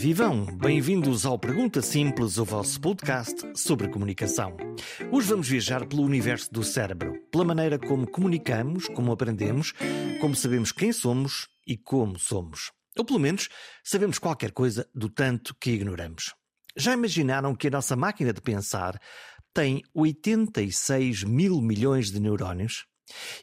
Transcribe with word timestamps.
vivam! 0.00 0.46
Bem-vindos 0.56 1.26
ao 1.26 1.38
Pergunta 1.38 1.82
Simples, 1.82 2.38
o 2.38 2.44
vosso 2.46 2.80
podcast 2.80 3.36
sobre 3.54 3.86
comunicação. 3.86 4.56
Hoje 5.12 5.28
vamos 5.28 5.46
viajar 5.46 5.86
pelo 5.86 6.02
universo 6.02 6.50
do 6.50 6.64
cérebro, 6.64 7.20
pela 7.30 7.44
maneira 7.44 7.78
como 7.78 8.10
comunicamos, 8.10 8.88
como 8.88 9.12
aprendemos, 9.12 9.74
como 10.18 10.34
sabemos 10.34 10.72
quem 10.72 10.90
somos 10.90 11.48
e 11.66 11.76
como 11.76 12.18
somos. 12.18 12.72
Ou 12.96 13.04
pelo 13.04 13.18
menos 13.18 13.50
sabemos 13.84 14.18
qualquer 14.18 14.52
coisa 14.52 14.88
do 14.94 15.10
tanto 15.10 15.54
que 15.60 15.72
ignoramos. 15.72 16.34
Já 16.74 16.94
imaginaram 16.94 17.54
que 17.54 17.68
a 17.68 17.70
nossa 17.70 17.94
máquina 17.94 18.32
de 18.32 18.40
pensar 18.40 18.98
tem 19.52 19.82
86 19.92 21.24
mil 21.24 21.60
milhões 21.60 22.10
de 22.10 22.20
neurónios? 22.20 22.86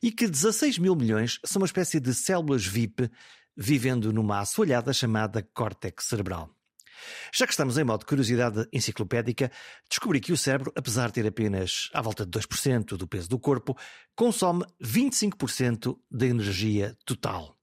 E 0.01 0.11
que 0.11 0.27
16 0.27 0.79
mil 0.79 0.95
milhões 0.95 1.39
são 1.45 1.61
uma 1.61 1.67
espécie 1.67 1.99
de 1.99 2.15
células 2.15 2.65
VIP 2.65 3.11
vivendo 3.57 4.13
numa 4.13 4.39
assoalhada 4.39 4.93
chamada 4.93 5.41
córtex 5.41 6.05
cerebral. 6.05 6.49
Já 7.33 7.45
que 7.45 7.53
estamos 7.53 7.77
em 7.77 7.83
modo 7.83 8.01
de 8.01 8.05
curiosidade 8.05 8.67
enciclopédica, 8.71 9.51
descobri 9.89 10.19
que 10.19 10.31
o 10.31 10.37
cérebro, 10.37 10.71
apesar 10.75 11.07
de 11.07 11.13
ter 11.13 11.27
apenas 11.27 11.89
à 11.93 12.01
volta 12.01 12.25
de 12.25 12.31
2% 12.31 12.97
do 12.97 13.07
peso 13.07 13.29
do 13.29 13.39
corpo, 13.39 13.77
consome 14.15 14.65
25% 14.81 15.97
da 16.09 16.25
energia 16.25 16.95
total. 17.05 17.55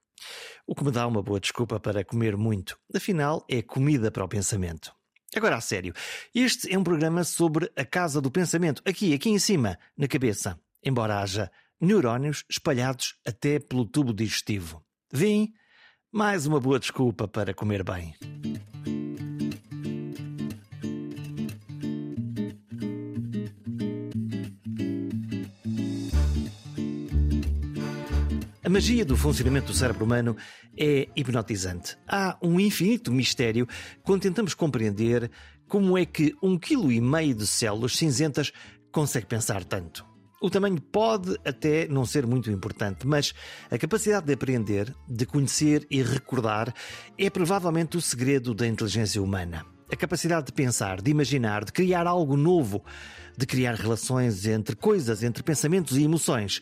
O 0.67 0.75
que 0.75 0.85
me 0.85 0.91
dá 0.91 1.07
uma 1.07 1.23
boa 1.23 1.41
desculpa 1.41 1.79
para 1.79 2.05
comer 2.05 2.37
muito. 2.37 2.79
Afinal, 2.95 3.45
é 3.49 3.61
comida 3.61 4.11
para 4.11 4.25
o 4.25 4.29
pensamento. 4.29 4.95
Agora, 5.37 5.57
a 5.57 5.61
sério, 5.61 5.93
este 6.35 6.73
é 6.73 6.79
um 6.79 6.85
programa 6.85 7.25
sobre 7.25 7.71
a 7.77 7.85
casa 7.85 8.21
do 8.21 8.31
pensamento, 8.31 8.81
aqui, 8.87 9.13
aqui 9.13 9.31
em 9.31 9.39
cima, 9.39 9.77
na 9.97 10.07
cabeça, 10.07 10.59
embora 10.83 11.21
haja 11.21 11.51
neurónios 11.81 12.45
espalhados 12.49 13.17
até 13.27 13.59
pelo 13.59 13.85
tubo 13.85 14.15
digestivo. 14.15 14.83
Vim 15.13 15.53
mais 16.15 16.47
uma 16.47 16.61
boa 16.61 16.79
desculpa 16.79 17.27
para 17.27 17.53
comer 17.53 17.83
bem. 17.83 18.15
A 28.63 28.69
magia 28.69 29.05
do 29.05 29.17
funcionamento 29.17 29.67
do 29.67 29.75
cérebro 29.75 30.05
humano 30.05 30.37
é 30.79 31.09
hipnotizante. 31.17 31.99
Há 32.07 32.39
um 32.41 32.61
infinito 32.61 33.11
mistério 33.11 33.67
quando 34.05 34.23
tentamos 34.23 34.55
compreender 34.55 35.29
como 35.67 35.99
é 35.99 36.07
que 36.07 36.33
um 36.41 36.57
quilo 36.57 36.93
e 36.93 37.01
meio 37.01 37.35
de 37.35 37.45
células 37.45 37.97
cinzentas 37.97 38.53
consegue 38.93 39.27
pensar 39.27 39.65
tanto. 39.65 40.14
O 40.45 40.51
tamanho 40.51 40.79
pode 40.79 41.39
até 41.43 41.89
não 41.89 42.05
ser 42.05 42.27
muito 42.27 42.51
importante, 42.51 43.07
mas 43.07 43.33
a 43.71 43.79
capacidade 43.79 44.27
de 44.27 44.35
aprender, 44.35 44.95
de 45.09 45.25
conhecer 45.25 45.87
e 45.91 46.03
recordar 46.03 46.71
é 47.17 47.31
provavelmente 47.31 47.97
o 47.97 48.01
segredo 48.03 48.53
da 48.53 48.67
inteligência 48.67 49.23
humana. 49.23 49.65
A 49.91 49.97
capacidade 49.97 50.49
de 50.49 50.53
pensar, 50.53 51.01
de 51.01 51.11
imaginar, 51.11 51.65
de 51.65 51.73
criar 51.73 52.07
algo 52.07 52.37
novo, 52.37 52.85
de 53.39 53.47
criar 53.47 53.73
relações 53.73 54.47
entre 54.47 54.77
coisas, 54.77 55.23
entre 55.23 55.43
pensamentos 55.43 55.97
e 55.97 56.03
emoções. 56.03 56.61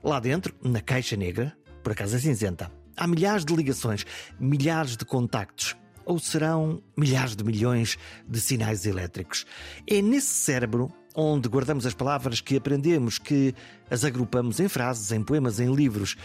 Lá 0.00 0.20
dentro, 0.20 0.54
na 0.62 0.80
caixa 0.80 1.16
negra, 1.16 1.56
por 1.82 1.90
acaso 1.90 2.14
é 2.14 2.20
cinzenta, 2.20 2.70
há 2.96 3.08
milhares 3.08 3.44
de 3.44 3.52
ligações, 3.52 4.06
milhares 4.38 4.96
de 4.96 5.04
contactos. 5.04 5.74
Ou 6.06 6.20
serão 6.20 6.80
milhares 6.96 7.34
de 7.34 7.42
milhões 7.42 7.98
de 8.28 8.38
sinais 8.38 8.86
elétricos. 8.86 9.44
É 9.90 10.00
nesse 10.00 10.28
cérebro 10.28 10.92
onde 11.14 11.48
guardamos 11.48 11.86
as 11.86 11.94
palavras 11.94 12.40
que 12.40 12.56
aprendemos, 12.56 13.18
que 13.18 13.54
as 13.90 14.04
agrupamos 14.04 14.58
em 14.58 14.68
frases, 14.68 15.12
em 15.12 15.22
poemas, 15.22 15.60
em 15.60 15.72
livros 15.72 16.16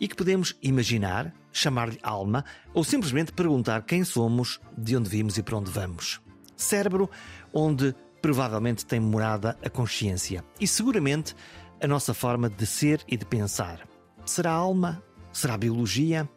e 0.00 0.08
que 0.08 0.16
podemos 0.16 0.56
imaginar, 0.62 1.32
chamar-lhe 1.52 1.98
alma 2.02 2.44
ou 2.72 2.82
simplesmente 2.82 3.32
perguntar 3.32 3.82
quem 3.82 4.02
somos, 4.02 4.60
de 4.76 4.96
onde 4.96 5.08
vimos 5.08 5.36
e 5.36 5.42
para 5.42 5.58
onde 5.58 5.70
vamos. 5.70 6.20
Cérebro 6.56 7.10
onde 7.52 7.94
provavelmente 8.20 8.86
tem 8.86 8.98
morada 9.00 9.56
a 9.62 9.68
consciência 9.68 10.44
e 10.60 10.66
seguramente 10.66 11.34
a 11.80 11.86
nossa 11.86 12.14
forma 12.14 12.48
de 12.48 12.64
ser 12.64 13.00
e 13.06 13.16
de 13.16 13.26
pensar. 13.26 13.86
Será 14.24 14.52
alma? 14.52 15.02
Será 15.32 15.56
biologia? 15.56 16.28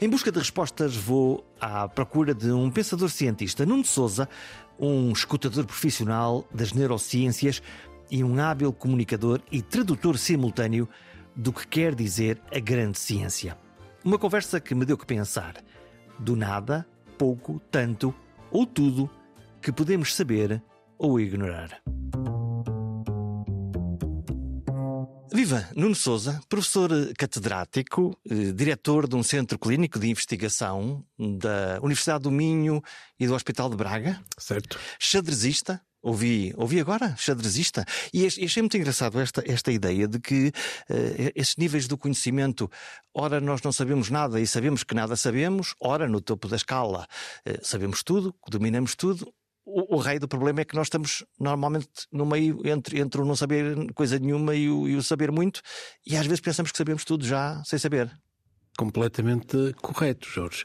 Em 0.00 0.08
busca 0.08 0.32
de 0.32 0.38
respostas, 0.38 0.96
vou 0.96 1.46
à 1.60 1.88
procura 1.88 2.34
de 2.34 2.50
um 2.50 2.70
pensador 2.70 3.08
cientista, 3.08 3.64
Nuno 3.64 3.84
Souza, 3.84 4.28
um 4.82 5.12
escutador 5.12 5.64
profissional 5.64 6.44
das 6.52 6.72
neurociências 6.72 7.62
e 8.10 8.24
um 8.24 8.38
hábil 8.40 8.72
comunicador 8.72 9.40
e 9.50 9.62
tradutor 9.62 10.18
simultâneo 10.18 10.88
do 11.36 11.52
que 11.52 11.66
quer 11.66 11.94
dizer 11.94 12.42
a 12.52 12.58
grande 12.58 12.98
ciência. 12.98 13.56
Uma 14.04 14.18
conversa 14.18 14.60
que 14.60 14.74
me 14.74 14.84
deu 14.84 14.98
que 14.98 15.06
pensar. 15.06 15.54
Do 16.18 16.34
nada, 16.34 16.84
pouco, 17.16 17.62
tanto 17.70 18.12
ou 18.50 18.66
tudo 18.66 19.08
que 19.62 19.70
podemos 19.70 20.14
saber 20.14 20.60
ou 20.98 21.20
ignorar. 21.20 21.80
Viva! 25.34 25.66
Nuno 25.74 25.94
Souza, 25.94 26.38
professor 26.46 26.90
catedrático, 27.16 28.14
eh, 28.28 28.52
diretor 28.52 29.08
de 29.08 29.16
um 29.16 29.22
centro 29.22 29.58
clínico 29.58 29.98
de 29.98 30.06
investigação 30.10 31.02
da 31.18 31.78
Universidade 31.80 32.24
do 32.24 32.30
Minho 32.30 32.82
e 33.18 33.26
do 33.26 33.34
Hospital 33.34 33.70
de 33.70 33.76
Braga. 33.76 34.22
Certo. 34.36 34.78
Xadrezista, 34.98 35.80
Ouvi, 36.04 36.52
ouvi 36.56 36.80
agora, 36.80 37.14
xadrezista. 37.16 37.84
E 38.12 38.26
achei 38.26 38.60
muito 38.60 38.76
engraçado 38.76 39.20
esta, 39.20 39.40
esta 39.46 39.70
ideia 39.70 40.08
de 40.08 40.18
que 40.18 40.48
uh, 40.48 41.32
esses 41.32 41.56
níveis 41.56 41.86
do 41.86 41.96
conhecimento, 41.96 42.68
ora 43.14 43.40
nós 43.40 43.62
não 43.62 43.70
sabemos 43.70 44.10
nada 44.10 44.40
e 44.40 44.46
sabemos 44.46 44.82
que 44.82 44.96
nada 44.96 45.14
sabemos, 45.14 45.76
ora 45.80 46.08
no 46.08 46.20
topo 46.20 46.48
da 46.48 46.56
escala 46.56 47.06
uh, 47.46 47.58
sabemos 47.62 48.02
tudo, 48.02 48.34
dominamos 48.48 48.96
tudo, 48.96 49.32
o, 49.64 49.96
o 49.96 49.98
rei 49.98 50.18
do 50.18 50.28
problema 50.28 50.60
é 50.60 50.64
que 50.64 50.74
nós 50.74 50.86
estamos 50.86 51.24
normalmente 51.38 51.88
no 52.10 52.26
meio 52.26 52.60
entre, 52.64 53.00
entre 53.00 53.20
o 53.20 53.24
não 53.24 53.36
saber 53.36 53.92
coisa 53.94 54.18
nenhuma 54.18 54.54
e 54.54 54.68
o, 54.68 54.88
e 54.88 54.96
o 54.96 55.02
saber 55.02 55.30
muito, 55.30 55.60
e 56.06 56.16
às 56.16 56.26
vezes 56.26 56.40
pensamos 56.40 56.72
que 56.72 56.78
sabemos 56.78 57.04
tudo 57.04 57.24
já 57.24 57.62
sem 57.64 57.78
saber. 57.78 58.10
Completamente 58.76 59.74
correto, 59.80 60.28
Jorge. 60.28 60.64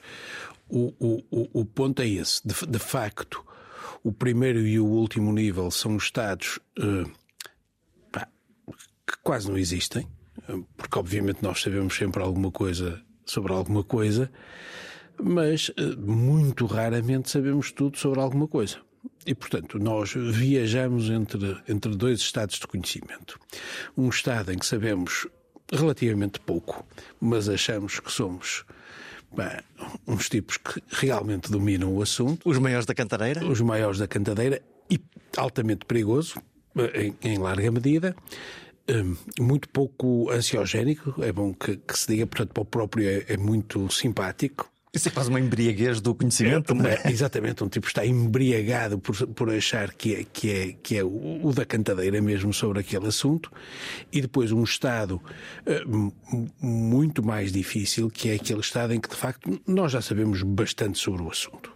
O, 0.69 0.93
o, 0.99 1.61
o 1.61 1.65
ponto 1.65 2.01
é 2.01 2.07
esse. 2.07 2.45
De, 2.45 2.53
de, 2.65 2.79
facto, 2.79 3.45
o 4.03 4.11
primeiro 4.11 4.59
e 4.59 4.79
o 4.79 4.85
último 4.85 5.31
nível 5.31 5.69
são 5.71 5.95
estados 5.97 6.59
uh, 6.79 7.09
pá, 8.11 8.27
que 9.05 9.17
quase 9.23 9.49
não 9.49 9.57
existem, 9.57 10.07
porque 10.75 10.97
obviamente 10.97 11.43
nós 11.43 11.61
sabemos 11.61 11.95
sempre 11.95 12.21
alguma 12.21 12.51
coisa 12.51 13.01
sobre 13.25 13.53
alguma 13.53 13.83
coisa, 13.83 14.31
mas 15.21 15.69
uh, 15.69 15.97
muito 15.99 16.65
raramente 16.65 17.29
sabemos 17.29 17.71
tudo 17.71 17.97
sobre 17.97 18.19
alguma 18.19 18.47
coisa. 18.47 18.86
E, 19.25 19.35
portanto, 19.35 19.77
nós 19.79 20.13
viajamos 20.13 21.09
entre, 21.09 21.57
entre 21.67 21.95
dois 21.95 22.19
estados 22.19 22.59
de 22.59 22.67
conhecimento. 22.67 23.39
Um 23.95 24.09
estado 24.09 24.51
em 24.51 24.57
que 24.57 24.65
sabemos 24.65 25.27
relativamente 25.71 26.39
pouco, 26.39 26.85
mas 27.19 27.49
achamos 27.49 27.99
que 27.99 28.11
somos 28.11 28.63
bem, 29.35 29.59
uns 30.07 30.29
tipos 30.29 30.57
que 30.57 30.81
realmente 30.89 31.51
dominam 31.51 31.93
o 31.93 32.01
assunto. 32.01 32.49
Os 32.49 32.57
maiores 32.57 32.85
da 32.85 32.93
cantadeira? 32.93 33.45
Os 33.45 33.61
maiores 33.61 33.99
da 33.99 34.07
cantadeira 34.07 34.61
e 34.89 34.99
altamente 35.35 35.85
perigoso, 35.85 36.41
em, 36.93 37.15
em 37.21 37.37
larga 37.37 37.71
medida. 37.71 38.15
Um, 38.89 39.17
muito 39.43 39.67
pouco 39.67 40.31
ansiogénico, 40.31 41.21
é 41.21 41.33
bom 41.33 41.53
que, 41.53 41.75
que, 41.75 41.99
se 41.99 42.07
diga, 42.07 42.25
portanto, 42.25 42.53
para 42.53 42.61
o 42.61 42.65
próprio 42.65 43.09
é, 43.09 43.25
é 43.27 43.37
muito 43.37 43.91
simpático. 43.91 44.71
Isso 44.97 45.09
é 45.09 45.11
quase 45.11 45.29
uma 45.29 45.39
embriaguez 45.39 46.01
do 46.01 46.15
conhecimento, 46.15 46.73
não 46.73 46.87
é? 46.87 47.03
Exatamente, 47.05 47.63
um 47.63 47.69
tipo 47.69 47.85
está 47.85 48.03
embriagado 48.03 48.97
por, 48.97 49.15
por 49.27 49.51
achar 49.51 49.93
que 49.93 50.15
é, 50.15 50.23
que 50.23 50.51
é, 50.51 50.71
que 50.81 50.97
é 50.97 51.03
o, 51.03 51.45
o 51.45 51.53
da 51.53 51.63
cantadeira 51.63 52.19
mesmo 52.19 52.51
sobre 52.51 52.79
aquele 52.79 53.05
assunto, 53.05 53.51
e 54.11 54.21
depois 54.21 54.51
um 54.51 54.63
estado 54.63 55.21
uh, 55.67 56.13
muito 56.59 57.23
mais 57.23 57.51
difícil, 57.51 58.09
que 58.09 58.29
é 58.29 58.33
aquele 58.33 58.61
estado 58.61 58.91
em 58.91 58.99
que 58.99 59.07
de 59.07 59.15
facto 59.15 59.61
nós 59.67 59.91
já 59.91 60.01
sabemos 60.01 60.41
bastante 60.41 60.97
sobre 60.97 61.21
o 61.21 61.29
assunto. 61.29 61.71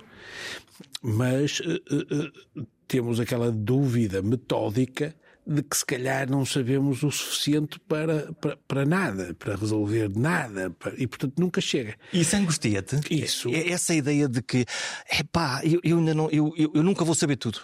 Mas 1.04 1.60
uh, 1.60 2.60
uh, 2.60 2.68
temos 2.88 3.20
aquela 3.20 3.52
dúvida 3.52 4.24
metódica 4.24 5.14
de 5.46 5.64
que 5.64 5.76
se 5.76 5.86
calhar 5.86 6.30
não 6.30 6.46
sabemos 6.46 7.04
o 7.04 7.12
suficiente 7.12 7.80
para, 7.80 8.32
para, 8.34 8.58
para 8.68 8.86
nada, 8.86 9.34
para 9.34 9.56
resolver 9.56 10.10
nada, 10.16 10.70
para, 10.70 10.94
e 11.02 11.08
portanto 11.08 11.40
nunca 11.40 11.60
chega. 11.60 11.96
Isso 12.14 12.36
angustia-te? 12.36 13.00
Isso. 13.10 13.50
É, 13.50 13.70
essa 13.70 13.94
ideia 13.94 14.28
de 14.28 14.42
que, 14.42 14.66
epá, 15.12 15.62
eu, 15.64 15.80
eu 15.84 15.98
ainda 15.98 16.14
não, 16.14 16.30
eu, 16.30 16.54
eu, 16.56 16.72
eu 16.76 16.84
nunca 16.84 17.04
vou 17.04 17.16
saber 17.16 17.38
tudo. 17.38 17.60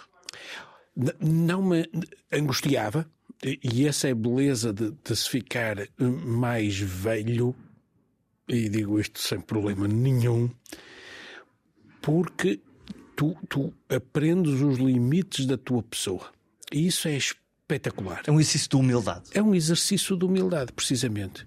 Não 1.20 1.62
me 1.62 1.88
angustiava, 2.32 3.08
e 3.42 3.86
essa 3.86 4.08
é 4.08 4.10
a 4.10 4.16
beleza 4.16 4.72
de, 4.72 4.90
de 4.90 5.16
se 5.16 5.28
ficar 5.28 5.76
mais 5.98 6.76
velho, 6.78 7.54
e 8.48 8.68
digo 8.68 8.98
isto 8.98 9.20
sem 9.20 9.40
problema 9.40 9.86
nenhum, 9.86 10.50
porque 12.02 12.60
tu, 13.14 13.36
tu 13.48 13.72
aprendes 13.88 14.60
os 14.60 14.78
limites 14.78 15.46
da 15.46 15.56
tua 15.56 15.82
pessoa. 15.82 16.32
E 16.72 16.86
isso 16.86 17.06
é 17.06 17.16
espetacular. 17.68 18.22
É 18.26 18.32
um 18.32 18.40
exercício 18.40 18.70
de 18.70 18.76
humildade. 18.76 19.24
É 19.34 19.42
um 19.42 19.54
exercício 19.54 20.16
de 20.16 20.24
humildade, 20.24 20.72
precisamente. 20.72 21.46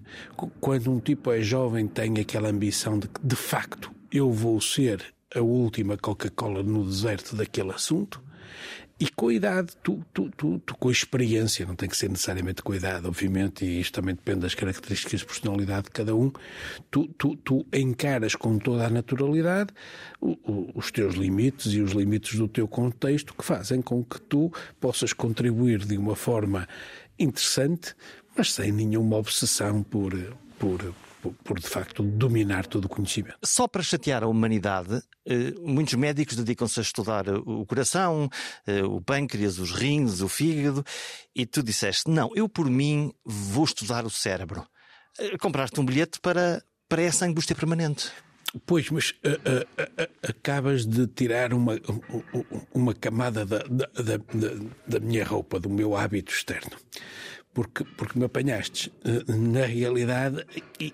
Quando 0.60 0.92
um 0.92 1.00
tipo 1.00 1.32
é 1.32 1.42
jovem, 1.42 1.88
tem 1.88 2.20
aquela 2.20 2.48
ambição 2.48 2.98
de 2.98 3.08
que, 3.08 3.20
de 3.26 3.34
facto, 3.34 3.90
eu 4.12 4.30
vou 4.30 4.60
ser 4.60 5.02
a 5.34 5.40
última 5.40 5.96
Coca-Cola 5.96 6.62
no 6.62 6.84
deserto 6.84 7.34
daquele 7.34 7.72
assunto. 7.72 8.22
E 9.02 9.10
com 9.10 9.26
a 9.26 9.34
idade, 9.34 9.72
tu, 9.82 10.00
tu, 10.14 10.30
tu, 10.36 10.60
tu, 10.60 10.76
com 10.76 10.88
a 10.88 10.92
experiência, 10.92 11.66
não 11.66 11.74
tem 11.74 11.88
que 11.88 11.96
ser 11.96 12.08
necessariamente 12.08 12.62
com 12.62 12.70
a 12.70 12.76
idade, 12.76 13.04
obviamente, 13.04 13.64
e 13.64 13.80
isto 13.80 13.94
também 13.94 14.14
depende 14.14 14.42
das 14.42 14.54
características 14.54 15.18
de 15.18 15.26
personalidade 15.26 15.86
de 15.86 15.90
cada 15.90 16.14
um, 16.14 16.30
tu, 16.88 17.08
tu, 17.18 17.34
tu 17.34 17.66
encaras 17.72 18.36
com 18.36 18.60
toda 18.60 18.86
a 18.86 18.88
naturalidade 18.88 19.70
o, 20.20 20.38
o, 20.48 20.70
os 20.76 20.92
teus 20.92 21.16
limites 21.16 21.72
e 21.72 21.80
os 21.80 21.90
limites 21.90 22.38
do 22.38 22.46
teu 22.46 22.68
contexto 22.68 23.34
que 23.34 23.44
fazem 23.44 23.82
com 23.82 24.04
que 24.04 24.20
tu 24.20 24.52
possas 24.80 25.12
contribuir 25.12 25.80
de 25.80 25.98
uma 25.98 26.14
forma 26.14 26.68
interessante, 27.18 27.96
mas 28.36 28.52
sem 28.52 28.70
nenhuma 28.70 29.16
obsessão 29.16 29.82
por, 29.82 30.14
por, 30.60 30.94
por, 31.22 31.32
por, 31.44 31.60
de 31.60 31.68
facto 31.68 32.02
dominar 32.02 32.66
todo 32.66 32.86
o 32.86 32.88
conhecimento. 32.88 33.38
Só 33.44 33.68
para 33.68 33.82
chatear 33.82 34.24
a 34.24 34.26
humanidade, 34.26 35.00
eh, 35.24 35.54
muitos 35.60 35.94
médicos 35.94 36.36
dedicam-se 36.36 36.80
a 36.80 36.82
estudar 36.82 37.28
o 37.28 37.64
coração, 37.64 38.28
eh, 38.66 38.82
o 38.82 39.00
pâncreas, 39.00 39.58
os 39.58 39.70
rins, 39.70 40.20
o 40.20 40.28
fígado, 40.28 40.84
e 41.34 41.46
tu 41.46 41.62
disseste: 41.62 42.10
não, 42.10 42.30
eu 42.34 42.48
por 42.48 42.68
mim 42.68 43.12
vou 43.24 43.64
estudar 43.64 44.04
o 44.04 44.10
cérebro. 44.10 44.66
Eh, 45.18 45.38
compraste 45.38 45.80
um 45.80 45.84
bilhete 45.84 46.18
para, 46.20 46.62
para 46.88 47.02
essa 47.02 47.24
angústia 47.24 47.54
permanente. 47.54 48.10
Pois, 48.66 48.90
mas 48.90 49.14
acabas 50.22 50.84
de 50.84 51.06
tirar 51.06 51.54
uma, 51.54 51.72
uma 52.74 52.92
camada 52.92 53.46
da, 53.46 53.60
da, 53.60 53.86
da, 53.94 54.18
da 54.86 55.00
minha 55.00 55.24
roupa, 55.24 55.58
do 55.58 55.70
meu 55.70 55.96
hábito 55.96 56.30
externo 56.30 56.76
porque, 57.54 57.84
porque 57.96 58.18
me 58.18 58.24
apanhaste. 58.24 58.92
Eh, 59.04 59.32
na 59.32 59.64
realidade, 59.66 60.44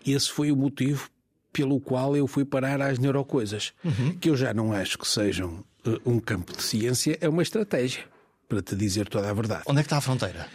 esse 0.06 0.30
foi 0.30 0.50
o 0.50 0.56
motivo 0.56 1.08
pelo 1.52 1.80
qual 1.80 2.16
eu 2.16 2.26
fui 2.26 2.44
parar 2.44 2.80
às 2.80 2.98
neurocoisas, 2.98 3.72
uhum. 3.84 4.16
que 4.18 4.28
eu 4.30 4.36
já 4.36 4.52
não 4.52 4.72
acho 4.72 4.98
que 4.98 5.06
sejam 5.06 5.64
eh, 5.84 5.98
um 6.04 6.20
campo 6.20 6.52
de 6.56 6.62
ciência, 6.62 7.16
é 7.20 7.28
uma 7.28 7.42
estratégia, 7.42 8.04
para 8.48 8.62
te 8.62 8.74
dizer 8.74 9.08
toda 9.08 9.30
a 9.30 9.32
verdade. 9.32 9.62
Onde 9.66 9.80
é 9.80 9.82
que 9.82 9.86
está 9.86 9.98
a 9.98 10.00
fronteira? 10.00 10.48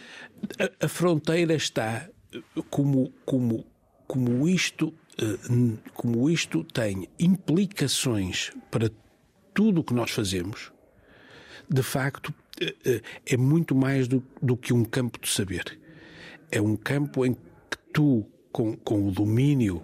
A, 0.58 0.86
a 0.86 0.88
fronteira 0.88 1.54
está 1.54 2.08
eh, 2.32 2.40
como, 2.70 3.12
como, 3.24 3.66
como, 4.06 4.48
isto, 4.48 4.92
como 5.94 6.28
isto 6.28 6.64
tem 6.64 7.08
implicações 7.18 8.50
para 8.70 8.90
tudo 9.54 9.80
o 9.80 9.84
que 9.84 9.94
nós 9.94 10.10
fazemos, 10.10 10.72
de 11.70 11.82
facto, 11.82 12.34
é 13.24 13.36
muito 13.36 13.74
mais 13.74 14.06
do, 14.06 14.22
do 14.42 14.56
que 14.56 14.72
um 14.74 14.84
campo 14.84 15.18
de 15.18 15.28
saber 15.28 15.78
é 16.54 16.60
um 16.60 16.76
campo 16.76 17.26
em 17.26 17.34
que 17.34 17.78
tu, 17.92 18.24
com, 18.52 18.76
com 18.76 19.08
o 19.08 19.10
domínio 19.10 19.82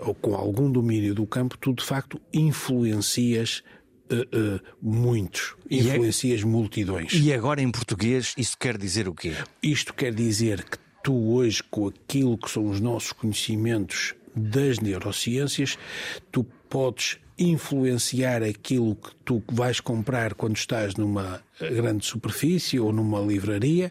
ou 0.00 0.14
com 0.14 0.34
algum 0.34 0.70
domínio 0.70 1.14
do 1.14 1.26
campo, 1.26 1.56
tu 1.56 1.72
de 1.72 1.84
facto 1.84 2.20
influencias 2.32 3.62
Uh, 4.10 4.54
uh, 4.56 4.60
muitos, 4.80 5.54
influencias 5.70 6.40
e 6.40 6.42
é... 6.42 6.46
multidões. 6.46 7.12
E 7.12 7.30
agora 7.30 7.60
em 7.60 7.70
português 7.70 8.32
isso 8.38 8.56
quer 8.56 8.78
dizer 8.78 9.06
o 9.06 9.12
quê? 9.12 9.34
Isto 9.62 9.92
quer 9.92 10.14
dizer 10.14 10.64
que 10.64 10.78
tu 11.04 11.34
hoje, 11.34 11.62
com 11.62 11.88
aquilo 11.88 12.38
que 12.38 12.50
são 12.50 12.70
os 12.70 12.80
nossos 12.80 13.12
conhecimentos 13.12 14.14
das 14.34 14.78
neurociências, 14.78 15.76
tu 16.32 16.42
podes 16.70 17.18
influenciar 17.38 18.42
aquilo 18.42 18.96
que 18.96 19.14
tu 19.24 19.42
vais 19.50 19.80
comprar 19.80 20.34
quando 20.34 20.56
estás 20.56 20.96
numa 20.96 21.42
grande 21.60 22.04
superfície 22.04 22.78
ou 22.78 22.92
numa 22.92 23.20
livraria, 23.20 23.90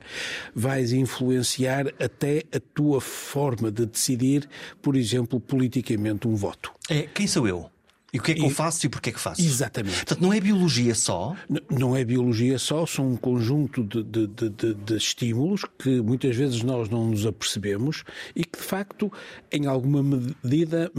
vais 0.53 0.91
influenciar 0.91 1.87
até 1.99 2.43
a 2.53 2.59
tua 2.59 3.01
forma 3.01 3.71
de 3.71 3.85
decidir, 3.85 4.47
por 4.81 4.95
exemplo, 4.95 5.39
politicamente 5.39 6.27
um 6.27 6.35
voto. 6.35 6.71
É, 6.89 7.03
quem 7.13 7.27
sou 7.27 7.47
eu? 7.47 7.69
E 8.13 8.19
o 8.19 8.23
que 8.23 8.31
é 8.31 8.35
que 8.35 8.41
e, 8.41 8.43
eu 8.45 8.49
faço 8.49 8.85
e 8.85 8.89
porquê 8.89 9.09
é 9.09 9.13
que 9.13 9.19
faço? 9.19 9.41
Exatamente. 9.41 9.97
Portanto, 9.97 10.21
não 10.21 10.31
é 10.31 10.39
biologia 10.39 10.95
só? 10.95 11.35
N 11.49 11.61
não 11.69 11.95
é 11.95 12.05
biologia 12.05 12.57
só, 12.57 12.85
são 12.85 13.09
um 13.11 13.17
conjunto 13.17 13.83
de, 13.83 14.01
de, 14.01 14.27
de, 14.27 14.73
de, 14.73 14.95
estímulos 14.95 15.65
que 15.77 16.01
muitas 16.01 16.35
vezes 16.35 16.63
nós 16.63 16.89
não 16.89 17.09
nos 17.09 17.25
apercebemos 17.25 18.03
e 18.35 18.45
que, 18.45 18.57
de 18.57 18.63
facto, 18.63 19.11
em 19.51 19.65
alguma 19.65 20.01
medida 20.01 20.89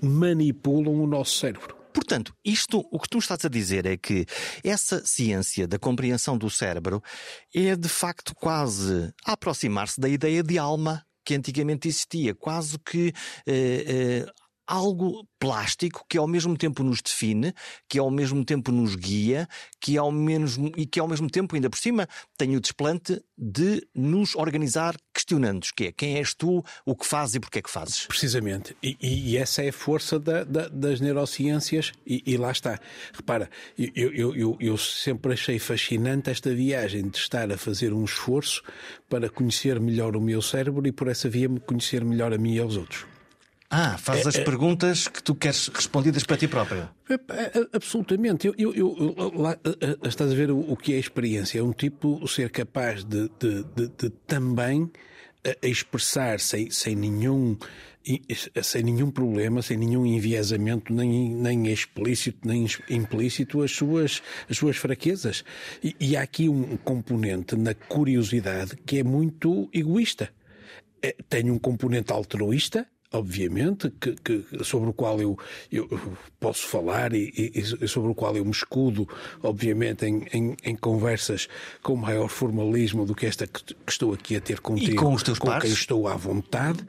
manipulam 0.00 1.02
o 1.02 1.06
nosso 1.06 1.38
cérebro. 1.38 1.77
Portanto, 1.98 2.32
isto, 2.44 2.86
o 2.92 2.98
que 2.98 3.08
tu 3.08 3.18
estás 3.18 3.44
a 3.44 3.48
dizer 3.48 3.84
é 3.84 3.96
que 3.96 4.24
essa 4.62 5.04
ciência 5.04 5.66
da 5.66 5.78
compreensão 5.80 6.38
do 6.38 6.48
cérebro 6.48 7.02
é 7.52 7.74
de 7.74 7.88
facto 7.88 8.34
quase 8.36 9.12
a 9.24 9.32
aproximar-se 9.32 10.00
da 10.00 10.08
ideia 10.08 10.42
de 10.42 10.58
alma 10.58 11.04
que 11.24 11.34
antigamente 11.34 11.88
existia, 11.88 12.34
quase 12.34 12.78
que 12.78 13.12
eh, 13.46 14.24
eh, 14.24 14.32
algo 14.68 15.26
plástico 15.40 16.04
que 16.08 16.18
ao 16.18 16.28
mesmo 16.28 16.56
tempo 16.56 16.82
nos 16.84 17.02
define, 17.02 17.52
que 17.88 17.98
ao 17.98 18.10
mesmo 18.10 18.44
tempo 18.44 18.70
nos 18.70 18.94
guia, 18.94 19.48
que 19.80 19.96
ao 19.96 20.12
menos 20.12 20.56
e 20.76 20.86
que 20.86 21.00
ao 21.00 21.08
mesmo 21.08 21.28
tempo 21.28 21.54
ainda 21.54 21.70
por 21.70 21.78
cima 21.78 22.06
tem 22.36 22.54
o 22.54 22.60
desplante 22.60 23.20
de 23.36 23.86
nos 23.94 24.36
organizar 24.36 24.94
questionando-nos, 25.28 25.70
que 25.70 25.84
é 25.84 25.92
quem 25.92 26.16
és 26.16 26.32
tu, 26.32 26.64
o 26.84 26.96
que 26.96 27.06
fazes 27.06 27.34
e 27.34 27.40
porque 27.40 27.58
é 27.58 27.62
que 27.62 27.70
fazes. 27.70 28.06
Precisamente. 28.06 28.74
E, 28.82 28.96
e 29.00 29.36
essa 29.36 29.62
é 29.62 29.68
a 29.68 29.72
força 29.72 30.18
da, 30.18 30.42
da, 30.44 30.68
das 30.68 31.00
neurociências 31.00 31.92
e, 32.06 32.22
e, 32.26 32.36
lá 32.36 32.50
está. 32.50 32.80
Repara, 33.12 33.50
eu, 33.76 34.12
eu, 34.12 34.36
eu, 34.36 34.56
eu 34.58 34.78
sempre 34.78 35.34
achei 35.34 35.58
fascinante 35.58 36.30
esta 36.30 36.52
viagem 36.54 37.08
de 37.08 37.18
estar 37.18 37.52
a 37.52 37.58
fazer 37.58 37.92
um 37.92 38.04
esforço 38.04 38.62
para 39.08 39.28
conhecer 39.28 39.78
melhor 39.78 40.16
o 40.16 40.20
meu 40.20 40.40
cérebro 40.40 40.86
e 40.86 40.92
por 40.92 41.08
essa 41.08 41.28
via 41.28 41.48
me 41.48 41.60
conhecer 41.60 42.04
melhor 42.04 42.32
a 42.32 42.38
mim 42.38 42.54
e 42.54 42.58
aos 42.58 42.76
outros. 42.76 43.06
Ah, 43.70 43.98
faz 43.98 44.24
é, 44.24 44.28
as 44.30 44.36
é, 44.36 44.44
perguntas 44.44 45.08
que 45.08 45.22
tu 45.22 45.34
queres 45.34 45.68
respondidas 45.68 46.24
para 46.24 46.38
ti 46.38 46.48
próprio. 46.48 46.88
É, 47.10 47.14
é, 47.14 47.68
absolutamente. 47.74 48.46
Eu, 48.46 48.54
eu, 48.56 48.74
eu 48.74 49.32
lá, 49.34 49.58
estás 50.04 50.32
a 50.32 50.34
ver 50.34 50.50
o, 50.50 50.58
o, 50.58 50.74
que 50.74 50.94
é 50.94 50.96
a 50.96 51.00
experiência. 51.00 51.58
É 51.58 51.62
um 51.62 51.72
tipo 51.72 52.26
ser 52.26 52.48
capaz 52.48 53.04
de, 53.04 53.30
de, 53.38 53.64
de, 53.76 53.88
de 53.88 54.10
também 54.26 54.90
expressar 55.62 56.40
sem, 56.40 56.70
sem 56.70 56.94
nenhum 56.94 57.56
sem 58.62 58.82
nenhum 58.82 59.10
problema, 59.10 59.60
sem 59.60 59.76
nenhum 59.76 60.06
enviesamento, 60.06 60.92
nem, 60.94 61.30
nem 61.34 61.66
explícito, 61.66 62.46
nem 62.46 62.66
implícito, 62.88 63.62
as 63.62 63.70
suas, 63.70 64.22
as 64.48 64.56
suas 64.56 64.76
fraquezas. 64.76 65.44
E, 65.84 65.94
e 66.00 66.16
há 66.16 66.22
aqui 66.22 66.48
um 66.48 66.76
componente 66.78 67.54
na 67.54 67.74
curiosidade 67.74 68.76
que 68.86 68.98
é 68.98 69.02
muito 69.02 69.68
egoísta. 69.74 70.30
Tem 71.28 71.50
um 71.50 71.58
componente 71.58 72.12
altruísta, 72.12 72.86
obviamente, 73.12 73.90
que, 74.00 74.14
que, 74.16 74.64
sobre 74.64 74.90
o 74.90 74.92
qual 74.92 75.20
eu, 75.20 75.38
eu 75.72 75.88
posso 76.38 76.66
falar 76.66 77.12
e, 77.12 77.52
e, 77.54 77.88
sobre 77.88 78.10
o 78.10 78.14
qual 78.14 78.36
eu 78.36 78.44
me 78.44 78.50
escudo, 78.50 79.08
obviamente, 79.42 80.04
em, 80.04 80.26
em, 80.32 80.56
em, 80.62 80.76
conversas 80.76 81.48
com 81.82 81.96
maior 81.96 82.28
formalismo 82.28 83.06
do 83.06 83.14
que 83.14 83.26
esta 83.26 83.46
que, 83.46 83.62
que 83.62 83.92
estou 83.92 84.12
aqui 84.12 84.36
a 84.36 84.40
ter 84.40 84.60
contigo, 84.60 84.92
e 84.92 84.96
com, 84.96 85.14
os 85.14 85.22
teus 85.22 85.38
com 85.38 85.46
pares? 85.46 85.64
quem 85.64 85.72
estou 85.72 86.06
à 86.06 86.14
vontade 86.14 86.84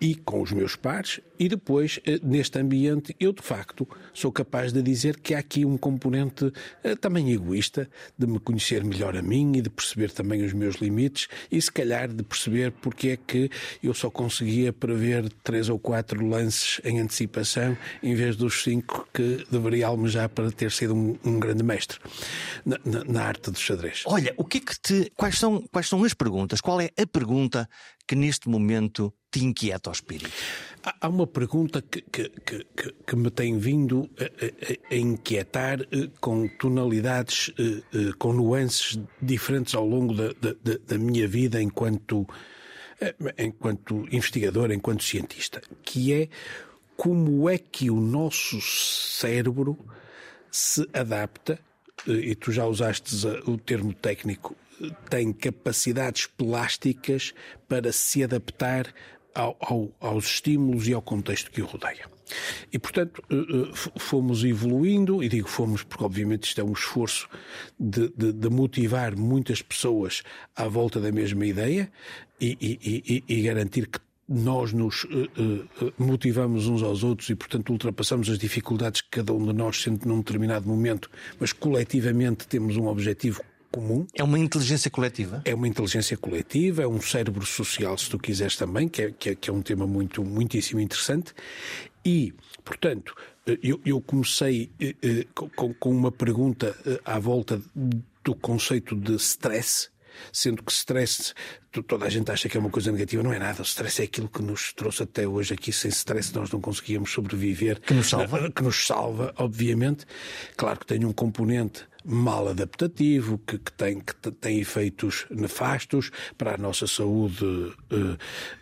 e 0.00 0.14
com 0.14 0.42
os 0.42 0.52
meus 0.52 0.76
pares, 0.76 1.20
e 1.38 1.48
depois, 1.48 2.00
eh, 2.06 2.18
neste 2.22 2.58
ambiente, 2.58 3.14
eu 3.18 3.32
de 3.32 3.42
facto 3.42 3.88
sou 4.12 4.30
capaz 4.30 4.72
de 4.72 4.82
dizer 4.82 5.18
que 5.18 5.34
há 5.34 5.38
aqui 5.38 5.64
um 5.64 5.76
componente 5.76 6.52
eh, 6.82 6.94
também 6.94 7.32
egoísta, 7.32 7.88
de 8.16 8.26
me 8.26 8.38
conhecer 8.38 8.84
melhor 8.84 9.16
a 9.16 9.22
mim 9.22 9.52
e 9.56 9.62
de 9.62 9.70
perceber 9.70 10.10
também 10.10 10.42
os 10.44 10.52
meus 10.52 10.76
limites, 10.76 11.28
e 11.50 11.60
se 11.60 11.70
calhar 11.70 12.08
de 12.08 12.22
perceber 12.22 12.72
porque 12.72 13.08
é 13.08 13.16
que 13.16 13.50
eu 13.82 13.94
só 13.94 14.10
conseguia 14.10 14.72
prever 14.72 15.30
três 15.42 15.68
ou 15.68 15.78
quatro 15.78 16.26
lances 16.26 16.80
em 16.84 17.00
antecipação, 17.00 17.76
em 18.02 18.14
vez 18.14 18.36
dos 18.36 18.62
cinco 18.62 19.08
que 19.12 19.46
deveria 19.50 19.86
almejar 19.86 20.28
para 20.28 20.50
ter 20.50 20.70
sido 20.72 20.94
um, 20.94 21.18
um 21.24 21.38
grande 21.38 21.62
mestre 21.62 21.98
na, 22.64 22.78
na, 22.84 23.04
na, 23.04 23.22
arte 23.22 23.50
do 23.50 23.58
xadrez. 23.58 24.02
Olha, 24.06 24.34
o 24.36 24.44
que 24.44 24.58
é 24.58 24.60
que 24.60 24.78
te. 24.80 25.12
Quais 25.16 25.38
são, 25.38 25.62
quais 25.72 25.88
são 25.88 26.02
as 26.04 26.14
perguntas? 26.14 26.60
Qual 26.60 26.80
é 26.80 26.90
a 26.96 27.06
pergunta 27.06 27.68
que 28.06 28.14
neste 28.14 28.48
momento 28.48 29.12
te 29.30 29.44
inquieta 29.44 29.90
ao 29.90 29.92
espírito? 29.92 30.30
Há 31.00 31.08
uma 31.08 31.26
pergunta 31.26 31.82
que, 31.82 32.00
que, 32.02 32.28
que, 32.28 32.66
que 33.04 33.16
me 33.16 33.30
tem 33.30 33.58
vindo 33.58 34.08
a, 34.18 34.92
a, 34.92 34.94
a, 34.94 34.96
inquietar 34.96 35.80
eh, 35.80 36.08
com 36.20 36.46
tonalidades, 36.46 37.52
eh, 37.58 37.82
eh, 37.92 38.12
com 38.18 38.32
nuances 38.32 38.98
diferentes 39.20 39.74
ao 39.74 39.84
longo 39.84 40.14
da, 40.14 40.28
da, 40.40 40.78
da 40.86 40.96
minha 40.96 41.26
vida 41.26 41.60
enquanto, 41.60 42.24
enquanto 43.36 44.06
investigador, 44.12 44.70
enquanto 44.70 45.02
cientista, 45.02 45.60
que 45.82 46.12
é 46.12 46.28
como 46.96 47.50
é 47.50 47.58
que 47.58 47.90
o 47.90 48.00
nosso 48.00 48.60
cérebro 48.60 49.76
se 50.52 50.88
adapta, 50.94 51.58
e 52.06 52.34
tu 52.34 52.52
já 52.52 52.66
usaste 52.66 53.26
o 53.46 53.56
termo 53.56 53.92
técnico, 53.92 54.54
tem 55.08 55.32
capacidades 55.32 56.26
plásticas 56.26 57.32
para 57.68 57.92
se 57.92 58.22
adaptar 58.22 58.92
ao, 59.34 59.56
ao, 59.60 59.92
aos 60.00 60.26
estímulos 60.26 60.88
e 60.88 60.94
ao 60.94 61.02
contexto 61.02 61.50
que 61.50 61.60
o 61.60 61.66
rodeia. 61.66 62.06
E, 62.72 62.78
portanto, 62.78 63.22
eh, 63.30 63.36
eh, 63.36 63.98
fomos 63.98 64.42
evoluindo, 64.44 65.22
e 65.22 65.28
digo 65.28 65.48
fomos 65.48 65.82
porque, 65.82 66.02
obviamente, 66.02 66.44
isto 66.44 66.60
é 66.60 66.64
um 66.64 66.72
esforço 66.72 67.28
de, 67.78 68.08
de, 68.16 68.32
de 68.32 68.48
motivar 68.48 69.16
muitas 69.16 69.62
pessoas 69.62 70.22
à 70.56 70.66
volta 70.66 71.00
da 71.00 71.12
mesma 71.12 71.46
ideia 71.46 71.90
e, 72.40 72.56
e, 72.60 73.24
e, 73.28 73.38
e 73.38 73.42
garantir 73.42 73.86
que 73.86 74.00
nós 74.28 74.72
nos 74.72 75.04
uh, 75.04 75.92
motivamos 75.96 76.66
uns 76.66 76.82
aos 76.82 77.04
outros 77.04 77.30
e, 77.30 77.36
portanto, 77.36 77.70
ultrapassamos 77.70 78.28
as 78.28 78.38
dificuldades 78.38 79.00
que 79.00 79.10
cada 79.10 79.32
um 79.32 79.46
de 79.46 79.52
nós 79.52 79.80
sente 79.80 80.08
num 80.08 80.18
determinado 80.18 80.66
momento, 80.66 81.08
mas 81.38 81.52
coletivamente 81.52 82.48
temos 82.48 82.76
um 82.76 82.88
objetivo 82.88 83.40
comum. 83.76 84.06
É 84.14 84.24
uma 84.24 84.38
inteligência 84.38 84.90
coletiva? 84.90 85.42
É 85.44 85.54
uma 85.54 85.68
inteligência 85.68 86.16
coletiva, 86.16 86.82
é 86.82 86.88
um 86.88 87.00
cérebro 87.00 87.44
social, 87.44 87.96
se 87.98 88.08
tu 88.08 88.18
quiseres 88.18 88.56
também, 88.56 88.88
que 88.88 89.02
é, 89.02 89.10
que 89.10 89.30
é, 89.30 89.34
que 89.34 89.50
é 89.50 89.52
um 89.52 89.60
tema 89.60 89.86
muito, 89.86 90.24
muitíssimo 90.24 90.80
interessante. 90.80 91.34
E, 92.02 92.32
portanto, 92.64 93.14
eu, 93.62 93.78
eu 93.84 94.00
comecei 94.00 94.70
com, 95.34 95.74
com 95.74 95.90
uma 95.90 96.10
pergunta 96.10 96.74
à 97.04 97.18
volta 97.18 97.60
do 98.24 98.34
conceito 98.34 98.96
de 98.96 99.14
stress 99.16 99.90
sendo 100.32 100.62
que 100.62 100.72
stress, 100.72 101.34
toda 101.86 102.06
a 102.06 102.08
gente 102.08 102.30
acha 102.30 102.48
que 102.48 102.56
é 102.56 102.60
uma 102.60 102.70
coisa 102.70 102.90
negativa, 102.90 103.22
não 103.22 103.34
é 103.34 103.38
nada. 103.38 103.60
O 103.60 103.64
stress 103.64 104.00
é 104.00 104.04
aquilo 104.06 104.30
que 104.30 104.40
nos 104.40 104.72
trouxe 104.72 105.02
até 105.02 105.28
hoje 105.28 105.52
aqui. 105.52 105.70
Sem 105.70 105.90
stress 105.90 106.34
nós 106.34 106.50
não 106.50 106.58
conseguíamos 106.58 107.12
sobreviver. 107.12 107.78
Que 107.80 107.92
nos 107.92 108.08
salva? 108.08 108.50
Que 108.50 108.62
nos 108.62 108.86
salva, 108.86 109.34
obviamente. 109.36 110.06
Claro 110.56 110.80
que 110.80 110.86
tem 110.86 111.04
um 111.04 111.12
componente 111.12 111.86
mal 112.06 112.48
adaptativo, 112.48 113.38
que, 113.38 113.58
que, 113.58 113.72
tem, 113.72 114.00
que 114.00 114.30
tem 114.30 114.60
efeitos 114.60 115.26
nefastos 115.30 116.10
para 116.38 116.54
a 116.54 116.58
nossa 116.58 116.86
saúde 116.86 117.44
uh, 117.44 117.74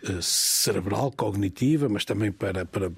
uh, 0.09 0.21
cerebral, 0.21 1.11
cognitiva, 1.11 1.87
mas 1.87 2.03
também 2.03 2.31
para, 2.31 2.65
para, 2.65 2.89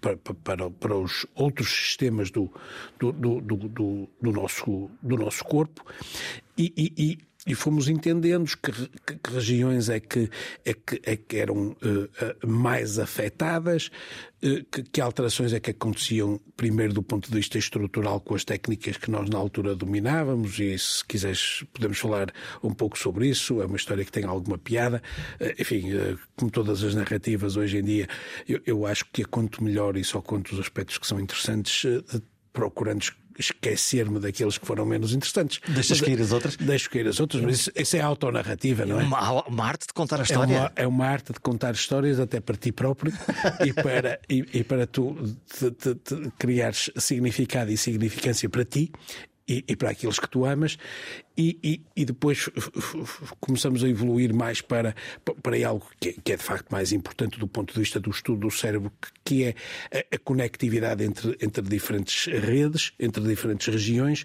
para, 0.00 0.16
para, 0.16 0.70
para 0.70 0.96
os 0.96 1.26
outros 1.34 1.68
sistemas 1.68 2.30
do, 2.30 2.50
do, 2.98 3.12
do, 3.12 3.40
do, 3.40 4.08
do 4.20 4.32
nosso, 4.32 4.90
do 5.02 5.16
nosso 5.16 5.44
corpo. 5.44 5.84
E, 6.56 6.72
e, 6.76 7.18
fomos 7.54 7.88
entendendo 7.88 8.50
que, 8.56 8.72
que, 9.06 9.16
que, 9.16 9.30
regiões 9.32 9.88
é 9.88 10.00
que, 10.00 10.30
é 10.64 10.74
que, 10.74 11.00
é 11.04 11.16
que 11.16 11.36
eram 11.36 11.70
uh, 11.70 12.46
mais 12.46 12.98
afetadas, 12.98 13.90
uh, 14.42 14.64
que, 14.70 14.82
que, 14.82 15.00
alterações 15.00 15.52
é 15.52 15.60
que 15.60 15.70
aconteciam, 15.70 16.40
primeiro 16.56 16.92
do 16.92 17.02
ponto 17.02 17.28
de 17.28 17.36
vista 17.36 17.58
estrutural, 17.58 18.20
com 18.20 18.34
as 18.34 18.44
técnicas 18.44 18.96
que 18.96 19.10
nós 19.10 19.28
na 19.28 19.38
altura 19.38 19.74
dominávamos, 19.74 20.58
e 20.58 20.78
se 20.78 21.04
quiseres 21.04 21.64
podemos 21.72 21.98
falar 21.98 22.32
um 22.62 22.72
pouco 22.72 22.98
sobre 22.98 23.28
isso, 23.28 23.62
é 23.62 23.66
uma 23.66 23.76
história 23.76 24.04
que 24.04 24.12
tem 24.12 24.24
alguma 24.24 24.58
piada. 24.58 25.02
Uh, 25.40 25.60
enfim, 25.60 25.90
como 26.36 26.50
todas 26.50 26.82
as 26.82 26.94
narrativas 26.94 27.56
hoje 27.56 27.78
em 27.78 27.84
dia, 27.84 28.08
eu, 28.48 28.60
eu 28.66 28.86
acho 28.86 29.04
que 29.12 29.22
a 29.22 29.26
conto 29.26 29.62
melhor 29.62 29.96
e 29.96 30.04
só 30.04 30.20
conto 30.20 30.52
os 30.52 30.60
aspectos 30.60 30.98
que 30.98 31.06
são 31.06 31.20
interessantes, 31.20 31.84
procurando 32.52 33.12
esquecer-me 33.38 34.18
daqueles 34.18 34.58
que 34.58 34.66
foram 34.66 34.84
menos 34.84 35.12
interessantes. 35.12 35.60
Deixas 35.68 36.00
cair 36.00 36.20
as 36.20 36.32
outras? 36.32 36.56
Deixo 36.56 36.90
cair 36.90 37.06
as 37.06 37.20
outras, 37.20 37.42
mas 37.42 37.60
isso, 37.60 37.72
isso 37.74 37.96
é 37.96 38.00
autonarrativa, 38.00 38.84
não 38.84 39.00
é? 39.00 39.04
Uma, 39.04 39.46
uma, 39.46 39.64
arte 39.64 39.86
de 39.86 39.92
contar 39.92 40.20
a 40.20 40.22
história. 40.22 40.54
É 40.54 40.58
uma, 40.58 40.72
é 40.76 40.86
uma, 40.86 41.06
arte 41.06 41.32
de 41.32 41.40
contar 41.40 41.72
histórias 41.72 42.20
até 42.20 42.40
para 42.40 42.56
ti 42.56 42.72
próprio 42.72 43.12
e, 43.64 43.72
para, 43.72 44.20
e, 44.28 44.44
e 44.52 44.64
para 44.64 44.86
tu 44.86 45.16
te, 45.58 45.70
te, 45.70 45.94
te 45.94 46.32
criares 46.38 46.90
significado 46.96 47.70
e 47.70 47.76
significância 47.76 48.48
para 48.48 48.64
ti 48.64 48.92
e, 49.50 49.64
e, 49.66 49.74
para 49.74 49.90
aqueles 49.90 50.20
que 50.20 50.30
tu 50.30 50.44
amas, 50.44 50.78
e, 51.36 51.58
e, 51.62 51.82
e, 51.96 52.04
depois 52.04 52.48
começamos 53.40 53.82
a 53.82 53.88
evoluir 53.88 54.32
mais 54.32 54.60
para, 54.60 54.94
para 55.42 55.66
algo 55.66 55.84
que 55.98 56.10
é, 56.10 56.12
que 56.12 56.32
é, 56.32 56.36
de 56.36 56.42
facto 56.42 56.70
mais 56.70 56.92
importante 56.92 57.36
do 57.36 57.48
ponto 57.48 57.74
de 57.74 57.80
vista 57.80 57.98
do 57.98 58.10
estudo 58.10 58.42
do 58.42 58.50
cérebro, 58.50 58.92
que 59.24 59.44
é 59.44 59.54
a, 59.92 60.14
a 60.14 60.18
conectividade 60.18 61.02
entre, 61.02 61.36
entre 61.42 61.62
diferentes 61.62 62.26
redes, 62.26 62.92
entre 63.00 63.24
diferentes 63.24 63.66
regiões, 63.66 64.24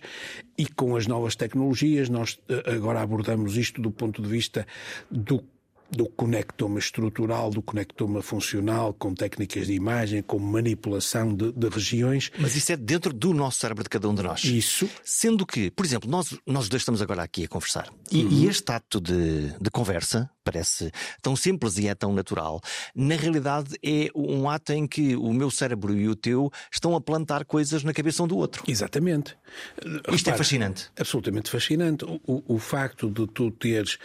e 0.56 0.68
com 0.68 0.96
as 0.96 1.08
novas 1.08 1.36
tecnologias, 1.36 2.08
nós 2.08 2.40
eh, 2.48 2.76
agora 2.76 3.02
abordamos 3.02 3.58
isto 3.58 3.82
do 3.82 3.92
ponto 3.92 4.22
de 4.22 4.30
vista 4.30 4.68
do 5.10 5.44
do 5.90 6.08
conectoma 6.10 6.80
estrutural, 6.80 7.50
do 7.50 7.62
conectoma 7.62 8.22
funcional, 8.22 8.94
com 8.94 9.14
técnicas 9.14 9.68
de 9.68 9.74
imagem, 9.74 10.22
com 10.22 10.40
manipulação 10.40 11.34
de, 11.34 11.52
de, 11.52 11.70
regiões. 11.70 12.32
Mas 12.38 12.56
isso 12.56 12.72
é 12.72 12.78
dentro 12.78 13.14
do 13.14 13.34
nosso 13.34 13.60
cérebro 13.60 13.84
de 13.84 13.90
cada 13.90 14.10
um 14.10 14.16
de 14.16 14.24
nós. 14.24 14.44
Isso. 14.44 14.90
Sendo 15.04 15.46
que, 15.46 15.72
por 15.72 15.86
exemplo, 15.86 16.10
nós, 16.10 16.38
nós 16.46 16.68
dois 16.70 16.82
estamos 16.82 17.02
agora 17.02 17.24
aqui 17.24 17.46
a 17.46 17.48
conversar. 17.48 17.90
E, 18.12 18.24
uhum. 18.24 18.32
e 18.32 18.48
este 18.48 18.72
ato 18.72 19.00
de, 19.00 19.50
de 19.60 19.70
conversa 19.72 20.30
parece 20.46 20.92
tão 21.22 21.36
simples 21.36 21.78
e 21.80 21.88
é 21.88 21.96
tão 21.96 22.14
natural. 22.14 22.62
Na 22.96 23.16
realidade, 23.16 23.76
é 23.84 24.10
um 24.16 24.48
ato 24.48 24.72
em 24.72 24.88
que 24.88 25.16
o 25.16 25.34
meu 25.34 25.50
cérebro 25.50 25.94
e 25.94 26.08
o 26.08 26.16
teu 26.16 26.52
estão 26.72 26.96
a 26.96 27.02
plantar 27.02 27.44
coisas 27.44 27.84
na 27.84 27.92
cabeça 27.92 28.24
um 28.24 28.28
do 28.28 28.38
outro. 28.38 28.64
Exatamente. 28.68 29.36
Isto 29.82 30.30
é 30.30 30.32
Repara, 30.32 30.36
é 30.36 30.38
fascinante. 30.38 30.92
Absolutamente 30.98 31.50
fascinante. 31.50 32.06
O, 32.06 32.22
o, 32.28 32.56
o 32.56 32.60
facto 32.60 33.10
de 33.10 33.28
tu 33.28 33.50
teres 33.52 33.98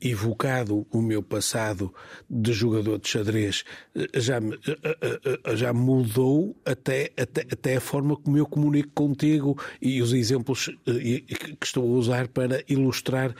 evocado 0.00 0.86
o 0.90 1.00
meu 1.00 1.22
passado 1.22 1.92
de 2.28 2.52
jogador 2.52 2.98
de 2.98 3.08
xadrez 3.08 3.64
eh, 3.94 4.20
já, 4.20 4.38
eh, 4.38 5.38
eh, 5.46 5.56
já 5.56 5.72
mudou 5.72 6.56
até, 6.64 7.10
até, 7.16 7.42
até 7.50 7.76
a 7.76 7.80
forma 7.80 8.16
como 8.16 8.36
eu 8.36 8.46
comunico 8.46 8.90
contigo 8.94 9.58
e 9.80 10.02
os 10.02 10.12
exemplos 10.12 10.70
que 10.84 11.66
estou 11.66 11.84
a 11.84 11.98
usar 11.98 12.28
para 12.28 12.62
ilustrar 12.68 13.34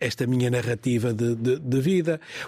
esta 0.00 0.26
minha 0.26 0.50
narrativa 0.50 1.12
de, 1.14 1.34
de, 1.34 1.58
de 1.58 1.80
vida. 1.80 2.01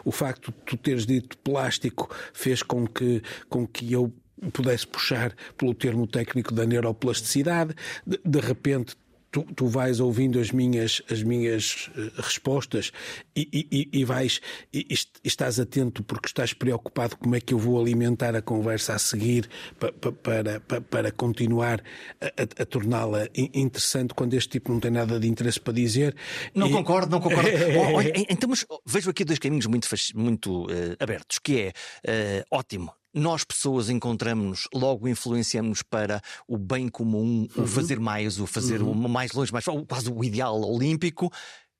O 0.04 0.12
facto 0.12 0.52
de 0.52 0.58
tu 0.64 0.76
teres 0.76 1.06
dito 1.06 1.36
plástico 1.38 2.14
fez 2.32 2.62
com 2.62 2.86
que, 2.86 3.22
com 3.48 3.66
que 3.66 3.92
eu 3.92 4.12
pudesse 4.52 4.86
puxar 4.86 5.34
pelo 5.56 5.74
termo 5.74 6.06
técnico 6.06 6.52
da 6.52 6.66
neuroplasticidade. 6.66 7.74
De, 8.06 8.20
de 8.24 8.40
repente, 8.40 8.96
tu, 9.34 9.42
tu 9.56 9.66
vais 9.66 9.98
ouvindo 9.98 10.38
as 10.38 10.52
minhas, 10.52 11.02
as 11.10 11.24
minhas 11.24 11.90
uh, 11.96 12.22
respostas 12.22 12.92
e, 13.34 13.48
e, 13.52 14.00
e 14.00 14.04
vais 14.04 14.40
e, 14.72 14.86
estás 15.24 15.58
atento 15.58 16.04
porque 16.04 16.28
estás 16.28 16.52
preocupado 16.52 17.16
como 17.16 17.34
é 17.34 17.40
que 17.40 17.52
eu 17.52 17.58
vou 17.58 17.80
alimentar 17.80 18.36
a 18.36 18.40
conversa 18.40 18.94
a 18.94 18.98
seguir 18.98 19.48
pa, 19.80 19.90
pa, 19.90 20.12
para, 20.12 20.60
pa, 20.60 20.80
para 20.80 21.10
continuar 21.10 21.82
a, 22.20 22.26
a, 22.26 22.62
a 22.62 22.66
torná-la 22.66 23.26
interessante 23.34 24.14
quando 24.14 24.34
este 24.34 24.50
tipo 24.50 24.70
não 24.70 24.78
tem 24.78 24.92
nada 24.92 25.18
de 25.18 25.26
interesse 25.26 25.58
para 25.58 25.72
dizer. 25.72 26.14
Não 26.54 26.70
concordo, 26.70 27.10
não 27.10 27.20
concordo. 27.20 27.50
Olha, 27.92 28.12
então, 28.30 28.48
mas 28.48 28.64
vejo 28.86 29.10
aqui 29.10 29.24
dois 29.24 29.40
caminhos 29.40 29.66
muito, 29.66 29.88
muito 30.14 30.66
uh, 30.66 30.96
abertos, 31.00 31.40
que 31.40 31.60
é 31.60 32.40
uh, 32.40 32.56
ótimo 32.56 32.92
nós 33.14 33.44
pessoas 33.44 33.88
encontramos-nos, 33.88 34.68
logo 34.74 35.06
influenciamos 35.06 35.82
para 35.82 36.20
o 36.48 36.58
bem 36.58 36.88
comum, 36.88 37.46
uhum. 37.56 37.62
o 37.62 37.66
fazer 37.66 38.00
mais, 38.00 38.40
o 38.40 38.46
fazer 38.46 38.82
uhum. 38.82 38.90
o 38.90 39.08
mais 39.08 39.32
longe, 39.32 39.52
mais 39.52 39.64
quase 39.88 40.10
o 40.10 40.24
ideal 40.24 40.60
olímpico. 40.60 41.30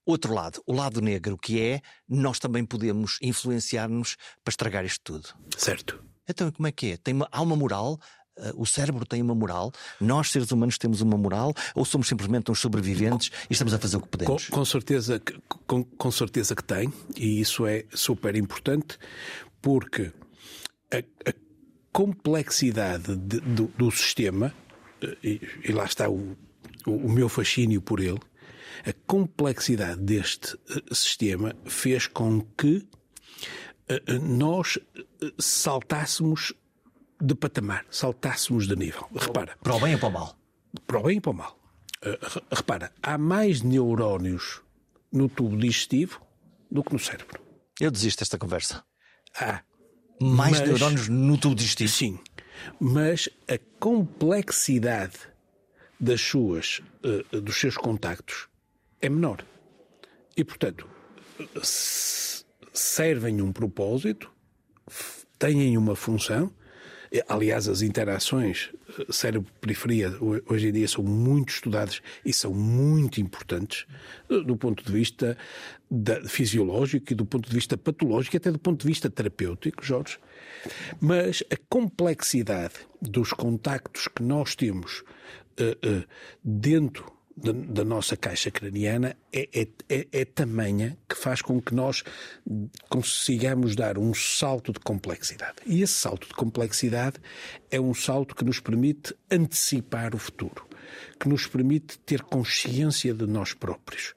Outro 0.07 0.35
lado, 0.35 0.63
o 0.67 0.73
lado 0.73 1.01
negro, 1.01 1.37
que 1.37 1.61
é 1.61 1.81
nós 2.09 2.39
também 2.39 2.65
podemos 2.65 3.19
influenciar-nos 3.23 4.17
para 4.45 4.53
estragar 4.53 4.85
isto 4.85 5.01
tudo. 5.03 5.29
Certo. 5.57 6.03
Então, 6.29 6.51
como 6.53 6.69
é 6.69 6.73
que 6.73 6.93
é? 6.93 6.97
Tem 6.99 7.15
uma, 7.15 7.29
há 7.33 7.41
uma 7.41 7.57
moral? 7.57 7.99
Uh, 8.37 8.63
o 8.63 8.67
cérebro 8.67 9.07
tem 9.07 9.23
uma 9.23 9.35
moral? 9.35 9.73
Nós, 10.01 10.31
seres 10.31 10.51
humanos, 10.51 10.77
temos 10.77 11.01
uma 11.01 11.17
moral? 11.17 11.55
Ou 11.75 11.85
somos 11.85 12.07
simplesmente 12.07 12.51
uns 12.51 12.61
sobreviventes 12.61 13.31
e 13.49 13.53
estamos 13.53 13.73
a 13.73 13.79
fazer 13.79 13.97
o 13.97 14.01
que 14.01 14.09
podemos? 14.09 14.49
Com, 14.49 14.57
com 14.57 14.65
certeza, 14.65 15.23
com, 15.67 15.85
com 15.85 16.11
certeza 16.11 16.55
que 16.55 16.65
tem, 16.65 16.93
e 17.17 17.41
isso 17.41 17.67
é 17.67 17.85
super 17.95 18.37
importante, 18.37 18.99
porque 19.63 20.13
a, 20.95 21.31
a 21.31 21.35
complexidade 21.93 23.17
de, 23.17 23.41
do, 23.41 23.67
do, 23.69 23.91
sistema, 23.91 24.55
eh, 25.03 25.17
e, 25.23 25.41
e, 25.65 25.73
lá 25.73 25.85
está 25.85 26.09
o, 26.09 26.37
o, 26.87 26.91
o 26.91 27.11
meu 27.11 27.29
fascínio 27.29 27.81
por 27.81 28.01
ele, 28.01 28.21
a 28.85 28.93
complexidade 29.07 30.01
deste 30.01 30.57
eh, 30.71 30.95
sistema 30.95 31.55
fez 31.65 32.07
com 32.07 32.41
que 32.41 32.87
eh, 33.89 34.19
nós 34.19 34.79
saltássemos 35.39 36.53
de 37.21 37.35
patamar, 37.35 37.87
saltássemos 37.91 38.67
de 38.67 38.77
nível. 38.77 39.09
Repara. 39.15 39.57
Para 39.63 39.77
o 39.77 39.81
bem 39.81 39.95
ou 39.95 40.01
para 40.01 40.09
o 40.09 40.13
mal? 40.13 40.39
Para 40.87 40.99
o 40.99 41.03
bem 41.03 41.19
e 41.19 41.21
para 41.21 41.31
o 41.31 41.35
mal. 41.35 41.59
Repara, 42.53 42.93
há 43.03 43.17
mais 43.17 43.63
neurónios 43.63 44.61
no 45.11 45.27
tubo 45.27 45.57
digestivo 45.57 46.21
do 46.71 46.83
que 46.83 46.93
no 46.93 46.99
cérebro. 46.99 47.41
Eu 47.81 47.91
desisto 47.91 48.21
desta 48.21 48.37
conversa. 48.37 48.85
Há 49.41 49.63
mais 50.21 50.61
mas, 50.61 50.69
neurónios 50.69 51.09
no 51.09 51.39
tubo 51.39 51.55
digestivo. 51.55 51.93
Sim, 51.93 52.19
mas 52.81 53.29
a 53.49 53.59
complexidade 53.79 55.19
das 55.99 56.21
suas, 56.21 56.81
uh, 57.33 57.41
dos 57.41 57.59
seus 57.59 57.77
contactos 57.77 58.49
é 59.01 59.09
menor. 59.09 59.45
E, 60.37 60.45
portanto, 60.45 60.89
servem 62.73 63.41
um 63.41 63.53
propósito, 63.53 64.31
têm 65.39 65.77
uma 65.77 65.95
função. 65.95 66.53
Aliás, 67.29 67.69
as 67.69 67.83
interações 67.83 68.71
eh, 68.99 69.07
cérebro-periferia 69.11 70.13
hoje 70.47 70.69
em 70.69 70.73
dia 70.73 70.89
são 70.89 71.05
muito 71.05 71.51
estudadas 71.51 72.01
e 72.25 72.33
são 72.33 72.53
muito 72.53 73.21
importantes 73.21 73.87
eh, 74.29 74.41
do 74.41 74.57
ponto 74.57 74.85
de 74.85 74.93
vista 74.93 75.37
da, 75.91 76.23
fisiológico 76.29 77.13
e 77.13 77.15
do 77.15 77.25
ponto 77.25 77.49
de 77.49 77.55
vista 77.55 77.77
patológico 77.77 78.37
até 78.37 78.51
do 78.51 78.59
ponto 78.59 78.81
de 78.81 78.87
vista 78.87 79.09
terapêutico, 79.09 79.85
Jorge. 79.85 80.19
Mas 81.01 81.43
a 81.53 81.57
complexidade 81.69 82.75
dos 83.01 83.33
contactos 83.33 84.09
que 84.09 84.23
nós 84.23 84.55
temos 84.55 85.01
uh, 85.61 86.01
uh, 86.01 86.05
dentro 86.43 87.13
da, 87.37 87.53
da, 87.53 87.85
nossa 87.85 88.17
caixa 88.17 88.51
craniana 88.51 89.17
é, 89.33 89.49
é, 89.53 89.69
é, 89.89 90.07
é 90.13 90.25
tamanha 90.25 90.97
que 91.09 91.17
faz 91.17 91.43
com 91.43 91.61
que 91.61 91.75
nós 91.75 92.05
consigamos 92.89 93.75
dar 93.75 93.99
um 93.99 94.15
salto 94.15 94.73
de 94.73 94.79
complexidade. 94.79 95.57
E 95.67 95.83
esse 95.83 95.95
salto 95.95 96.29
de 96.29 96.35
complexidade 96.35 97.17
é 97.71 97.81
um 97.81 97.93
salto 97.93 98.35
que 98.35 98.45
nos 98.45 98.61
permite 98.61 99.15
antecipar 99.31 100.15
o 100.15 100.19
futuro, 100.19 100.67
que 101.19 101.29
nos 101.29 101.47
permite 101.47 101.99
ter 102.01 102.23
consciência 102.23 103.13
de 103.13 103.27
nós 103.27 103.53
próprios. 103.53 104.15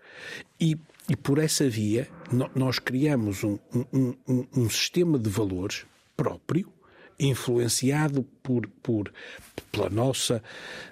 E, 0.59 0.77
e 1.09 1.15
por 1.15 1.39
essa 1.39 1.67
via, 1.67 2.07
nós 2.55 2.77
criamos 2.77 3.43
um, 3.43 3.57
um, 3.91 4.13
um, 4.27 4.47
um 4.55 4.69
sistema 4.69 5.17
de 5.17 5.29
valores 5.29 5.86
próprio 6.15 6.71
influenciado 7.19 8.24
por, 8.43 8.67
por, 8.83 9.12
pela 9.71 9.89
nossa, 9.89 10.43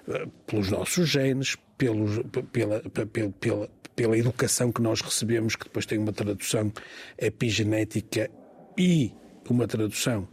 eh, 0.08 0.26
pelos 0.44 0.70
nossos 0.70 1.08
genes, 1.08 1.56
pelos, 1.76 2.20
pela, 2.52 2.80
pela, 2.80 3.30
pela, 3.40 3.70
pela 3.94 4.18
educação 4.18 4.70
que 4.70 4.82
nós 4.82 5.00
recebemos, 5.00 5.56
que 5.56 5.64
depois 5.64 5.86
tem 5.86 5.98
uma 5.98 6.12
tradução 6.12 6.72
epigenética 7.18 8.30
e 8.76 9.12
uma 9.48 9.66
tradução 9.66 10.28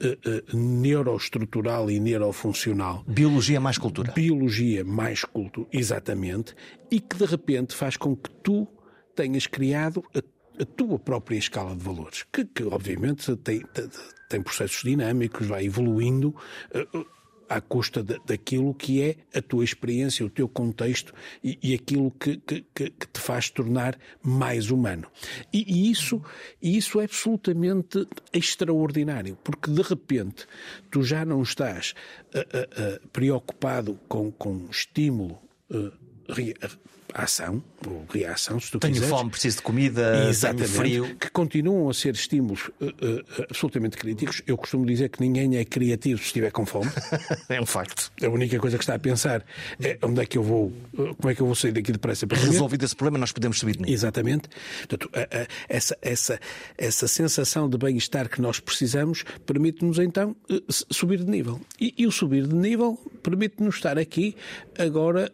uh, 0.00 0.54
uh, 0.54 0.56
neuroestrutural 0.56 1.90
e 1.90 2.00
neurofuncional. 2.00 3.04
Biologia 3.06 3.60
mais 3.60 3.78
cultura. 3.78 4.12
Biologia 4.12 4.84
mais 4.84 5.24
cultura, 5.24 5.68
exatamente, 5.72 6.54
e 6.90 7.00
que 7.00 7.16
de 7.16 7.26
repente 7.26 7.74
faz 7.74 7.96
com 7.96 8.16
que 8.16 8.30
tu 8.42 8.66
tenhas 9.14 9.46
criado 9.46 10.02
a, 10.14 10.62
a 10.62 10.64
tua 10.64 10.98
própria 10.98 11.36
escala 11.36 11.76
de 11.76 11.82
valores, 11.82 12.24
que, 12.32 12.44
que 12.44 12.62
obviamente 12.64 13.36
tem, 13.36 13.62
tem 14.28 14.42
processos 14.42 14.82
dinâmicos, 14.82 15.46
vai 15.46 15.66
evoluindo. 15.66 16.34
Uh, 16.74 17.21
à 17.52 17.60
custa 17.60 18.02
de, 18.02 18.18
daquilo 18.24 18.72
que 18.74 19.02
é 19.02 19.16
a 19.38 19.42
tua 19.42 19.62
experiência, 19.62 20.24
o 20.24 20.30
teu 20.30 20.48
contexto 20.48 21.14
e, 21.44 21.58
e 21.62 21.74
aquilo 21.74 22.10
que, 22.12 22.36
que, 22.38 22.64
que, 22.74 22.90
te 22.90 23.20
faz 23.20 23.50
tornar 23.50 23.98
mais 24.22 24.70
humano. 24.70 25.06
E, 25.52 25.64
e, 25.66 25.90
isso, 25.90 26.22
isso 26.62 27.00
é 27.00 27.04
absolutamente 27.04 28.06
extraordinário, 28.32 29.36
porque 29.44 29.70
de 29.70 29.82
repente 29.82 30.46
tu 30.90 31.02
já 31.02 31.24
não 31.24 31.42
estás 31.42 31.94
uh, 32.34 32.38
uh, 32.38 32.94
uh, 32.96 33.08
preocupado 33.08 33.98
com, 34.08 34.32
com 34.32 34.66
estímulo 34.70 35.38
ação, 37.14 37.62
ou 37.86 38.06
reação, 38.10 38.58
se 38.58 38.70
tu 38.70 38.78
tenho 38.78 38.94
quiseres. 38.94 39.14
fome, 39.14 39.30
preciso 39.30 39.56
de 39.56 39.62
comida, 39.62 40.26
Exatamente, 40.28 40.72
tenho 40.72 40.78
frio. 40.78 41.16
Que 41.16 41.30
continuam 41.30 41.88
a 41.88 41.94
ser 41.94 42.14
estímulos 42.14 42.68
uh, 42.80 42.86
uh, 42.86 43.42
absolutamente 43.50 43.96
críticos. 43.96 44.42
Eu 44.46 44.56
costumo 44.56 44.86
dizer 44.86 45.08
que 45.08 45.20
ninguém 45.20 45.56
é 45.56 45.64
criativo 45.64 46.18
se 46.18 46.26
estiver 46.26 46.50
com 46.50 46.64
fome. 46.64 46.90
é 47.48 47.60
um 47.60 47.66
facto. 47.66 48.10
A 48.22 48.28
única 48.28 48.58
coisa 48.58 48.78
que 48.78 48.84
está 48.84 48.94
a 48.94 48.98
pensar 48.98 49.44
é 49.80 49.98
onde 50.02 50.20
é 50.20 50.26
que 50.26 50.38
eu 50.38 50.42
vou, 50.42 50.66
uh, 50.94 51.14
como 51.16 51.30
é 51.30 51.34
que 51.34 51.40
eu 51.40 51.46
vou 51.46 51.54
sair 51.54 51.72
daqui 51.72 51.92
depressa 51.92 52.26
para 52.26 52.38
Resolvido 52.38 52.84
esse 52.84 52.96
problema, 52.96 53.18
nós 53.18 53.32
podemos 53.32 53.58
subir 53.58 53.72
de 53.72 53.82
nível. 53.82 53.94
Exatamente. 53.94 54.48
Portanto, 54.78 55.10
essa, 55.68 55.96
essa, 56.02 56.40
essa 56.76 57.08
sensação 57.08 57.68
de 57.68 57.78
bem-estar 57.78 58.28
que 58.28 58.40
nós 58.40 58.60
precisamos 58.60 59.24
permite-nos 59.46 59.98
então 59.98 60.36
subir 60.90 61.18
de 61.18 61.30
nível. 61.30 61.60
E, 61.80 61.94
e, 61.96 62.06
o 62.06 62.12
subir 62.12 62.46
de 62.46 62.54
nível 62.54 62.98
permite-nos 63.22 63.76
estar 63.76 63.98
aqui 63.98 64.36
agora, 64.78 65.32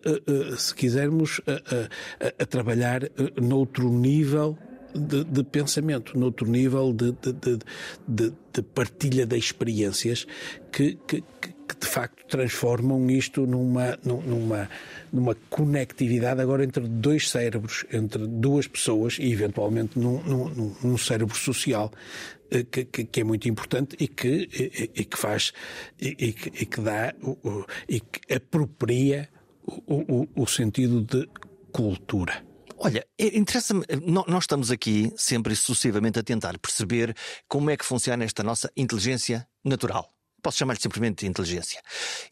se 0.56 0.74
quisermos, 0.74 1.40
a, 1.70 2.42
a 2.42 2.46
trabalhar 2.46 3.04
eh, 3.04 3.10
noutro 3.40 3.90
nível 3.90 4.56
de, 4.94 5.24
de, 5.24 5.44
pensamento, 5.44 6.18
noutro 6.18 6.46
nível 6.50 6.92
de, 6.92 7.12
de, 7.12 8.32
de, 8.52 8.62
partilha 8.74 9.26
de 9.26 9.36
experiências 9.36 10.26
que, 10.72 10.98
que, 11.06 11.22
que, 11.40 11.54
de 11.78 11.86
facto 11.86 12.26
transformam 12.26 13.10
isto 13.10 13.46
numa, 13.46 13.98
numa, 14.02 14.68
numa 15.12 15.36
conectividade 15.48 16.40
agora 16.40 16.64
entre 16.64 16.88
dois 16.88 17.28
cérebros, 17.28 17.84
entre 17.92 18.26
duas 18.26 18.66
pessoas 18.66 19.18
e 19.20 19.30
eventualmente 19.30 19.98
num, 19.98 20.22
num, 20.22 20.74
num 20.82 20.98
cérebro 20.98 21.36
social 21.36 21.92
eh, 22.50 22.64
que, 22.64 22.84
que, 22.84 23.20
é 23.20 23.24
muito 23.24 23.48
importante 23.48 23.96
e 24.00 24.08
que, 24.08 24.48
e, 24.52 24.90
e 24.94 25.04
que 25.04 25.18
faz 25.18 25.52
e, 26.00 26.32
que, 26.32 26.62
e 26.62 26.66
que 26.66 26.80
dá 26.80 27.14
e 27.88 28.00
que 28.00 28.34
apropria 28.34 29.28
o, 29.86 30.22
o, 30.22 30.28
o 30.42 30.46
sentido 30.46 31.02
de 31.02 31.28
cultura. 31.72 32.44
Olha, 32.80 33.04
é, 33.18 33.36
interessa-me, 33.36 33.84
nós 34.06 34.44
estamos 34.44 34.70
aqui 34.70 35.12
sempre 35.16 35.52
e 35.52 35.56
sucessivamente 35.56 36.18
a 36.18 36.22
tentar 36.22 36.56
perceber 36.58 37.14
como 37.48 37.70
é 37.70 37.76
que 37.76 37.84
funciona 37.84 38.24
esta 38.24 38.42
nossa 38.42 38.70
inteligência 38.76 39.46
natural. 39.64 40.14
Posso 40.40 40.58
chamar-lhe 40.58 40.80
simplesmente 40.80 41.26
inteligência. 41.26 41.82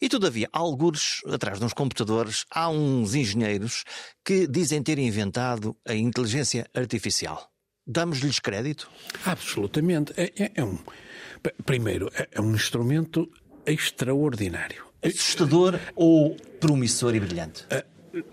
E 0.01 0.07
todavia, 0.07 0.47
há 0.53 0.59
algures 0.59 1.21
atrás 1.27 1.59
de 1.59 1.65
uns 1.65 1.73
computadores, 1.73 2.45
há 2.49 2.69
uns 2.69 3.13
engenheiros 3.13 3.83
que 4.23 4.47
dizem 4.47 4.81
ter 4.81 4.97
inventado 4.97 5.75
a 5.85 5.93
inteligência 5.93 6.65
artificial. 6.73 7.51
Damos-lhes 7.85 8.39
crédito? 8.39 8.89
Absolutamente. 9.25 10.13
É, 10.15 10.31
é, 10.37 10.51
é 10.55 10.63
um, 10.63 10.79
primeiro, 11.65 12.09
é, 12.13 12.29
é 12.31 12.41
um 12.41 12.55
instrumento 12.55 13.29
extraordinário. 13.65 14.85
Assustador 15.03 15.77
ou 15.93 16.35
promissor 16.59 17.13
e 17.15 17.19
brilhante? 17.19 17.65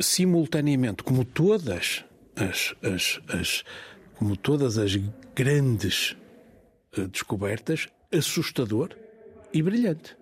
Simultaneamente, 0.00 1.02
como 1.02 1.24
todas 1.24 2.04
as, 2.36 2.74
as, 2.82 3.20
as 3.28 3.64
como 4.14 4.36
todas 4.36 4.78
as 4.78 4.96
grandes 5.34 6.16
uh, 6.96 7.08
descobertas, 7.08 7.88
assustador 8.12 8.96
e 9.52 9.62
brilhante. 9.62 10.16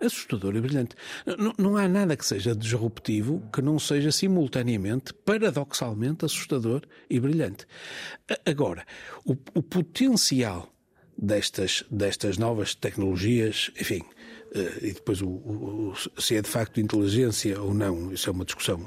Assustador 0.00 0.54
e 0.54 0.60
brilhante. 0.60 0.94
Não, 1.26 1.52
não 1.58 1.76
há 1.76 1.88
nada 1.88 2.16
que 2.16 2.24
seja 2.24 2.54
disruptivo 2.54 3.42
que 3.52 3.60
não 3.60 3.78
seja 3.78 4.12
simultaneamente, 4.12 5.12
paradoxalmente, 5.12 6.24
assustador 6.24 6.82
e 7.10 7.18
brilhante. 7.18 7.66
Agora, 8.46 8.86
o, 9.24 9.32
o 9.54 9.62
potencial 9.62 10.72
destas, 11.16 11.84
destas 11.90 12.38
novas 12.38 12.76
tecnologias, 12.76 13.72
enfim, 13.80 14.02
eh, 14.02 14.17
e 14.82 14.92
depois 14.92 15.20
o, 15.22 15.28
o, 15.28 15.94
se 16.18 16.36
é 16.36 16.42
de 16.42 16.48
facto 16.48 16.80
inteligência 16.80 17.60
ou 17.60 17.74
não, 17.74 18.12
isso 18.12 18.28
é 18.28 18.32
uma 18.32 18.44
discussão 18.44 18.80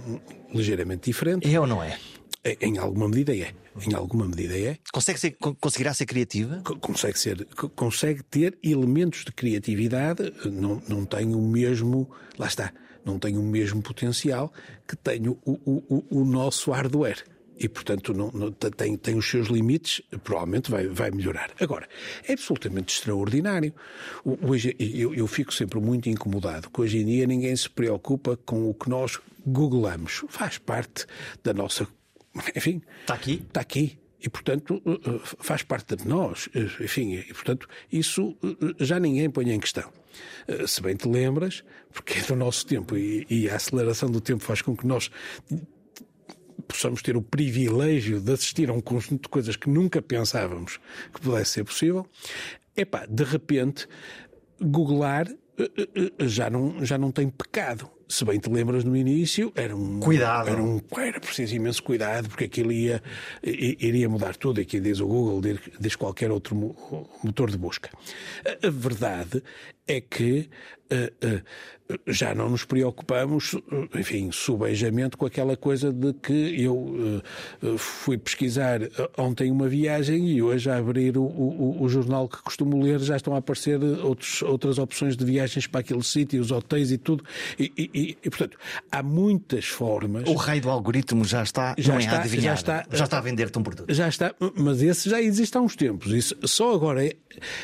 ligeiramente 0.54 1.10
diferente. 1.10 1.54
É 1.54 1.60
ou 1.60 1.68
não 1.68 1.82
é? 1.82 1.98
em 2.44 2.78
alguma 2.78 3.08
medida 3.08 3.36
é. 3.36 3.54
Em 3.88 3.94
alguma 3.94 4.26
medida 4.28 4.58
é. 4.58 4.78
Consegue 4.92 5.20
ser, 5.20 5.32
conseguirá 5.60 5.94
ser 5.94 6.06
criativa? 6.06 6.62
Consegue 6.80 7.20
ser, 7.20 7.46
consegue 7.76 8.24
ter 8.24 8.58
elementos 8.64 9.24
de 9.24 9.32
criatividade, 9.32 10.34
não, 10.46 10.82
não 10.88 11.06
tem 11.06 11.36
o 11.36 11.42
mesmo, 11.42 12.10
lá 12.38 12.48
está, 12.48 12.74
não 13.06 13.20
tem 13.20 13.38
o 13.38 13.44
mesmo 13.44 13.82
potencial 13.82 14.52
que 14.88 14.96
tem 14.96 15.28
o, 15.28 15.38
o, 15.46 15.84
o, 15.88 16.22
o 16.22 16.26
nosso 16.26 16.72
hardware 16.72 17.24
e, 17.62 17.70
portanto, 17.70 18.12
não, 18.12 18.32
não, 18.32 18.52
tem, 18.52 18.98
tem 18.98 19.16
os 19.16 19.30
seus 19.30 19.48
limites, 19.48 20.02
provavelmente 20.24 20.72
vai, 20.72 20.88
vai 20.88 21.12
melhorar. 21.12 21.52
Agora, 21.60 21.88
é 22.28 22.34
absolutamente 22.34 22.94
extraordinário. 22.94 23.72
Hoje, 24.26 24.76
eu, 24.80 25.14
eu 25.14 25.28
fico 25.28 25.54
sempre 25.54 25.80
muito 25.80 26.10
incomodado 26.10 26.72
que 26.72 26.82
hoje 26.82 26.98
em 26.98 27.06
dia 27.06 27.28
ninguém 27.28 27.56
se 27.56 27.70
preocupa 27.70 28.36
com 28.36 28.68
o 28.68 28.74
que 28.74 28.90
nós 28.90 29.20
googlamos. 29.46 30.26
Faz 30.28 30.58
parte 30.58 31.06
da 31.44 31.54
nossa. 31.54 31.88
Enfim. 32.56 32.82
Está 33.02 33.14
aqui? 33.14 33.44
Está 33.48 33.62
aqui 33.62 34.02
e, 34.24 34.30
portanto, 34.30 34.82
eh, 34.86 35.10
eh, 35.10 35.20
faz 35.40 35.64
parte 35.64 35.96
de 35.96 36.08
nós. 36.08 36.48
Eh, 36.56 36.84
enfim, 36.84 37.14
e, 37.16 37.34
portanto, 37.34 37.68
isso 37.92 38.36
já 38.80 39.00
ninguém 39.00 39.30
põe 39.30 39.52
em 39.52 39.60
questão. 39.60 39.92
Se 40.68 40.82
bem 40.82 40.96
te 40.96 41.08
lembras, 41.08 41.64
porque 41.92 42.20
é 42.20 42.22
do 42.22 42.36
nosso 42.36 42.66
tempo 42.66 42.98
e, 42.98 43.26
e 43.30 43.50
a 43.50 43.56
aceleração 43.56 44.10
do 44.10 44.20
tempo 44.20 44.44
faz 44.44 44.62
com 44.62 44.76
que 44.76 44.86
nós 44.86 45.10
possamos 46.62 47.02
ter 47.02 47.16
o 47.16 47.22
privilégio 47.22 48.20
de 48.20 48.32
assistir 48.32 48.70
a 48.70 48.74
um 48.74 48.82
conjunto 48.82 49.24
de 49.24 49.30
coisas 49.30 49.56
que 49.56 49.70
nunca 49.70 50.02
pensávamos 50.02 50.80
que 51.14 51.22
pudesse 51.22 51.52
ser 51.52 51.64
possível, 51.64 52.08
epá, 52.76 53.06
de 53.06 53.24
repente, 53.24 53.88
googlar 54.60 55.28
eh, 55.58 55.72
eh, 55.78 56.12
eh, 56.18 56.28
já 56.28 56.50
não, 56.50 56.84
já 56.84 56.98
não 56.98 57.12
tem 57.12 57.30
pecado. 57.30 57.90
Se 58.08 58.26
bem 58.26 58.40
te 58.40 58.50
lembras 58.50 58.84
no 58.84 58.96
início, 58.96 59.54
era 59.56 59.74
um. 59.74 60.02
Cuidado. 60.02 60.50
Era, 60.50 60.62
um, 60.62 60.82
era 60.98 61.20
preciso 61.20 61.56
imenso 61.56 61.82
cuidado, 61.82 62.28
porque 62.28 62.44
aquilo 62.44 62.70
ia, 62.72 63.02
iria 63.42 64.10
mudar 64.10 64.36
tudo. 64.36 64.60
Aqui 64.60 64.82
diz 64.82 65.00
o 65.00 65.08
Google, 65.08 65.58
diz 65.80 65.96
qualquer 65.96 66.30
outro 66.30 66.54
motor 67.24 67.50
de 67.50 67.58
busca. 67.58 67.90
A 68.46 68.70
verdade 68.70 69.42
é 69.88 70.02
que 70.02 70.50
uh, 70.92 71.26
uh, 71.26 71.42
já 72.08 72.34
não 72.34 72.50
nos 72.50 72.64
preocupamos, 72.66 73.56
enfim, 73.96 74.30
subejamente 74.32 75.18
com 75.18 75.26
aquela 75.26 75.56
coisa 75.56 75.92
de 75.92 76.14
que 76.14 76.62
eu 76.62 76.76
uh, 76.76 77.78
fui 77.78 78.18
pesquisar 78.18 78.82
ontem 79.18 79.52
uma 79.52 79.68
viagem 79.68 80.30
e 80.30 80.42
hoje 80.42 80.70
a 80.70 80.78
abrir 80.78 81.18
o, 81.18 81.24
o, 81.24 81.84
o, 81.84 81.90
jornal 81.90 82.28
que 82.28 82.42
costumo 82.42 82.82
ler 82.82 83.00
já 83.00 83.16
estão 83.16 83.36
a 83.36 83.38
aparecer 83.38 83.82
outros, 83.84 84.42
outras 84.42 84.78
opções 84.78 85.16
de 85.16 85.26
viagens 85.26 85.68
para 85.68 85.82
aquele 85.82 86.04
sítio, 86.04 86.42
os 86.42 86.52
hotéis 86.52 86.92
e 86.92 86.98
tudo. 86.98 87.24
E, 87.60 87.72
e, 87.78 88.18
e, 88.24 88.30
portanto, 88.30 88.58
há 88.92 89.04
muitas 89.04 89.66
formas. 89.66 90.28
O 90.28 90.36
rei 90.36 90.60
do 90.60 90.70
algoritmo 90.70 91.24
já 91.26 91.44
está, 91.44 91.76
já 91.78 91.98
está, 91.98 92.26
é 92.26 92.28
já 92.28 92.54
está, 92.54 92.86
já 92.92 93.04
está 93.04 93.18
a 93.18 93.22
vender-te 93.22 93.58
um 93.58 93.64
produto. 93.64 93.94
Já 93.94 94.08
está, 94.08 94.34
mas 94.56 94.82
esse 94.82 95.10
já 95.10 95.22
existe 95.22 95.58
há 95.58 95.62
uns 95.62 95.76
tempos. 95.76 96.12
Isso, 96.12 96.36
só 96.44 96.74
agora 96.74 97.06
é, 97.06 97.16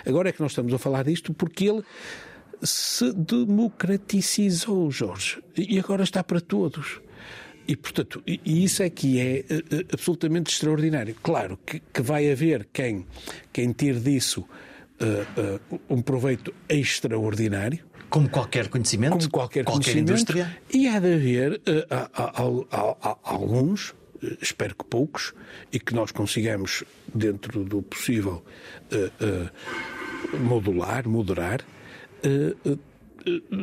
agora 0.05 0.29
é 0.29 0.31
que 0.31 0.41
nós 0.41 0.51
estamos 0.51 0.73
a 0.73 0.77
falar 0.77 1.03
disto 1.03 1.33
porque 1.33 1.65
ele 1.65 1.83
se 2.61 3.13
democratizou, 3.13 4.89
Jorge, 4.91 5.41
e 5.55 5.79
agora 5.79 6.03
está 6.03 6.23
para 6.23 6.41
todos. 6.41 7.01
E, 7.67 7.75
portanto, 7.75 8.23
e, 8.25 8.63
isso 8.63 8.81
é 8.81 8.89
que 8.89 9.19
é 9.19 9.43
uh, 9.51 9.85
absolutamente 9.91 10.51
extraordinário. 10.51 11.15
Claro 11.21 11.59
que, 11.65 11.81
que, 11.81 12.01
vai 12.01 12.31
haver 12.31 12.67
quem, 12.71 13.05
quem 13.51 13.73
tire 13.73 13.99
disso 13.99 14.41
uh, 15.01 15.75
uh, 15.75 15.79
um 15.89 16.01
proveito 16.01 16.53
extraordinário. 16.69 17.85
Como 18.09 18.29
qualquer 18.29 18.69
conhecimento. 18.69 19.17
Como 19.17 19.29
qualquer, 19.29 19.65
qualquer 19.65 19.83
conhecimento. 19.83 20.11
indústria. 20.11 20.57
E 20.73 20.87
há 20.87 20.97
de 20.97 21.13
haver 21.13 21.61
alguns, 23.21 23.93
espero 24.41 24.73
que 24.73 24.85
poucos, 24.85 25.33
e 25.73 25.77
que 25.77 25.93
nós 25.93 26.13
consigamos, 26.13 26.85
dentro 27.13 27.65
do 27.65 27.81
possível, 27.81 28.45
modular, 30.39 31.05
moderar 31.05 31.65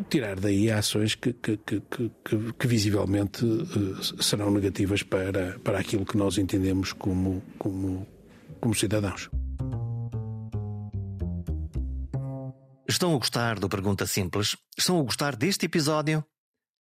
tirar 0.09 0.39
daí 0.39 0.71
ações 0.71 1.15
que, 1.15 1.33
que, 1.33 1.57
que, 1.57 1.83
que, 2.59 2.67
visivelmente 2.67 3.45
eh, 3.45 4.23
serão 4.23 4.51
negativas 4.51 5.03
para, 5.03 5.59
para 5.61 5.79
aquilo 5.79 6.05
que 6.05 6.17
nós 6.17 6.39
entendemos 6.39 6.93
como, 6.93 7.43
como, 7.59 8.07
como 8.61 8.75
cidadãos. 8.75 9.31
Estão 12.87 13.15
a 13.15 13.19
gostar 13.19 13.59
do 13.59 13.69
Pergunta 13.69 14.07
Simples? 14.07 14.57
Estão 14.77 15.01
a 15.01 15.03
gostar 15.03 15.35
deste 15.37 15.67
episódio? 15.67 16.25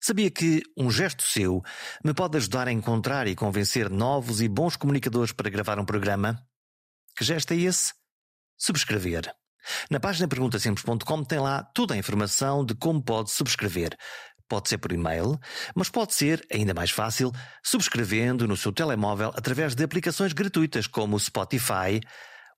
Sabia 0.01 0.29
que 0.29 0.61
um 0.77 0.91
gesto 0.91 1.23
seu 1.23 1.61
me 2.03 2.13
pode 2.13 2.35
ajudar 2.35 2.67
a 2.67 2.73
encontrar 2.73 3.25
e 3.25 3.35
convencer 3.35 3.89
novos 3.89 4.41
e 4.41 4.49
bons 4.49 4.75
comunicadores 4.75 5.31
para 5.31 5.49
gravar 5.49 5.79
um 5.79 5.85
programa? 5.85 6.45
Que 7.17 7.23
gesto 7.23 7.53
é 7.53 7.57
esse? 7.57 7.93
Subscrever. 8.57 9.33
Na 9.89 9.99
página 9.99 10.27
perguntasimples.com 10.27 11.23
tem 11.23 11.39
lá 11.39 11.63
toda 11.63 11.93
a 11.93 11.97
informação 11.97 12.65
de 12.65 12.75
como 12.75 13.01
pode 13.01 13.31
subscrever. 13.31 13.95
Pode 14.47 14.69
ser 14.69 14.77
por 14.77 14.91
e-mail, 14.91 15.39
mas 15.75 15.89
pode 15.89 16.13
ser, 16.13 16.45
ainda 16.51 16.73
mais 16.73 16.91
fácil, 16.91 17.31
subscrevendo 17.63 18.47
no 18.47 18.57
seu 18.57 18.71
telemóvel 18.71 19.31
através 19.35 19.73
de 19.73 19.83
aplicações 19.83 20.33
gratuitas 20.33 20.85
como 20.85 21.15
o 21.15 21.19
Spotify, 21.19 21.99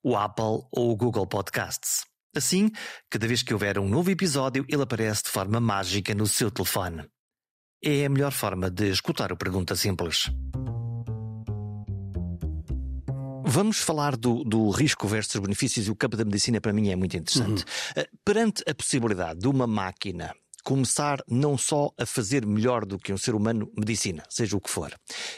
o 0.04 0.16
Apple 0.16 0.68
ou 0.72 0.92
o 0.92 0.96
Google 0.96 1.28
Podcasts. 1.28 2.04
Assim, 2.36 2.70
cada 3.10 3.28
vez 3.28 3.42
que 3.42 3.54
houver 3.54 3.80
um 3.80 3.88
novo 3.88 4.12
episódio, 4.12 4.66
ele 4.68 4.84
aparece 4.84 5.24
de 5.24 5.30
forma 5.30 5.60
mágica 5.60 6.14
no 6.14 6.28
seu 6.28 6.52
telefone. 6.52 7.08
É 7.82 8.06
a 8.06 8.10
melhor 8.10 8.32
forma 8.32 8.70
de 8.70 8.90
escutar 8.90 9.32
o 9.32 9.38
Pergunta 9.38 9.76
Simples. 9.76 10.30
Vamos 13.48 13.78
falar 13.78 14.18
do, 14.18 14.44
do, 14.44 14.70
risco 14.70 15.08
versus 15.08 15.40
benefícios 15.40 15.88
e 15.88 15.92
o 15.92 15.96
campo 15.96 16.18
da 16.18 16.26
medicina 16.26 16.60
para 16.60 16.74
mim 16.74 16.90
é 16.90 16.96
muito 16.96 17.16
interessante. 17.16 17.64
Uhum. 17.96 18.04
Uh, 18.04 18.08
perante 18.26 18.64
a 18.68 18.74
possibilidade 18.74 19.40
de 19.40 19.48
uma 19.48 19.68
máquina 19.68 20.34
começar 20.66 21.24
não 21.30 21.56
só 21.56 21.92
a 21.96 22.08
fazer 22.08 22.44
melhor 22.44 22.86
do 22.86 22.98
que 22.98 23.14
um 23.14 23.18
ser 23.18 23.36
humano 23.36 23.72
medicina, 23.78 24.24
seja 24.28 24.58
o 24.58 24.60
que 24.60 24.70
for, 24.70 24.92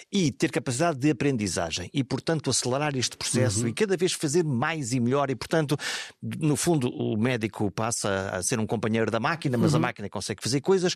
e 0.10 0.32
ter 0.32 0.50
capacidade 0.50 0.98
de 0.98 1.12
aprendizagem 1.12 1.90
e, 1.94 2.02
portanto, 2.02 2.50
acelerar 2.50 2.96
este 2.96 3.18
processo 3.18 3.64
uhum. 3.64 3.68
e 3.68 3.74
cada 3.74 3.98
vez 3.98 4.14
fazer 4.14 4.46
mais 4.46 4.94
e 4.94 5.02
melhor, 5.02 5.30
e, 5.30 5.36
portanto, 5.36 5.78
no 6.40 6.56
fundo, 6.56 6.90
o 6.90 7.18
médico 7.18 7.70
passa 7.70 8.30
a 8.30 8.42
ser 8.42 8.58
um 8.58 8.66
companheiro 8.66 9.12
da 9.12 9.20
máquina, 9.20 9.58
mas 9.58 9.74
uhum. 9.74 9.80
a 9.80 9.82
máquina 9.82 10.10
consegue 10.10 10.42
fazer 10.42 10.62
coisas, 10.62 10.96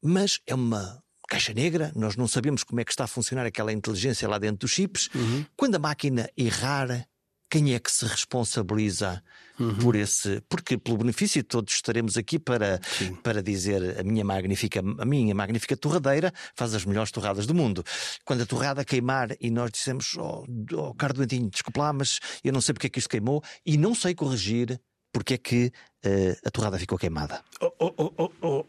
mas 0.00 0.38
é 0.46 0.54
uma 0.54 1.02
caixa 1.28 1.52
negra, 1.52 1.92
nós 1.94 2.16
não 2.16 2.28
sabemos 2.28 2.64
como 2.64 2.80
é 2.80 2.84
que 2.84 2.90
está 2.92 3.04
a 3.04 3.08
funcionar 3.08 3.46
aquela 3.46 3.72
inteligência 3.72 4.28
lá 4.28 4.38
dentro 4.38 4.58
dos 4.58 4.70
chips. 4.70 5.08
Uhum. 5.14 5.44
Quando 5.56 5.76
a 5.76 5.78
máquina 5.78 6.28
errar, 6.36 7.06
quem 7.50 7.72
é 7.72 7.78
que 7.78 7.90
se 7.90 8.04
responsabiliza 8.04 9.22
uhum. 9.58 9.76
por 9.76 9.94
esse? 9.94 10.40
Porque 10.48 10.76
pelo 10.76 10.98
benefício 10.98 11.42
todos 11.44 11.74
estaremos 11.74 12.16
aqui 12.16 12.38
para, 12.38 12.80
para 13.22 13.42
dizer 13.42 14.00
a 14.00 14.02
minha 14.02 14.24
magnífica, 14.24 14.80
a 14.80 15.04
minha 15.04 15.34
magnífica 15.34 15.76
torradeira 15.76 16.32
faz 16.54 16.74
as 16.74 16.84
melhores 16.84 17.12
torradas 17.12 17.46
do 17.46 17.54
mundo. 17.54 17.84
Quando 18.24 18.42
a 18.42 18.46
torrada 18.46 18.84
queimar 18.84 19.36
e 19.40 19.50
nós 19.50 19.70
dissemos, 19.70 20.16
oh, 20.16 20.44
oh 20.72 20.94
caro 20.94 21.14
doentinho, 21.14 21.48
desculpa 21.48 21.80
lá, 21.80 21.92
mas 21.92 22.18
eu 22.42 22.52
não 22.52 22.60
sei 22.60 22.74
porque 22.74 22.88
é 22.88 22.90
que 22.90 22.98
isto 22.98 23.08
queimou 23.08 23.42
e 23.64 23.76
não 23.76 23.94
sei 23.94 24.14
corrigir 24.14 24.80
porque 25.12 25.34
é 25.34 25.38
que 25.38 25.72
uh, 26.04 26.36
a 26.44 26.50
torrada 26.50 26.76
ficou 26.76 26.98
queimada. 26.98 27.40
Oh, 27.60 27.72
oh, 27.78 28.12
oh, 28.18 28.30
oh 28.42 28.66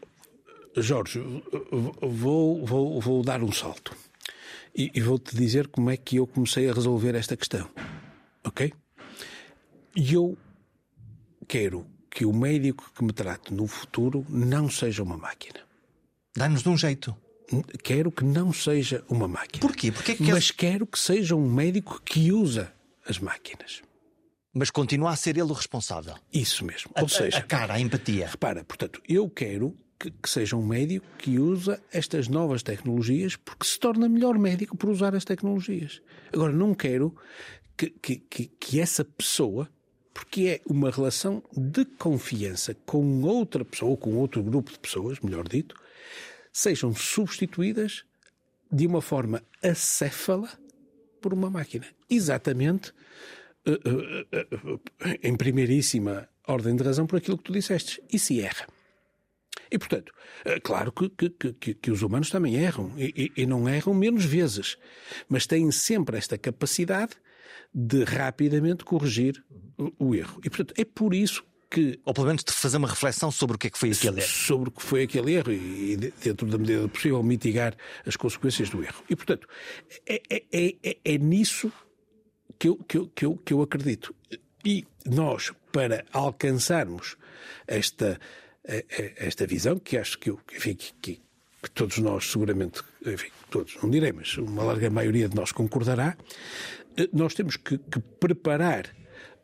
Jorge, 0.76 1.20
vou, 2.00 2.64
vou, 2.64 3.00
vou 3.00 3.22
dar 3.22 3.42
um 3.42 3.50
salto 3.50 3.96
e, 4.74 4.90
e 4.94 5.00
vou-te 5.00 5.34
dizer 5.34 5.68
como 5.68 5.90
é 5.90 5.96
que 5.96 6.16
eu 6.16 6.26
comecei 6.26 6.68
a 6.68 6.72
resolver 6.72 7.14
esta 7.14 7.36
questão. 7.36 7.68
Ok? 8.44 8.72
E 9.94 10.12
eu 10.12 10.36
quero 11.48 11.86
que 12.10 12.26
o 12.26 12.32
médico 12.32 12.90
que 12.94 13.02
me 13.02 13.12
trate 13.12 13.52
no 13.52 13.66
futuro 13.66 14.24
não 14.28 14.70
seja 14.70 15.02
uma 15.02 15.16
máquina. 15.16 15.60
Dá-nos 16.36 16.62
de 16.62 16.68
um 16.68 16.76
jeito. 16.76 17.16
Quero 17.82 18.10
que 18.10 18.24
não 18.24 18.52
seja 18.52 19.04
uma 19.08 19.26
máquina. 19.26 19.60
Porquê? 19.60 19.90
Porquê 19.90 20.14
que 20.14 20.24
Mas 20.24 20.50
quero 20.50 20.86
que 20.86 20.98
seja 20.98 21.34
um 21.34 21.48
médico 21.48 22.00
que 22.04 22.32
usa 22.32 22.72
as 23.08 23.18
máquinas. 23.18 23.82
Mas 24.52 24.70
continua 24.70 25.10
a 25.10 25.16
ser 25.16 25.36
ele 25.36 25.50
o 25.50 25.54
responsável. 25.54 26.14
Isso 26.32 26.64
mesmo. 26.64 26.90
A, 26.94 27.02
Ou 27.02 27.08
seja, 27.08 27.38
a 27.38 27.42
cara, 27.42 27.74
a 27.74 27.80
empatia. 27.80 28.28
Repara, 28.28 28.64
portanto, 28.64 29.00
eu 29.08 29.28
quero 29.30 29.76
que, 29.98 30.10
que, 30.10 30.28
seja 30.28 30.56
um 30.56 30.66
médico 30.66 31.06
que 31.18 31.38
usa 31.38 31.82
estas 31.92 32.28
novas 32.28 32.62
tecnologias 32.62 33.36
porque 33.36 33.66
se 33.66 33.78
torna 33.78 34.08
melhor 34.08 34.38
médico 34.38 34.76
por 34.76 34.90
usar 34.90 35.14
as 35.14 35.24
tecnologias. 35.24 36.00
Agora, 36.32 36.52
não 36.52 36.74
quero 36.74 37.14
que, 37.76 37.90
que, 37.90 38.16
que, 38.16 38.46
que 38.46 38.80
essa 38.80 39.04
pessoa, 39.04 39.68
porque 40.12 40.48
é 40.48 40.60
uma 40.70 40.90
relação 40.90 41.42
de 41.52 41.84
confiança 41.84 42.74
com 42.86 43.22
outra 43.22 43.64
pessoa, 43.64 43.90
ou 43.90 43.96
com 43.96 44.14
outro 44.16 44.42
grupo 44.42 44.72
de 44.72 44.78
pessoas, 44.78 45.20
melhor 45.20 45.48
dito, 45.48 45.74
sejam 46.52 46.94
substituídas 46.94 48.04
de 48.70 48.86
uma 48.86 49.00
forma 49.00 49.42
acéfala 49.62 50.48
por 51.20 51.32
uma 51.32 51.50
máquina. 51.50 51.86
Exatamente 52.08 52.92
uh, 53.66 53.72
uh, 53.72 54.74
uh, 54.74 54.80
em 55.22 55.36
primeiríssima 55.36 56.28
ordem 56.46 56.76
de 56.76 56.82
razão 56.82 57.06
por 57.06 57.16
aquilo 57.16 57.36
que 57.38 57.44
tu 57.44 57.52
disseste. 57.52 58.02
E 58.12 58.18
se 58.18 58.40
erra? 58.40 58.66
E, 59.70 59.78
portanto, 59.78 60.12
é 60.44 60.60
claro 60.60 60.92
que, 60.92 61.08
que, 61.08 61.52
que, 61.52 61.74
que 61.74 61.90
os 61.90 62.02
humanos 62.02 62.30
também 62.30 62.56
erram, 62.56 62.92
e, 62.96 63.32
e, 63.36 63.46
não 63.46 63.68
erram 63.68 63.94
menos 63.94 64.24
vezes, 64.24 64.76
mas 65.28 65.46
têm 65.46 65.70
sempre 65.70 66.16
esta 66.16 66.38
capacidade 66.38 67.12
de 67.74 68.04
rapidamente 68.04 68.84
corrigir 68.84 69.42
o, 69.98 70.14
erro. 70.14 70.40
E, 70.44 70.48
portanto, 70.48 70.74
é 70.78 70.84
por 70.84 71.14
isso 71.14 71.44
que. 71.70 72.00
Ou 72.04 72.14
pelo 72.14 72.28
menos 72.28 72.44
de 72.44 72.52
fazer 72.52 72.76
uma 72.76 72.88
reflexão 72.88 73.30
sobre 73.30 73.56
o 73.56 73.58
que 73.58 73.66
é 73.66 73.70
que 73.70 73.78
foi 73.78 73.90
aquele 73.90 74.20
erro. 74.20 74.28
Sobre 74.28 74.68
o 74.68 74.72
que 74.72 74.82
foi 74.82 75.02
aquele 75.02 75.34
erro 75.34 75.52
e, 75.52 75.96
dentro 75.96 76.46
da 76.46 76.58
medida 76.58 76.88
possível, 76.88 77.22
mitigar 77.22 77.76
as 78.06 78.16
consequências 78.16 78.70
do 78.70 78.82
erro. 78.82 79.02
E, 79.10 79.16
portanto, 79.16 79.46
é, 80.08 80.22
é, 80.30 80.74
é, 80.82 80.96
é 81.04 81.18
nisso 81.18 81.72
que 82.58 82.68
eu, 82.68 82.76
que, 82.76 82.96
eu, 82.96 83.08
que, 83.08 83.24
eu, 83.24 83.36
que 83.36 83.52
eu 83.52 83.62
acredito. 83.62 84.14
E 84.64 84.84
nós, 85.04 85.52
para 85.70 86.04
alcançarmos 86.12 87.16
esta 87.66 88.18
esta 88.66 89.46
visão, 89.46 89.78
que 89.78 89.96
acho 89.96 90.18
que, 90.18 90.30
enfim, 90.30 90.74
que, 90.74 90.92
que, 91.00 91.20
que 91.62 91.70
todos 91.70 91.98
nós 91.98 92.30
seguramente, 92.30 92.82
enfim, 93.04 93.28
todos, 93.50 93.76
não 93.82 93.90
direi, 93.90 94.12
mas 94.12 94.36
uma 94.38 94.64
larga 94.64 94.90
maioria 94.90 95.28
de 95.28 95.36
nós 95.36 95.52
concordará, 95.52 96.16
eh, 96.96 97.08
nós 97.12 97.34
temos 97.34 97.56
que, 97.56 97.78
que 97.78 98.00
preparar 98.00 98.94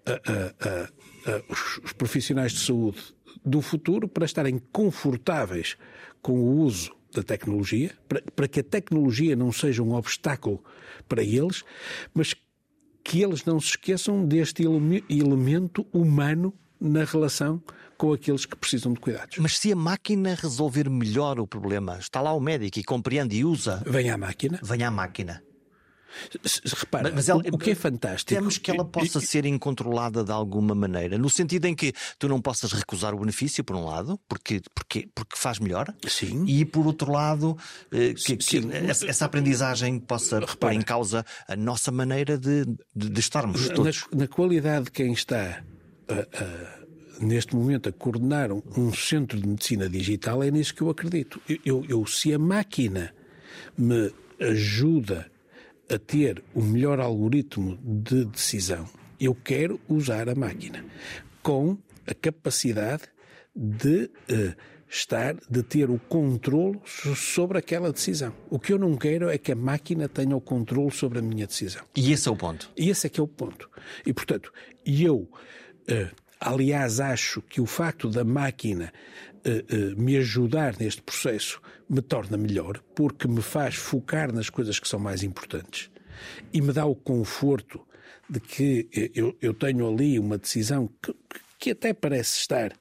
a, 0.05 0.13
a, 0.13 1.31
a, 1.31 1.43
os, 1.49 1.79
os 1.85 1.93
profissionais 1.93 2.53
de 2.53 2.61
saúde 2.61 3.01
do 3.45 3.61
futuro 3.61 4.09
para 4.09 4.25
estarem 4.25 4.59
confortáveis 4.73 5.77
com 6.21 6.33
o 6.33 6.57
uso 6.61 6.95
da 7.15 7.23
tecnologia, 7.23 7.93
para, 8.09 8.23
para, 8.35 8.49
que 8.49 8.61
a 8.61 8.65
tecnologia 8.65 9.37
não 9.37 9.53
seja 9.53 9.83
um 9.83 9.95
obstáculo 9.95 10.65
para 11.09 11.23
eles, 11.23 11.63
mas 12.15 12.35
que 13.05 13.23
eles 13.23 13.45
não 13.45 13.61
se 13.61 13.71
esqueçam 13.71 14.25
deste 14.25 14.65
elemento 15.09 15.87
humano 15.93 16.55
na 16.81 17.05
relação 17.05 17.63
com 18.03 18.13
aqueles 18.13 18.45
que 18.45 18.57
precisam 18.57 18.93
de 18.93 18.99
cuidados. 18.99 19.39
Mas 19.39 19.57
se 19.59 19.71
a 19.71 19.77
máquina 19.77 20.35
resolver 20.35 20.91
melhor 20.91 21.39
o 21.39 21.47
problema, 21.47 21.99
está 22.01 22.21
lá 22.21 22.33
o 22.33 22.41
médico 22.41 22.81
e 22.81 22.83
compreende 22.83 23.37
e 23.37 23.45
usa. 23.45 23.81
Vem 23.87 24.11
à 24.11 24.19
máquina. 24.19 24.59
Vem 24.61 24.83
à 24.83 24.91
máquina. 24.91 25.41
Repara, 26.65 27.13
mas 27.15 27.29
ela, 27.29 27.41
o, 27.53 27.57
que 27.57 27.71
é 27.71 27.75
fantástico. 27.77 28.35
Temos 28.35 28.59
que 28.59 28.73
ela 28.73 28.85
possa 28.85 29.21
ser 29.21 29.47
incontrolada 29.47 30.25
de 30.25 30.33
alguma 30.33 30.75
maneira, 30.75 31.17
no 31.17 31.31
sentido 31.31 31.67
em 31.67 31.77
que 31.77 31.93
tu 32.19 32.27
não 32.27 32.41
possas 32.41 32.73
recusar 32.73 33.15
o 33.15 33.21
benefício, 33.21 33.63
por 33.63 33.77
um 33.77 33.85
lado, 33.85 34.19
porque, 34.29 34.61
porque, 34.75 35.09
porque 35.15 35.37
faz 35.37 35.61
melhor, 35.61 35.95
Sim. 36.07 36.45
e 36.45 36.65
por 36.65 36.85
outro 36.85 37.13
lado, 37.13 37.57
eh, 37.93 38.15
que, 38.15 38.37
que 38.37 38.61
essa, 39.07 39.25
aprendizagem 39.25 40.01
possa 40.01 40.41
Repara, 40.41 40.57
pôr 40.59 40.73
em 40.73 40.83
causa 40.83 41.25
a 41.47 41.55
nossa 41.55 41.93
maneira 41.93 42.37
de, 42.37 42.65
de, 42.95 43.09
de 43.09 43.21
estarmos 43.21 43.69
todos. 43.69 44.07
Na, 44.11 44.23
na, 44.23 44.27
qualidade 44.27 44.87
de 44.87 44.91
quem 44.91 45.13
está. 45.13 45.63
Uh, 46.11 46.82
neste 47.21 47.55
momento, 47.55 47.89
a 47.89 47.93
coordenar 47.93 48.51
um, 48.53 48.93
centro 48.93 49.41
de 49.41 49.47
medicina 49.47 49.89
digital, 49.89 50.43
é 50.43 50.51
nisso 50.51 50.75
que 50.75 50.83
eu 50.83 50.91
acredito. 50.91 51.41
Eu, 51.65 51.85
eu, 51.89 52.07
se 52.07 52.33
a 52.33 52.39
máquina 52.39 53.15
me 53.77 54.13
ajuda 54.41 55.31
a 55.91 55.99
ter 55.99 56.43
o 56.55 56.63
melhor 56.63 57.01
algoritmo 57.01 57.79
de 57.83 58.25
decisão, 58.25 58.89
eu 59.21 59.35
quero 59.35 59.81
usar 59.89 60.29
a 60.29 60.35
máquina 60.35 60.85
com 61.43 61.77
a 62.07 62.15
capacidade 62.15 63.05
de 63.55 64.05
uh, 64.05 64.55
estar, 64.89 65.37
de 65.49 65.63
ter 65.63 65.91
o 65.91 65.99
controle 65.99 66.81
sobre 66.85 67.59
aquela 67.59 67.93
decisão. 67.93 68.35
O 68.51 68.59
que 68.59 68.73
eu 68.73 68.79
não 68.79 68.97
quero 68.97 69.29
é 69.29 69.39
que 69.39 69.53
a 69.53 69.57
máquina 69.57 70.09
tenha 70.09 70.37
o 70.37 70.41
controle 70.41 70.91
sobre 70.91 71.19
a 71.19 71.23
minha 71.23 71.47
decisão. 71.47 71.83
E 71.97 72.13
esse 72.13 72.29
é 72.29 72.31
o 72.31 72.37
ponto. 72.37 72.71
E 72.77 72.91
esse 72.91 73.07
é 73.07 73.11
que 73.11 73.19
é 73.19 73.23
o 73.23 73.29
ponto. 73.29 73.71
E, 74.05 74.13
portanto, 74.13 74.53
eu, 74.85 75.29
eh, 75.89 76.11
aliás, 76.43 77.01
acho 77.01 77.41
que 77.43 77.61
o 77.61 77.67
facto 77.67 78.11
da 78.11 78.25
máquina 78.25 78.93
eh, 79.45 79.65
eh, 79.69 79.77
me 79.97 80.17
ajudar 80.17 80.77
neste 80.79 81.03
processo 81.03 81.61
me 81.89 82.03
torna 82.03 82.37
melhor, 82.37 82.83
porque 82.95 83.29
me 83.29 83.43
faz 83.43 83.75
focar 83.75 84.33
nas 84.33 84.51
coisas 84.51 84.79
que 84.79 84.89
são 84.89 84.99
mais 85.01 85.23
importantes 85.23 85.91
e 86.53 86.61
me 86.61 86.73
dá 86.73 86.85
o 86.85 86.95
conforto 86.95 87.81
de 88.29 88.41
que 88.41 88.89
eu, 89.15 89.37
eu 89.41 89.53
tenho 89.53 89.89
ali 89.89 90.19
uma 90.19 90.39
decisão 90.39 90.89
que, 91.03 91.15
que 91.59 91.71
até 91.73 91.93
parece 91.93 92.39
estar 92.39 92.73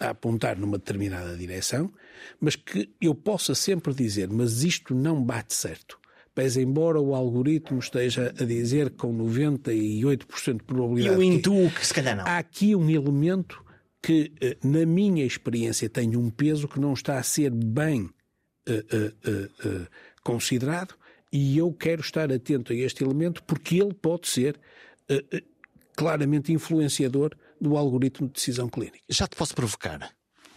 a 0.00 0.10
apontar 0.10 0.58
numa 0.58 0.78
determinada 0.78 1.36
direção, 1.36 1.92
mas 2.40 2.56
que 2.56 2.90
eu 3.00 3.14
possa 3.14 3.54
sempre 3.54 3.94
dizer, 3.94 4.28
mas 4.28 4.62
isto 4.62 4.94
não 4.94 5.22
bate 5.22 5.54
certo. 5.54 5.98
Pese 6.36 6.60
embora 6.60 7.00
o 7.00 7.14
algoritmo 7.14 7.78
esteja 7.78 8.34
a 8.38 8.44
dizer 8.44 8.90
com 8.90 9.16
98% 9.16 10.58
de 10.58 10.64
probabilidade. 10.64 11.14
Eu 11.14 11.22
intuo 11.22 11.70
que, 11.70 11.80
que 11.80 11.86
se 11.86 11.94
calhar 11.94 12.14
não. 12.14 12.26
Há 12.26 12.36
aqui 12.36 12.76
um 12.76 12.90
elemento 12.90 13.64
que, 14.02 14.30
eh, 14.38 14.54
na 14.62 14.84
minha 14.84 15.24
experiência, 15.24 15.88
tem 15.88 16.14
um 16.14 16.28
peso 16.28 16.68
que 16.68 16.78
não 16.78 16.92
está 16.92 17.18
a 17.18 17.22
ser 17.22 17.50
bem 17.50 18.02
uh, 18.02 18.10
uh, 18.68 19.66
uh, 19.66 19.86
considerado 20.22 20.94
e 21.32 21.56
eu 21.56 21.72
quero 21.72 22.02
estar 22.02 22.30
atento 22.30 22.70
a 22.70 22.76
este 22.76 23.02
elemento 23.02 23.42
porque 23.42 23.80
ele 23.80 23.94
pode 23.94 24.28
ser 24.28 24.60
claramente 25.96 26.52
influenciador 26.52 27.30
do 27.58 27.78
algoritmo 27.78 28.26
de 28.26 28.34
decisão 28.34 28.68
clínica. 28.68 28.98
Já 29.08 29.26
te 29.26 29.36
posso 29.36 29.54
provocar? 29.54 30.10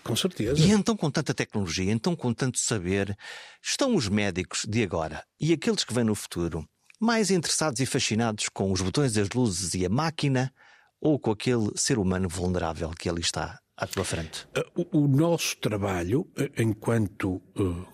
Com 0.09 0.15
certeza. 0.15 0.59
E 0.59 0.71
então, 0.71 0.97
com 0.97 1.11
tanta 1.11 1.35
tecnologia, 1.35 1.91
então, 1.91 2.15
com 2.15 2.33
tanto 2.33 2.57
saber, 2.57 3.15
estão 3.61 3.95
os 3.95 4.09
médicos 4.09 4.65
de 4.67 4.81
agora 4.81 5.23
e 5.39 5.53
aqueles 5.53 5.83
que 5.83 5.93
vêm 5.93 6.03
no 6.03 6.15
futuro 6.15 6.67
mais 6.99 7.29
interessados 7.29 7.79
e 7.79 7.85
fascinados 7.85 8.49
com 8.49 8.71
os 8.71 8.81
botões, 8.81 9.15
as 9.17 9.29
luzes 9.29 9.75
e 9.75 9.85
a 9.85 9.89
máquina 9.89 10.51
ou 10.99 11.19
com 11.19 11.29
aquele 11.29 11.71
ser 11.75 11.99
humano 11.99 12.27
vulnerável 12.27 12.89
que 12.89 13.07
ali 13.07 13.21
está 13.21 13.59
à 13.77 13.85
tua 13.85 14.03
frente? 14.03 14.47
Eh, 14.55 14.65
o, 14.75 15.03
o 15.03 15.07
nosso 15.07 15.55
trabalho, 15.57 16.27
eh, 16.35 16.49
enquanto 16.57 17.35
uh, 17.57 17.87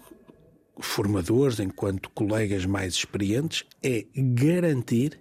formadores, 0.80 1.60
enquanto 1.60 2.10
colegas 2.12 2.66
mais 2.66 2.94
experientes, 2.94 3.66
é 3.84 4.06
garantir 4.16 5.20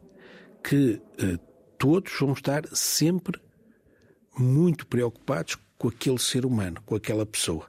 que 0.63 1.03
uh, 1.21 1.39
todos 1.77 2.13
vão 2.19 2.33
estar 2.33 2.63
sempre 2.73 3.39
muito 4.39 4.87
preocupados 4.87 5.57
com 5.85 5.89
aquele 5.89 6.19
ser 6.19 6.47
humano, 6.47 6.81
com 6.87 6.95
aquela 6.95 7.27
pessoa. 7.27 7.67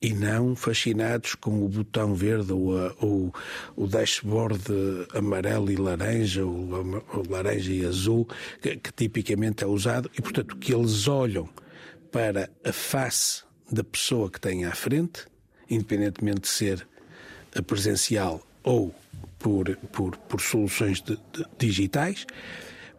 E 0.00 0.12
não 0.12 0.54
fascinados 0.54 1.34
com 1.34 1.64
o 1.64 1.68
botão 1.70 2.14
verde 2.14 2.52
ou, 2.52 2.76
a, 2.76 2.94
ou 3.00 3.34
o 3.74 3.86
dashboard 3.86 4.62
amarelo 5.14 5.70
e 5.70 5.76
laranja, 5.76 6.44
ou, 6.44 6.68
ou 7.14 7.24
laranja 7.30 7.72
e 7.72 7.86
azul, 7.86 8.28
que, 8.60 8.76
que 8.76 8.92
tipicamente 8.92 9.64
é 9.64 9.66
usado, 9.66 10.10
e 10.18 10.20
portanto 10.20 10.54
que 10.58 10.74
eles 10.74 11.08
olham 11.08 11.48
para 12.12 12.50
a 12.62 12.72
face 12.74 13.42
da 13.72 13.82
pessoa 13.82 14.30
que 14.30 14.38
têm 14.38 14.66
à 14.66 14.72
frente, 14.72 15.24
independentemente 15.70 16.42
de 16.42 16.48
ser 16.48 16.86
presencial 17.66 18.46
ou 18.62 18.94
por, 19.38 19.74
por, 19.90 20.14
por 20.14 20.42
soluções 20.42 21.00
de, 21.00 21.16
de, 21.16 21.46
digitais, 21.56 22.26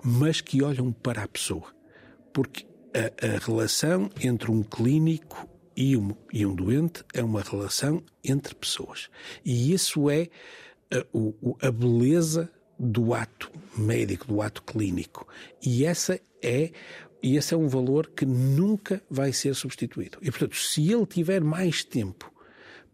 mas 0.04 0.42
que 0.42 0.64
olham 0.64 0.92
para 0.92 1.22
a 1.22 1.28
pessoa 1.28 1.76
porque 2.36 2.66
a, 2.96 3.26
a 3.26 3.38
relação 3.46 4.10
entre 4.22 4.50
um 4.50 4.64
clínico 4.64 5.48
e 5.76 5.98
um, 5.98 6.16
e 6.32 6.46
um, 6.46 6.56
doente 6.56 7.04
é 7.14 7.22
uma 7.22 7.42
relação 7.42 8.02
entre 8.24 8.56
pessoas. 8.56 9.10
E 9.44 9.74
isso 9.74 10.10
é 10.10 10.30
a, 10.92 11.06
o, 11.14 11.58
a 11.62 11.70
beleza 11.70 12.50
do 12.80 13.14
ato 13.14 13.52
médico, 13.78 14.28
do 14.28 14.42
ato 14.42 14.64
clínico. 14.64 15.28
E 15.62 15.86
essa 15.86 16.20
é 16.42 16.72
e 17.22 17.38
esse 17.38 17.56
é 17.56 17.58
um 17.58 17.68
valor 17.68 18.12
que 18.16 18.24
nunca 18.24 19.02
vai 19.10 19.34
ser 19.34 19.56
substituído. 19.56 20.20
E, 20.22 20.30
portanto, 20.30 20.56
se 20.58 20.92
ele 20.92 21.08
tiver 21.08 21.44
mais 21.44 21.84
tempo 21.84 22.32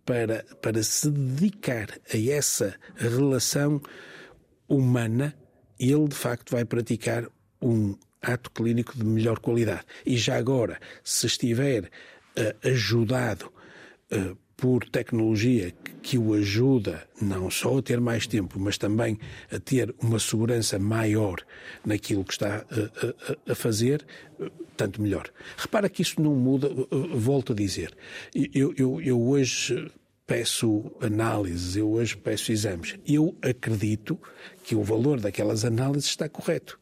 para, 0.05 0.45
para 0.61 0.81
se 0.83 1.11
dedicar 1.11 1.89
a 2.13 2.17
essa 2.17 2.73
relação 2.95 3.81
humana, 4.69 5.35
ele 5.77 6.07
de 6.07 6.15
facto 6.15 6.51
vai 6.51 6.63
praticar 6.63 7.27
um 7.61 7.97
ato 8.21 8.51
clínico 8.51 8.97
de 8.97 9.03
melhor 9.03 9.39
qualidade. 9.39 9.83
E 10.05 10.17
já 10.17 10.37
agora, 10.37 10.79
se 11.03 11.27
estiver 11.27 11.85
uh, 11.85 12.67
ajudado 12.67 13.51
uh, 14.11 14.37
por 14.55 14.87
tecnologia 14.87 15.73
que, 16.03 16.19
o 16.19 16.35
ajuda 16.35 17.07
não 17.19 17.49
só 17.49 17.79
a 17.79 17.81
ter 17.81 17.99
mais 17.99 18.27
tempo, 18.27 18.59
mas 18.59 18.77
também 18.77 19.17
a 19.51 19.59
ter 19.59 19.93
uma 19.99 20.19
segurança 20.19 20.77
maior 20.77 21.37
naquilo 21.83 22.23
que 22.23 22.33
está 22.33 22.57
a, 22.57 23.49
a, 23.49 23.51
a 23.53 23.55
fazer, 23.55 24.05
tanto 24.77 25.01
melhor. 25.01 25.31
Repara 25.57 25.89
que 25.89 26.03
isso 26.03 26.21
não 26.21 26.35
muda, 26.35 26.69
volto 27.15 27.53
a 27.53 27.55
dizer. 27.55 27.91
Eu, 28.35 28.71
eu, 28.77 29.01
eu 29.01 29.19
hoje 29.19 29.91
peço 30.27 30.91
análises, 31.01 31.75
eu 31.75 31.89
hoje 31.89 32.15
peço 32.15 32.51
exames. 32.51 32.95
Eu 33.05 33.35
acredito 33.41 34.19
que 34.63 34.75
o 34.75 34.83
valor 34.83 35.19
daquelas 35.19 35.65
análises 35.65 36.09
está 36.09 36.29
correto. 36.29 36.79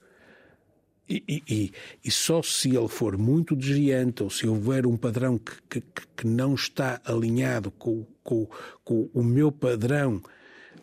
E, 1.09 1.23
e, 1.27 1.71
e, 2.05 2.11
só 2.11 2.43
se 2.43 2.75
ele 2.75 2.87
for 2.87 3.17
muito 3.17 3.55
desviante 3.55 4.21
ou 4.21 4.29
se 4.29 4.47
houver 4.47 4.85
um 4.85 4.95
padrão 4.95 5.39
que, 5.39 5.81
que, 5.81 5.83
que 6.15 6.27
não 6.27 6.53
está 6.53 7.01
alinhado 7.03 7.71
com, 7.71 8.05
com, 8.23 8.47
com, 8.83 9.09
o 9.11 9.23
meu 9.23 9.51
padrão 9.51 10.21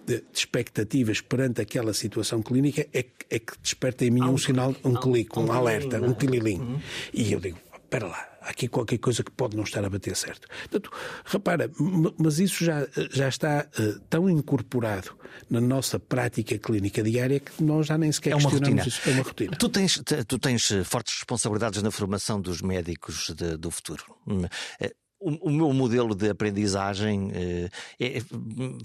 de, 0.04 0.16
de, 0.16 0.24
expectativas 0.34 1.20
perante 1.20 1.60
aquela 1.60 1.94
situação 1.94 2.42
clínica, 2.42 2.88
é, 2.92 3.04
é 3.30 3.38
que 3.38 3.52
desperta 3.62 4.04
em 4.04 4.10
mim 4.10 4.22
um, 4.22 4.32
um 4.32 4.38
sinal, 4.38 4.74
um 4.84 4.94
clique, 4.94 5.38
um, 5.38 5.46
um 5.46 5.52
alerta, 5.52 6.00
um 6.00 6.12
tililim. 6.12 6.58
Uhum. 6.58 6.80
E 7.14 7.32
eu 7.32 7.38
digo, 7.38 7.58
espera 7.72 8.08
lá, 8.08 8.35
há 8.46 8.50
aqui 8.50 8.68
qualquer 8.68 8.98
coisa 8.98 9.22
que 9.22 9.30
pode 9.30 9.56
não 9.56 9.64
estar 9.64 9.84
a 9.84 9.90
bater 9.90 10.14
certo. 10.16 10.48
Portanto, 10.70 10.90
repara, 11.24 11.70
mas 12.18 12.38
isso 12.38 12.64
já, 12.64 12.86
já 13.10 13.28
está 13.28 13.66
uh, 13.78 14.00
tão 14.08 14.30
incorporado 14.30 15.16
na 15.50 15.60
nossa 15.60 15.98
prática 15.98 16.56
clínica 16.58 17.02
diária 17.02 17.40
que 17.40 17.62
nós 17.62 17.86
já 17.86 17.98
nem 17.98 18.10
sequer 18.10 18.30
é 18.30 18.36
uma 18.36 18.48
questionamos 18.48 18.84
rotina. 18.84 18.88
isso. 18.88 19.08
É 19.08 19.12
uma 19.12 19.22
rotina. 19.22 19.56
Tu 19.56 19.68
tens, 19.68 20.02
tu 20.26 20.38
tens 20.38 20.70
eh, 20.70 20.84
fortes 20.84 21.14
responsabilidades 21.14 21.82
na 21.82 21.90
formação 21.90 22.40
dos 22.40 22.62
médicos 22.62 23.32
de, 23.36 23.56
do 23.56 23.70
futuro. 23.70 24.04
O, 25.26 25.48
o, 25.48 25.50
meu 25.50 25.72
modelo 25.72 26.14
de 26.14 26.30
aprendizagem 26.30 27.32
eh, 27.34 27.68
é, 27.98 28.18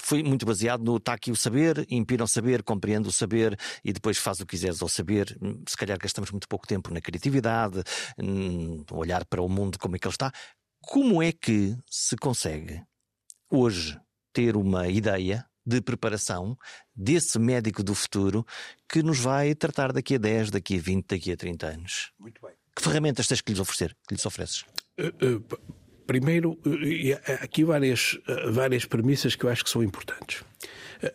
foi 0.02 0.24
muito 0.24 0.44
baseado 0.44 0.84
no 0.84 0.98
está 0.98 1.14
aqui 1.14 1.30
o 1.30 1.36
saber, 1.36 1.86
impira 1.88 2.24
o 2.24 2.28
saber, 2.28 2.64
compreende 2.64 3.08
o 3.08 3.12
saber 3.12 3.56
e 3.86 3.94
depois 3.94 4.18
faz 4.18 4.40
o 4.40 4.46
que 4.48 4.58
quiseres 4.58 4.82
ao 4.82 4.90
saber. 4.90 5.38
Se 5.68 5.78
calhar 5.78 6.00
gastamos 6.00 6.32
muito 6.32 6.48
pouco 6.48 6.66
tempo 6.66 6.92
na 6.92 7.00
criatividade, 7.00 7.84
hum, 8.18 8.84
olhar 8.92 9.24
para 9.26 9.40
o 9.40 9.48
mundo 9.48 9.78
como 9.78 9.96
é 9.96 10.00
que 10.00 10.08
ele 10.08 10.16
está. 10.16 10.32
Como 10.82 11.22
é 11.22 11.32
que 11.32 11.78
se 11.88 12.18
consegue 12.18 12.82
hoje 13.52 14.00
ter 14.34 14.56
uma 14.58 14.88
ideia 14.88 15.46
de 15.64 15.80
preparação 15.80 16.58
desse 16.96 17.38
médico 17.38 17.84
do 17.84 17.94
futuro 17.94 18.44
que 18.90 19.04
nos 19.04 19.20
vai 19.20 19.54
tratar 19.54 19.94
daqui 19.94 20.16
a 20.16 20.18
10, 20.18 20.50
daqui 20.50 20.80
a 20.80 20.82
20, 20.82 21.06
daqui 21.06 21.32
a 21.32 21.38
30 21.38 21.68
anos? 21.68 22.12
Muito 22.18 22.42
bem. 22.42 22.56
Que 22.76 22.82
ferramentas 22.82 23.28
tens 23.28 23.42
que 23.42 23.52
lhes 23.52 23.60
oferecer, 23.60 23.96
que 24.08 24.16
lhes 24.16 24.26
ofereces? 24.26 24.66
Uh, 24.98 25.36
uh, 25.38 25.81
Primeiro, 26.06 26.58
aqui 27.42 27.64
várias, 27.64 28.18
várias 28.52 28.86
premissas 28.86 29.36
que 29.36 29.46
eu 29.46 29.50
acho 29.50 29.64
que 29.64 29.70
são 29.70 29.84
importantes. 29.84 30.44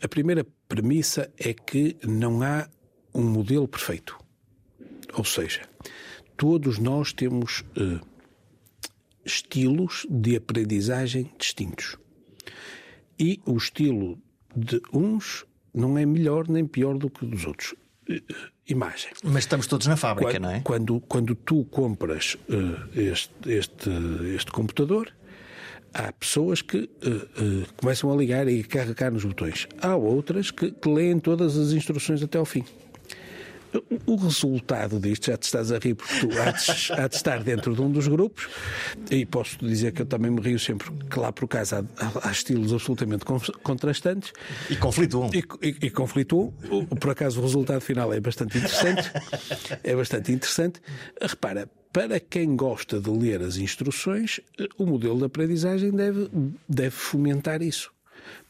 A 0.03 0.09
primeira 0.09 0.47
premissa 0.69 1.31
é 1.39 1.53
que 1.53 1.97
não 2.05 2.43
há 2.43 2.69
um 3.15 3.23
modelo 3.23 3.69
perfeito. 3.69 4.19
Ou 5.15 5.25
seja, 5.25 5.63
todos 6.37 6.79
nós 6.79 7.13
temos 7.13 7.65
estilos 9.25 10.07
de 10.09 10.37
aprendizagem 10.37 11.31
distintos. 11.39 11.97
E 13.19 13.41
o 13.47 13.57
estilo 13.57 14.19
de 14.55 14.81
uns 14.93 15.45
não 15.75 15.99
é 15.99 16.07
melhor 16.07 16.49
nem 16.49 16.67
pior 16.67 16.97
do 16.97 17.11
que 17.11 17.25
o 17.25 17.29
dos 17.29 17.45
outros 17.45 17.75
imagem. 18.69 19.11
Mas 19.23 19.45
estamos 19.45 19.67
todos 19.67 19.87
na 19.87 19.97
fábrica, 19.97 20.33
quando, 20.33 20.43
não 20.43 20.51
é? 20.51 20.61
Quando, 20.61 21.01
quando 21.01 21.35
tu 21.35 21.65
compras 21.65 22.37
uh, 22.49 22.99
este, 22.99 23.31
este, 23.47 23.91
este 24.35 24.51
computador, 24.51 25.13
há 25.95 26.13
pessoas 26.13 26.63
que 26.63 26.79
uh, 26.79 26.83
uh, 26.83 27.67
começam 27.77 28.13
a 28.13 28.17
ligar 28.17 28.49
e 28.49 28.61
a 28.61 28.65
carregar 28.65 29.11
nos 29.11 29.25
botões. 29.25 29.67
Há 29.81 29.97
outras 29.97 30.51
que, 30.51 30.71
que 30.71 30.89
leem 30.89 31.19
todas 31.19 31.57
as 31.57 31.73
instruções 31.73 32.23
até 32.23 32.39
ao 32.39 32.45
fim. 32.45 32.65
O 34.07 34.17
resultado 34.17 34.99
disto, 34.99 35.27
já 35.27 35.37
te 35.37 35.45
estás 35.45 35.73
a 35.73 35.79
rir 35.79 35.95
porque 35.95 36.21
tu 36.21 36.29
há 36.41 36.51
de, 36.51 36.93
há 36.93 37.09
de 37.09 37.17
estar 37.17 37.43
dentro 37.43 37.75
de 37.75 37.81
um 37.81 37.91
dos 37.91 38.09
grupos, 38.09 38.49
e 39.11 39.25
posso 39.27 39.59
dizer 39.59 39.93
que 39.93 40.03
eu 40.03 40.07
também 40.07 40.31
me 40.31 40.41
rio 40.41 40.59
sempre 40.59 40.91
que 41.11 41.19
lá 41.19 41.33
por 41.33 41.49
casa 41.49 41.87
há, 41.99 42.29
há 42.29 42.33
estilos 42.33 42.73
absolutamente 42.73 43.25
contrastantes. 43.63 44.33
E 44.71 44.77
conflituam. 44.77 45.31
E, 45.33 45.45
e, 45.67 45.87
e 45.87 45.91
conflituam. 45.91 46.53
Por 47.01 47.11
acaso 47.11 47.41
o 47.41 47.43
resultado 47.43 47.81
final 47.81 48.13
é 48.13 48.21
bastante 48.21 48.59
interessante. 48.59 49.11
é 49.83 49.95
bastante 49.95 50.33
interessante. 50.33 50.81
Repara, 51.21 51.69
para 51.93 52.21
quem 52.21 52.55
gosta 52.57 53.01
de 53.01 53.09
ler 53.11 53.41
as 53.41 53.57
instruções, 53.57 54.41
o 54.77 54.85
modelo 54.85 55.19
de 55.19 55.25
aprendizagem 55.25 55.91
deve, 55.91 56.29
deve 56.69 56.91
fomentar 56.91 57.63
isso. 57.63 57.91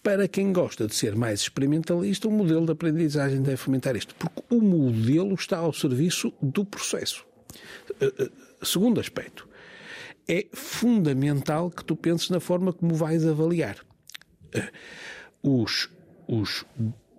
Para 0.03 0.29
quem 0.29 0.53
gosta 0.53 0.87
de 0.87 0.95
ser 0.95 1.15
mais 1.15 1.41
experimentalista, 1.41 2.29
o 2.29 2.31
modelo 2.31 2.67
de 2.67 2.73
aprendizagem 2.73 3.43
deve 3.43 3.57
fomentar 3.57 3.97
isto, 3.97 4.15
porque 4.15 4.43
o 4.51 4.61
modelo 4.61 5.35
está 5.35 5.59
ao 5.59 5.73
serviço 5.73 6.33
do 6.41 6.65
processo. 6.65 7.25
Eh, 8.01 8.13
eh, 8.19 8.31
segundo 8.63 9.01
aspecto, 9.01 9.49
é 10.29 10.47
fundamental 10.53 11.71
que 11.71 11.85
tu 11.85 11.97
penses 11.97 12.31
na 12.31 12.41
forma 12.41 12.73
como 12.73 12.95
vais 12.95 13.27
avaliar. 13.27 13.77
Eh, 14.53 14.71
os, 15.43 15.89
os 16.27 16.65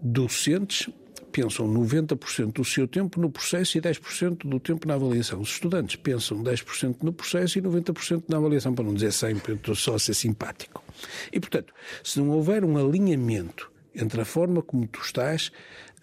docentes 0.01 0.89
pensam 1.31 1.71
90% 1.71 2.53
do 2.53 2.65
seu 2.65 2.87
tempo 2.87 3.19
no 3.19 3.29
processo 3.29 3.77
e 3.77 3.81
10% 3.81 4.47
do 4.47 4.59
tempo 4.59 4.87
na 4.87 4.95
avaliação. 4.95 5.39
Os 5.39 5.49
estudantes 5.49 5.95
pensam 5.95 6.41
10% 6.41 7.03
no 7.03 7.13
processo 7.13 7.59
e 7.59 7.61
90% 7.61 8.23
na 8.27 8.37
avaliação, 8.37 8.73
para 8.73 8.83
não 8.83 8.93
dizer 8.93 9.13
sempre, 9.13 9.53
estou 9.53 9.75
só 9.75 9.95
a 9.95 9.99
ser 9.99 10.15
simpático. 10.15 10.83
E, 11.31 11.39
portanto, 11.39 11.73
se 12.03 12.19
não 12.19 12.29
houver 12.29 12.63
um 12.63 12.77
alinhamento 12.77 13.71
entre 13.93 14.21
a 14.21 14.25
forma 14.25 14.61
como 14.61 14.87
tu 14.87 15.01
estás 15.01 15.51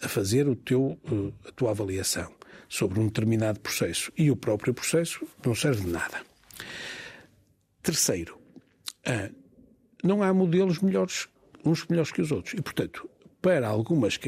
a 0.02 0.08
fazer 0.08 0.48
o 0.48 0.56
teu, 0.56 0.98
eh, 1.04 1.48
a 1.48 1.52
tua 1.52 1.70
avaliação 1.70 2.32
sobre 2.68 2.98
um 2.98 3.06
determinado 3.06 3.60
processo 3.60 4.12
e 4.16 4.30
o 4.30 4.36
próprio 4.36 4.74
processo, 4.74 5.26
não 5.44 5.54
serve 5.54 5.84
de 5.84 5.90
nada. 5.90 6.22
Terceiro, 7.82 8.38
ah, 9.06 9.30
não 10.02 10.22
há 10.22 10.32
modelos 10.34 10.80
melhores, 10.80 11.28
uns 11.64 11.86
melhores 11.86 12.10
que 12.10 12.20
os 12.20 12.32
outros. 12.32 12.54
E, 12.54 12.62
portanto, 12.62 13.08
para 13.40 13.68
algumas 13.68 14.18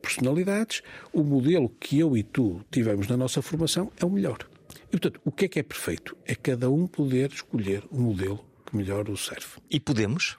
personalidades, 0.00 0.82
o 1.12 1.22
modelo 1.22 1.68
que 1.68 1.98
eu 1.98 2.16
e 2.16 2.22
tu 2.22 2.64
tivemos 2.70 3.06
na 3.08 3.16
nossa 3.16 3.42
formação 3.42 3.92
é 4.00 4.04
o 4.04 4.10
melhor. 4.10 4.38
E, 4.86 4.90
portanto, 4.92 5.20
o 5.24 5.30
que 5.30 5.44
é 5.44 5.48
que 5.48 5.58
é 5.58 5.62
perfeito? 5.62 6.16
É 6.24 6.34
cada 6.34 6.70
um 6.70 6.86
poder 6.86 7.30
escolher 7.30 7.84
o 7.90 8.00
modelo 8.00 8.47
que 8.68 8.76
melhor 8.76 9.08
o 9.08 9.16
serve. 9.16 9.46
E 9.70 9.80
podemos? 9.80 10.36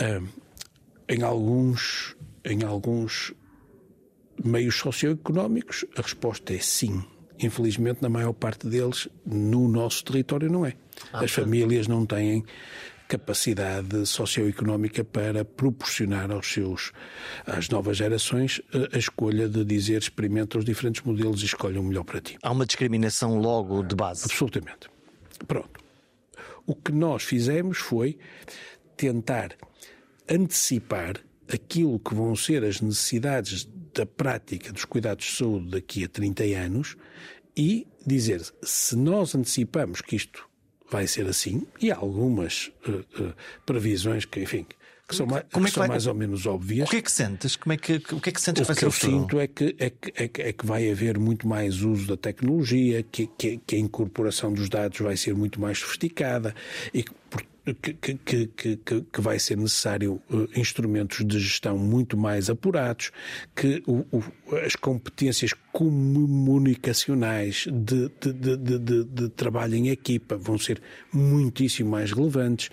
Uh, 0.00 0.26
em 1.08 1.22
alguns, 1.22 2.16
em 2.44 2.62
alguns 2.64 3.32
meios 4.42 4.76
socioeconómicos, 4.76 5.84
a 5.96 6.02
resposta 6.02 6.54
é 6.54 6.58
sim. 6.58 7.02
Infelizmente, 7.38 8.02
na 8.02 8.08
maior 8.08 8.32
parte 8.32 8.66
deles, 8.68 9.08
no 9.26 9.68
nosso 9.68 10.04
território, 10.04 10.50
não 10.50 10.64
é. 10.64 10.74
Ah, 11.12 11.24
As 11.24 11.32
famílias 11.32 11.88
não 11.88 12.06
têm 12.06 12.44
capacidade 13.08 14.06
socioeconómica 14.06 15.04
para 15.04 15.44
proporcionar 15.44 16.30
aos 16.30 16.46
seus, 16.50 16.92
às 17.44 17.68
novas 17.68 17.98
gerações, 17.98 18.62
eh, 18.72 18.88
a 18.92 18.98
escolha 18.98 19.48
de 19.48 19.64
dizer 19.64 20.00
experimenta 20.00 20.56
os 20.56 20.64
diferentes 20.64 21.02
modelos 21.02 21.42
e 21.42 21.46
escolha 21.46 21.78
o 21.78 21.84
melhor 21.84 22.04
para 22.04 22.20
ti. 22.22 22.38
Há 22.42 22.50
uma 22.50 22.64
discriminação 22.64 23.38
logo 23.38 23.82
de 23.82 23.94
base. 23.94 24.24
Absolutamente. 24.24 24.88
Pronto. 25.46 25.81
O 26.66 26.74
que 26.74 26.92
nós 26.92 27.22
fizemos 27.22 27.78
foi 27.78 28.18
tentar 28.96 29.56
antecipar 30.28 31.16
aquilo 31.52 31.98
que 31.98 32.14
vão 32.14 32.34
ser 32.36 32.64
as 32.64 32.80
necessidades 32.80 33.68
da 33.94 34.06
prática 34.06 34.72
dos 34.72 34.84
cuidados 34.84 35.26
de 35.26 35.32
saúde 35.32 35.70
daqui 35.70 36.04
a 36.04 36.08
30 36.08 36.44
anos 36.44 36.96
e 37.56 37.86
dizer 38.06 38.40
se 38.62 38.96
nós 38.96 39.34
antecipamos 39.34 40.00
que 40.00 40.16
isto 40.16 40.48
vai 40.90 41.06
ser 41.06 41.26
assim, 41.26 41.66
e 41.80 41.90
há 41.90 41.96
algumas 41.96 42.70
uh, 42.86 43.22
uh, 43.22 43.34
previsões 43.64 44.26
que, 44.26 44.40
enfim, 44.40 44.66
que 45.12 45.16
são, 45.16 45.26
mais, 45.26 45.44
Como 45.52 45.66
é 45.66 45.70
que, 45.70 45.78
vai... 45.78 45.88
mais 45.88 46.06
ou 46.06 46.14
menos 46.14 46.46
óbvias. 46.46 46.88
O 46.88 46.90
que 46.90 46.96
é 46.96 47.02
que 47.02 47.12
sentes? 47.12 47.56
Como 47.56 47.72
é 47.72 47.76
que, 47.76 47.94
o 48.12 48.20
que 48.20 48.30
é 48.30 48.32
que 48.32 48.40
sentes 48.40 48.68
o 48.68 48.72
que, 48.72 48.78
que 48.78 48.84
eu 48.84 48.90
sinto 48.90 49.38
é 49.38 49.46
que, 49.46 49.76
é, 49.78 49.90
que, 49.90 50.12
é, 50.16 50.28
que, 50.28 50.42
é 50.42 50.52
que 50.52 50.66
vai 50.66 50.90
haver 50.90 51.18
muito 51.18 51.46
mais 51.46 51.82
uso 51.82 52.06
da 52.08 52.16
tecnologia, 52.16 53.02
que, 53.02 53.26
que, 53.38 53.58
que 53.58 53.76
a 53.76 53.78
incorporação 53.78 54.52
dos 54.52 54.68
dados 54.68 54.98
vai 54.98 55.16
ser 55.16 55.34
muito 55.34 55.60
mais 55.60 55.78
sofisticada 55.78 56.54
e 56.92 57.02
que, 57.02 57.12
que, 57.64 57.94
que, 57.94 58.46
que, 58.46 58.76
que, 58.76 59.20
vai 59.20 59.38
ser 59.38 59.56
necessário 59.56 60.20
uh, 60.30 60.48
instrumentos 60.56 61.24
de 61.24 61.38
gestão 61.38 61.78
muito 61.78 62.16
mais 62.16 62.50
apurados, 62.50 63.12
que 63.54 63.82
o, 63.86 64.04
o, 64.10 64.22
as 64.64 64.74
competências 64.74 65.54
comunicacionais 65.72 67.66
de, 67.70 68.10
de, 68.20 68.56
de, 68.56 69.04
de, 69.04 69.28
trabalho 69.30 69.76
em 69.76 69.88
equipa. 69.88 70.36
Vão 70.36 70.58
ser 70.58 70.82
muitíssimo 71.12 71.90
mais 71.90 72.10
relevantes, 72.10 72.70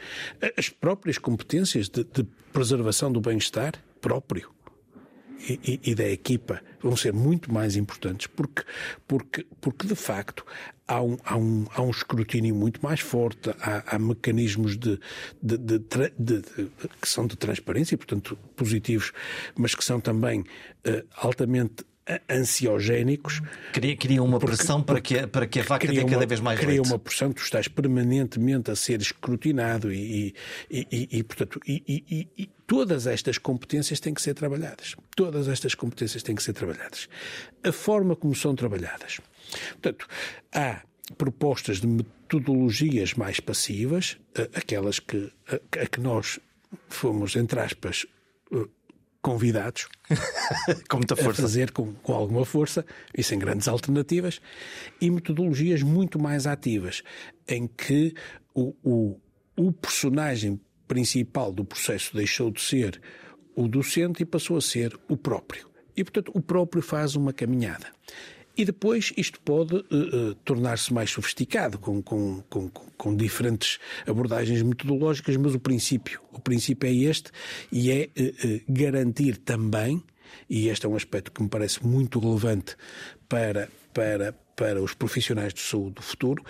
as 0.58 0.70
próprias 0.70 1.18
competências 1.18 1.88
de 1.88 2.04
preservação 2.52 3.12
do 3.12 3.22
bem-estar 3.22 3.74
próprio 4.02 4.50
e, 5.40 5.80
e, 5.84 5.96
da 5.96 6.08
equipa 6.08 6.62
vão 6.82 6.96
ser 6.96 7.14
muito 7.14 7.52
mais 7.52 7.76
importantes 7.76 8.28
porque, 8.28 8.64
porque, 9.08 9.46
porque 9.62 9.88
de 9.88 9.96
facto 9.96 10.46
há 10.88 11.02
um, 11.02 11.18
há, 11.24 11.38
um, 11.38 11.66
há 11.74 11.82
um 11.82 11.90
escrutínio 11.90 12.56
muito 12.56 12.82
mais 12.82 13.00
forte, 13.00 13.50
há, 13.62 13.96
há 13.96 14.00
mecanismos 14.00 14.78
de, 14.78 15.00
de, 15.42 15.58
de, 15.58 15.80
de, 16.18 16.42
que 17.02 17.08
são 17.08 17.26
de 17.28 17.38
transparência, 17.38 17.98
portanto 17.98 18.38
positivos, 18.56 19.12
mas 19.56 19.76
que 19.76 19.84
são 19.84 20.00
também 20.00 20.42
uh, 20.42 21.08
altamente 21.16 21.86
ansiogénicos. 22.30 23.42
Cria, 23.74 23.96
cria 23.96 24.24
uma 24.24 24.40
pressão 24.40 24.82
para 24.82 25.00
que, 25.00 25.28
para 25.28 25.48
que 25.48 25.60
a 25.60 25.64
vaca 25.64 25.88
tenha 25.88 26.06
cada 26.06 26.26
vez 26.26 26.40
mais 26.40 26.60
cria 26.60 26.76
leite. 26.76 26.88
Uma 26.88 27.00
pressão, 27.00 27.32
tu 27.32 27.42
estás 27.42 27.68
permanentemente 27.68 28.72
a 28.72 28.76
ser 28.76 29.02
escrutinado 29.02 29.92
e, 29.92 30.34
e, 30.70 30.88
e, 30.92 31.20
e 31.20 31.24
portanto, 31.24 31.60
e, 31.68 32.50
todas 32.66 33.08
estas 33.08 33.38
competências 33.38 34.00
têm 34.00 34.14
que 34.14 34.22
ser 34.22 34.34
trabalhadas. 34.34 34.96
Todas 35.16 35.48
estas 35.48 35.76
competências 35.76 36.24
têm 36.24 36.36
que 36.36 36.44
ser 36.44 36.54
trabalhadas. 36.54 37.08
A 37.64 37.72
forma 37.72 38.16
como 38.16 38.36
são 38.36 38.56
trabalhadas. 38.56 39.20
Portanto, 39.82 40.08
há 40.54 40.82
propostas 41.18 41.80
de 41.80 41.88
metodologias 41.88 43.14
mais 43.14 43.40
passivas, 43.40 44.18
aquelas 44.54 45.00
que, 45.00 45.32
a, 45.48 45.84
a 45.84 45.88
que 45.88 46.00
nós 46.00 46.40
fomos, 46.88 47.36
entre 47.36 47.60
aspas, 47.60 48.06
convidados 49.22 49.88
com 50.90 50.98
muita 50.98 51.16
força. 51.16 51.42
a 51.42 51.44
fazer 51.44 51.72
com, 51.72 51.94
com 51.96 52.14
alguma 52.14 52.46
força 52.46 52.86
e 53.16 53.24
sem 53.24 53.38
grandes 53.38 53.68
alternativas, 53.68 54.42
e 55.00 55.10
metodologias 55.10 55.84
muito 55.84 56.20
mais 56.20 56.48
ativas, 56.48 57.04
em 57.48 57.68
que 57.68 58.14
o, 58.54 58.74
o, 58.84 59.20
o 59.58 59.72
personagem 59.72 60.60
principal 60.88 61.52
do 61.52 61.64
processo 61.64 62.16
deixou 62.16 62.50
de 62.50 62.62
ser 62.62 63.02
o 63.56 63.68
docente 63.68 64.24
e 64.24 64.26
passou 64.26 64.58
a 64.58 64.62
ser 64.62 64.98
o 65.08 65.18
próprio. 65.18 65.70
E, 65.96 66.04
portanto, 66.04 66.32
o 66.34 66.42
próprio 66.42 66.82
faz 66.82 67.16
uma 67.16 67.34
caminhada. 67.34 67.88
E 68.60 68.66
depois 68.66 69.14
isto 69.16 69.40
pode 69.40 69.74
uh, 69.74 69.80
uh, 69.80 70.36
tornar-se 70.44 70.94
mais 70.94 71.10
sofisticado, 71.10 71.80
com, 71.80 72.02
com, 72.02 72.44
com, 72.50 72.68
com, 72.70 73.16
diferentes 73.16 73.80
abordagens 74.06 74.62
metodológicas, 74.62 75.38
mas 75.38 75.56
o 75.56 75.60
princípio, 75.62 76.20
o 76.34 76.42
princípio 76.42 76.90
é 76.90 76.94
este 76.94 77.32
e 77.72 77.90
é 77.90 78.10
uh, 78.20 78.62
garantir 78.68 79.38
também, 79.38 80.04
e 80.50 80.68
este 80.68 80.86
é 80.86 80.90
um 80.90 80.98
aspecto 80.98 81.32
que 81.32 81.42
me 81.42 81.48
parece 81.48 81.88
muito 81.88 82.20
relevante 82.20 82.76
para, 83.30 83.70
para, 84.00 84.34
para 84.56 84.82
os 84.82 84.94
profissionais 84.94 85.54
de 85.54 85.60
saúde 85.60 85.96
do 85.96 86.02
futuro, 86.02 86.42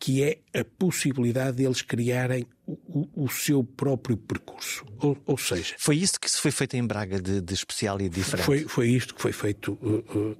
que 0.00 0.22
é 0.22 0.38
a 0.58 0.64
possibilidade 0.64 1.58
deles 1.58 1.82
criarem 1.82 2.46
o, 2.66 3.24
o 3.24 3.28
seu 3.28 3.62
próprio 3.62 4.16
percurso. 4.16 4.86
Ou, 5.00 5.18
ou, 5.26 5.36
seja. 5.36 5.74
Foi 5.78 5.98
isso 5.98 6.18
que 6.18 6.30
se 6.30 6.40
foi 6.40 6.50
feito 6.50 6.78
em 6.78 6.86
Braga 6.86 7.20
de, 7.20 7.42
de 7.42 7.52
especial 7.52 8.00
e 8.00 8.08
diferente? 8.08 8.46
Foi, 8.46 8.60
foi 8.60 8.88
isto 8.88 9.14
que 9.14 9.20
foi 9.20 9.32
feito 9.32 9.78
uh, 9.82 10.02
uh, 10.16 10.36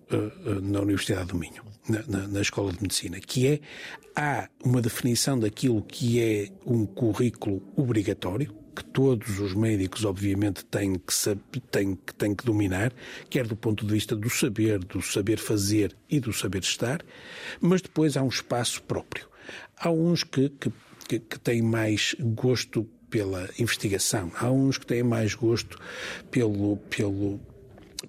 uh, 0.48 0.61
na 0.62 0.81
Universidade 0.81 1.27
do 1.27 1.37
Minho, 1.37 1.62
na, 1.87 2.03
na, 2.09 2.29
na, 2.29 2.40
Escola 2.40 2.72
de 2.72 2.81
Medicina, 2.81 3.20
que 3.20 3.46
é 3.46 3.61
há 4.16 4.48
uma 4.64 4.81
definição 4.81 5.38
daquilo 5.38 5.83
que 5.83 6.22
é 6.22 6.48
um 6.64 6.87
currículo 6.87 7.62
obrigatório, 7.77 8.55
que 8.74 8.84
todos 8.84 9.38
os 9.38 9.54
médicos, 9.54 10.04
obviamente, 10.04 10.64
têm 10.64 10.94
que, 10.94 11.60
têm, 11.70 11.94
têm 12.18 12.34
que 12.34 12.44
dominar, 12.44 12.92
quer 13.30 13.46
do 13.46 13.56
ponto 13.56 13.87
de 13.87 13.92
vista 13.92 14.16
do 14.16 14.28
saber, 14.28 14.78
do 14.80 15.00
saber 15.00 15.38
fazer 15.38 15.96
e 16.10 16.18
do 16.18 16.32
saber 16.32 16.62
estar, 16.62 17.00
mas 17.60 17.80
depois 17.80 18.16
há 18.16 18.22
um 18.22 18.28
espaço 18.28 18.82
próprio. 18.82 19.28
Há 19.76 19.90
uns 19.90 20.24
que, 20.24 20.48
que, 20.48 20.72
que, 21.08 21.18
que 21.18 21.38
têm 21.38 21.62
mais 21.62 22.16
gosto 22.18 22.84
pela 23.09 23.49
investigação, 23.59 24.32
há 24.34 24.51
uns 24.51 24.76
que 24.76 24.86
têm 24.86 25.03
mais 25.03 25.34
gosto 25.34 25.78
pelo, 26.30 26.76
pelo, 26.90 27.40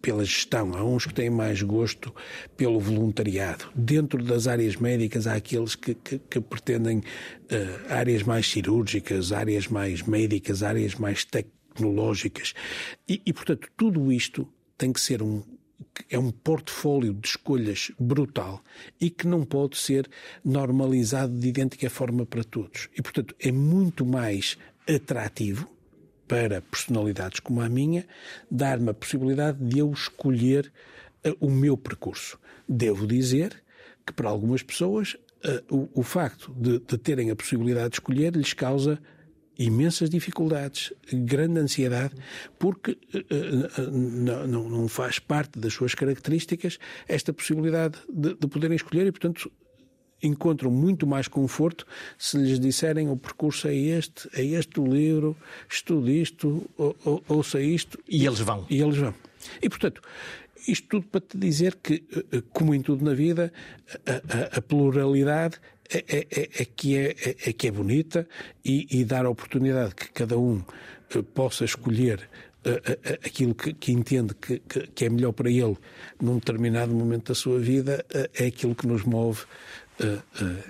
pela 0.06 0.24
gestão, 0.24 0.76
há 0.76 0.84
uns 0.84 1.08
que 1.08 1.14
têm 1.16 1.32
mais 1.32 1.64
gosto 1.64 2.14
pelo 2.56 2.80
voluntariado. 2.80 3.66
Dentro 3.74 4.24
das 4.24 4.46
áreas 4.46 4.76
médicas 4.76 5.26
há 5.26 5.34
aqueles 5.34 5.74
que, 5.74 5.96
que, 5.96 6.20
que 6.20 6.40
pretendem 6.40 7.00
uh, 7.00 7.04
áreas 7.92 8.22
mais 8.22 8.48
cirúrgicas, 8.48 9.32
áreas 9.32 9.68
mais 9.68 10.04
médicas, 10.04 10.62
áreas 10.62 10.94
mais 10.94 11.26
tecnológicas. 11.26 12.54
E, 13.10 13.20
e, 13.26 13.34
portanto, 13.34 13.68
tudo 13.76 14.12
isto 14.12 14.48
tem 14.78 14.94
que 14.94 15.02
ser 15.02 15.24
um. 15.24 15.42
É 16.08 16.20
um 16.20 16.30
portfólio 16.30 17.14
de 17.14 17.28
escolhas 17.28 17.92
brutal 18.00 18.62
e 19.02 19.10
que 19.10 19.26
não 19.26 19.44
pode 19.44 19.78
ser 19.78 20.08
normalizado 20.44 21.34
de 21.34 21.48
idêntica 21.48 21.90
forma 21.90 22.28
para 22.28 22.44
todos. 22.44 22.90
E, 22.96 23.02
portanto, 23.02 23.36
é 23.40 23.52
muito 23.52 24.06
mais 24.06 24.56
atrativo 24.88 25.75
para 26.28 26.62
personalidades 26.62 27.40
como 27.40 27.62
a 27.62 27.70
minha, 27.70 28.06
dar-me 28.50 28.90
a 28.90 28.94
possibilidade 28.94 29.58
de 29.64 29.80
eu 29.80 29.92
escolher 29.92 30.72
uh, 31.26 31.36
o 31.40 31.50
meu 31.50 31.78
percurso. 31.78 32.40
Devo 32.68 33.06
dizer 33.06 33.64
que 34.06 34.14
para 34.14 34.30
algumas 34.30 34.64
pessoas 34.64 35.18
o, 35.70 35.90
o, 35.94 36.04
facto 36.04 36.52
de, 36.54 36.80
de 36.80 36.98
terem 36.98 37.30
a 37.30 37.36
possibilidade 37.36 37.90
de 37.90 37.96
escolher 37.96 38.36
lhes 38.36 38.54
causa 38.54 39.00
imensas 39.58 40.10
dificuldades, 40.10 40.92
grande 41.14 41.60
ansiedade, 41.60 42.14
porque 42.60 42.92
uh, 42.92 43.92
não, 43.92 44.70
não, 44.70 44.88
faz 44.88 45.18
parte 45.18 45.58
das 45.58 45.74
suas 45.74 45.96
características 45.96 46.78
esta 47.08 47.32
possibilidade 47.32 47.98
de, 48.10 48.36
de, 48.36 48.48
poderem 48.48 48.76
escolher 48.76 49.08
e, 49.08 49.12
portanto, 49.12 49.50
encontram 50.26 50.72
muito 50.72 51.06
mais 51.06 51.28
conforto 51.28 51.86
se 52.18 52.38
lhes 52.38 52.60
disserem 52.60 53.10
o 53.10 53.18
percurso 53.18 53.68
é 53.68 53.76
este, 53.76 54.30
é 54.34 54.44
este 54.44 54.80
o 54.80 54.86
livro, 54.86 55.36
estude 55.70 56.22
isto, 56.22 56.70
ou, 56.78 56.96
ou, 57.06 57.24
ouça 57.28 57.62
isto. 57.62 58.00
E 58.08 58.26
eles 58.26 58.40
vão. 58.40 58.66
E 58.70 58.82
eles 58.82 58.98
vão. 58.98 59.14
E, 59.62 59.70
portanto, 59.70 60.02
isto 60.68 60.88
tudo 60.88 61.08
para 61.08 61.22
te 61.22 61.38
dizer 61.38 61.76
que, 61.76 62.04
como 62.52 62.74
em 62.74 62.82
tudo 62.82 63.06
na 63.06 63.14
vida, 63.14 63.54
a, 64.06 64.56
a, 64.56 64.58
a 64.58 64.62
pluralidade 64.62 65.60
é, 65.90 66.04
é, 66.08 66.28
é, 66.32 66.50
é, 66.62 66.66
que 66.66 66.98
é, 66.98 67.12
é, 67.12 67.36
é, 67.50 67.54
que 67.54 67.68
é 67.68 67.72
bonita 67.72 68.28
e, 68.64 68.88
e, 68.90 69.06
dar 69.06 69.26
a 69.26 69.30
oportunidade 69.30 69.94
que 69.94 70.12
cada 70.12 70.38
um 70.38 70.64
uh, 71.16 71.24
possa 71.24 71.64
escolher 71.64 72.28
aquilo 73.24 73.54
que, 73.54 73.72
que 73.76 73.92
entende 73.92 74.34
que, 74.34 74.58
que, 74.60 75.06
é 75.06 75.10
melhor 75.10 75.34
para 75.34 75.52
ele 75.52 75.78
num 76.20 76.40
determinado 76.40 76.96
momento 76.96 77.28
da 77.28 77.36
sua 77.36 77.60
vida 77.60 78.04
é 78.34 78.48
aquilo 78.48 78.74
que 78.74 78.88
nos 78.88 79.04
move 79.04 79.44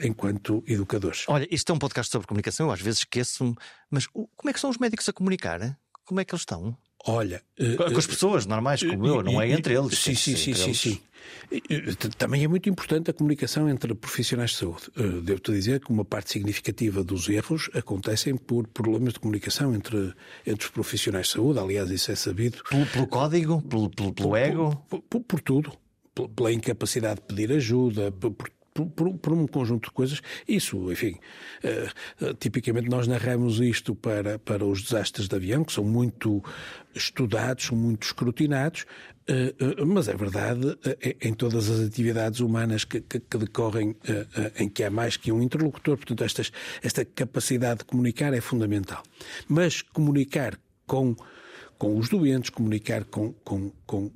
enquanto 0.04 0.64
educadores. 0.68 1.26
Olha, 1.28 1.48
isto 1.50 1.72
é 1.72 1.76
um 1.76 1.80
podcast 1.80 2.12
sobre 2.12 2.28
comunicação, 2.28 2.68
eu 2.68 2.72
às 2.72 2.82
vezes 2.82 3.00
esqueço-me, 3.00 3.56
mas 3.90 4.08
como 4.08 4.50
é 4.50 4.54
que 4.54 4.60
são 4.60 4.70
os 4.70 4.78
médicos 4.78 5.08
a 5.10 5.14
comunicar? 5.14 5.78
Como 6.06 6.20
é 6.20 6.26
que 6.26 6.34
eles 6.34 6.42
estão? 6.42 6.78
Olha. 7.08 7.42
Com 7.78 7.98
as 7.98 8.08
pessoas 8.08 8.46
normais 8.46 8.82
como 8.82 9.06
eu, 9.06 9.22
não 9.22 9.42
é 9.42 9.50
entre 9.52 9.76
eles. 9.76 9.98
Sim, 9.98 10.16
sim, 10.16 10.36
sim, 10.36 10.54
sim, 10.54 10.74
sim. 10.74 11.00
Também 12.18 12.44
é 12.44 12.48
muito 12.48 12.68
importante 12.68 13.12
a 13.12 13.14
comunicação 13.14 13.70
entre 13.70 13.94
profissionais 13.94 14.52
de 14.52 14.58
saúde. 14.58 14.90
Devo-te 15.24 15.52
dizer 15.52 15.80
que 15.80 15.92
uma 15.92 16.04
parte 16.04 16.32
significativa 16.32 17.04
dos 17.04 17.30
erros 17.30 17.70
acontecem 17.76 18.36
por 18.36 18.68
problemas 18.68 19.14
de 19.14 19.20
comunicação 19.20 19.74
entre, 19.76 20.14
entre 20.46 20.66
os 20.66 20.72
profissionais 20.72 21.28
de 21.28 21.34
saúde. 21.34 21.60
Aliás, 21.60 21.92
isso 21.92 22.12
é 22.12 22.16
sabido. 22.16 22.64
Pelo, 22.68 22.86
pelo 22.88 23.08
código? 23.08 23.62
Pelo, 23.62 23.90
pelo, 23.90 24.14
pelo 24.14 24.36
ego? 24.36 24.76
Por, 24.90 25.02
por, 25.02 25.22
por, 25.22 25.42
tudo. 25.42 25.74
Pela 26.36 26.52
incapacidade 26.52 27.22
de 27.22 27.28
pedir 27.28 27.52
ajuda, 27.52 28.12
por, 28.12 28.34
por, 28.76 28.88
por, 28.88 29.18
por, 29.18 29.34
um 29.34 29.48
conjunto 29.48 29.86
de 29.86 29.92
coisas. 29.92 30.22
Isso, 30.46 30.92
enfim, 30.92 31.18
uh, 31.64 32.26
uh, 32.26 32.34
tipicamente 32.34 32.90
nós 32.90 33.08
narramos 33.08 33.62
isto 33.62 33.96
para, 33.96 34.38
para 34.38 34.66
os 34.66 34.84
desastres 34.84 35.30
de 35.30 35.36
avião, 35.36 35.64
que 35.64 35.72
são 35.72 35.86
muito 35.86 36.44
estudados, 36.94 37.68
são 37.68 37.78
muito 37.78 38.04
escrutinados, 38.04 38.86
uh, 39.30 39.86
mas 39.86 40.10
é 40.10 40.16
verdade 40.16 40.78
em 41.22 41.34
todas 41.34 41.70
as 41.70 41.80
atividades 41.88 42.42
humanas 42.42 42.84
que, 42.84 43.00
que, 43.00 43.20
que 43.20 43.38
decorrem 43.38 43.96
em 44.60 44.68
que 44.68 44.84
há 44.84 44.90
mais 44.90 45.16
que 45.16 45.32
um 45.32 45.42
interlocutor. 45.42 45.96
Portanto, 45.96 46.24
estas, 46.26 46.52
esta 46.84 47.06
capacidade 47.06 47.80
de 47.80 47.86
comunicar 47.86 48.34
é 48.34 48.42
fundamental. 48.42 49.02
Mas 49.48 49.82
comunicar 49.82 50.60
com, 50.86 51.16
com 51.78 51.98
os 51.98 52.10
doentes, 52.10 52.50
comunicar 52.50 53.06
com, 53.06 53.32
com, 53.32 53.72
com 53.86 54.12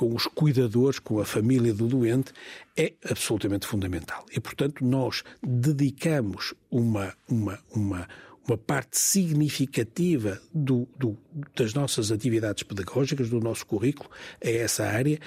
com 0.00 0.14
os 0.14 0.26
cuidadores, 0.26 0.98
com 0.98 1.20
a 1.20 1.26
família 1.26 1.74
do 1.74 1.86
doente, 1.86 2.32
é 2.74 2.94
absolutamente 3.04 3.66
fundamental. 3.66 4.24
E, 4.34 4.40
portanto, 4.40 4.82
nós 4.82 5.22
dedicamos 5.42 6.54
uma, 6.70 7.14
uma, 7.28 7.58
uma, 7.70 8.08
uma 8.48 8.56
parte 8.56 8.98
significativa 8.98 10.40
do, 10.54 10.88
do, 10.96 11.18
das 11.54 11.74
nossas 11.74 12.10
atividades 12.10 12.62
pedagógicas, 12.62 13.28
do 13.28 13.40
nosso 13.40 13.66
currículo, 13.66 14.08
a 14.42 14.48
essa 14.48 14.86
área, 14.86 15.20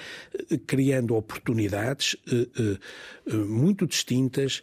eh, 0.50 0.58
criando 0.66 1.14
oportunidades 1.14 2.16
eh, 2.26 2.48
eh, 3.30 3.32
muito 3.32 3.86
distintas 3.86 4.60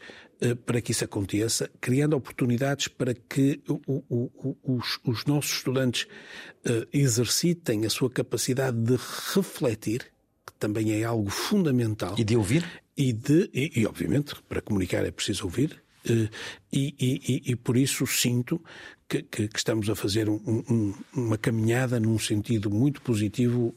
para 0.66 0.82
que 0.82 0.92
isso 0.92 1.04
aconteça, 1.04 1.70
criando 1.80 2.16
oportunidades 2.16 2.88
para 2.88 3.14
que 3.14 3.62
o, 3.68 4.04
o, 4.10 4.56
os, 4.64 5.00
os, 5.04 5.26
nossos 5.26 5.58
estudantes 5.58 6.08
exercitem 6.92 7.86
a 7.86 7.89
sua 7.89 8.10
capacidade 8.10 8.78
de 8.78 8.98
refletir, 9.34 10.08
que 10.46 10.54
também 10.58 10.94
é 10.94 11.04
algo 11.04 11.30
fundamental. 11.30 12.16
E 12.18 12.24
de 12.24 12.36
ouvir? 12.36 12.66
E, 12.98 13.14
de, 13.14 13.50
e, 13.54 13.82
e 13.82 13.86
obviamente, 13.86 14.36
para 14.50 14.62
comunicar 14.62 15.06
é 15.06 15.12
preciso 15.12 15.44
ouvir, 15.44 15.82
e, 16.04 16.30
e, 16.74 17.52
e, 17.52 17.56
por 17.56 17.78
isso 17.78 18.08
sinto 18.08 18.62
que, 19.08 19.22
que, 19.22 19.48
que 19.48 19.58
estamos 19.58 19.89
a 19.89 19.96
fazer 19.96 20.30
um, 20.30 20.42
um, 20.48 20.94
uma 21.14 21.38
caminhada 21.38 22.00
num 22.00 22.18
sentido 22.18 22.72
muito 22.72 23.02
positivo 23.02 23.76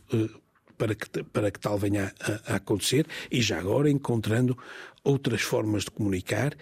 para 0.85 0.95
que, 0.95 1.23
para 1.25 1.51
que 1.51 1.59
tal 1.59 1.79
venha 1.79 2.13
a, 2.21 2.53
a, 2.53 2.57
acontecer 2.57 3.07
e 3.31 3.41
já 3.41 3.59
agora 3.59 3.91
encontrando 3.91 4.57
outras 5.03 5.41
formas 5.41 5.85
de 5.85 5.91
comunicar 5.91 6.55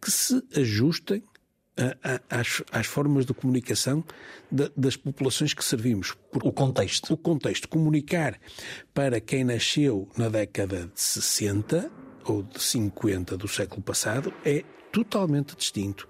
que 0.00 0.10
se 0.10 0.42
ajustem 0.56 1.22
às, 2.30 2.62
às, 2.72 2.86
formas 2.86 3.26
de 3.26 3.34
comunicação 3.34 4.02
de, 4.50 4.70
das 4.74 4.96
populações 4.96 5.52
que 5.52 5.62
servimos. 5.62 6.16
Porque 6.32 6.48
o 6.48 6.52
contexto. 6.52 7.12
O 7.12 7.18
contexto. 7.18 7.68
Comunicar 7.68 8.40
para 8.94 9.20
quem 9.20 9.44
nasceu 9.44 10.08
na 10.16 10.30
década 10.30 10.86
de 10.86 10.98
60 10.98 11.90
ou 12.24 12.42
de 12.42 12.62
50 12.62 13.36
do 13.36 13.46
século 13.46 13.82
passado 13.82 14.32
é 14.42 14.64
totalmente 14.90 15.54
distinto 15.54 16.08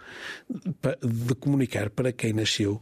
de 0.48 1.34
comunicar 1.34 1.90
para 1.90 2.12
quem 2.12 2.32
nasceu 2.32 2.80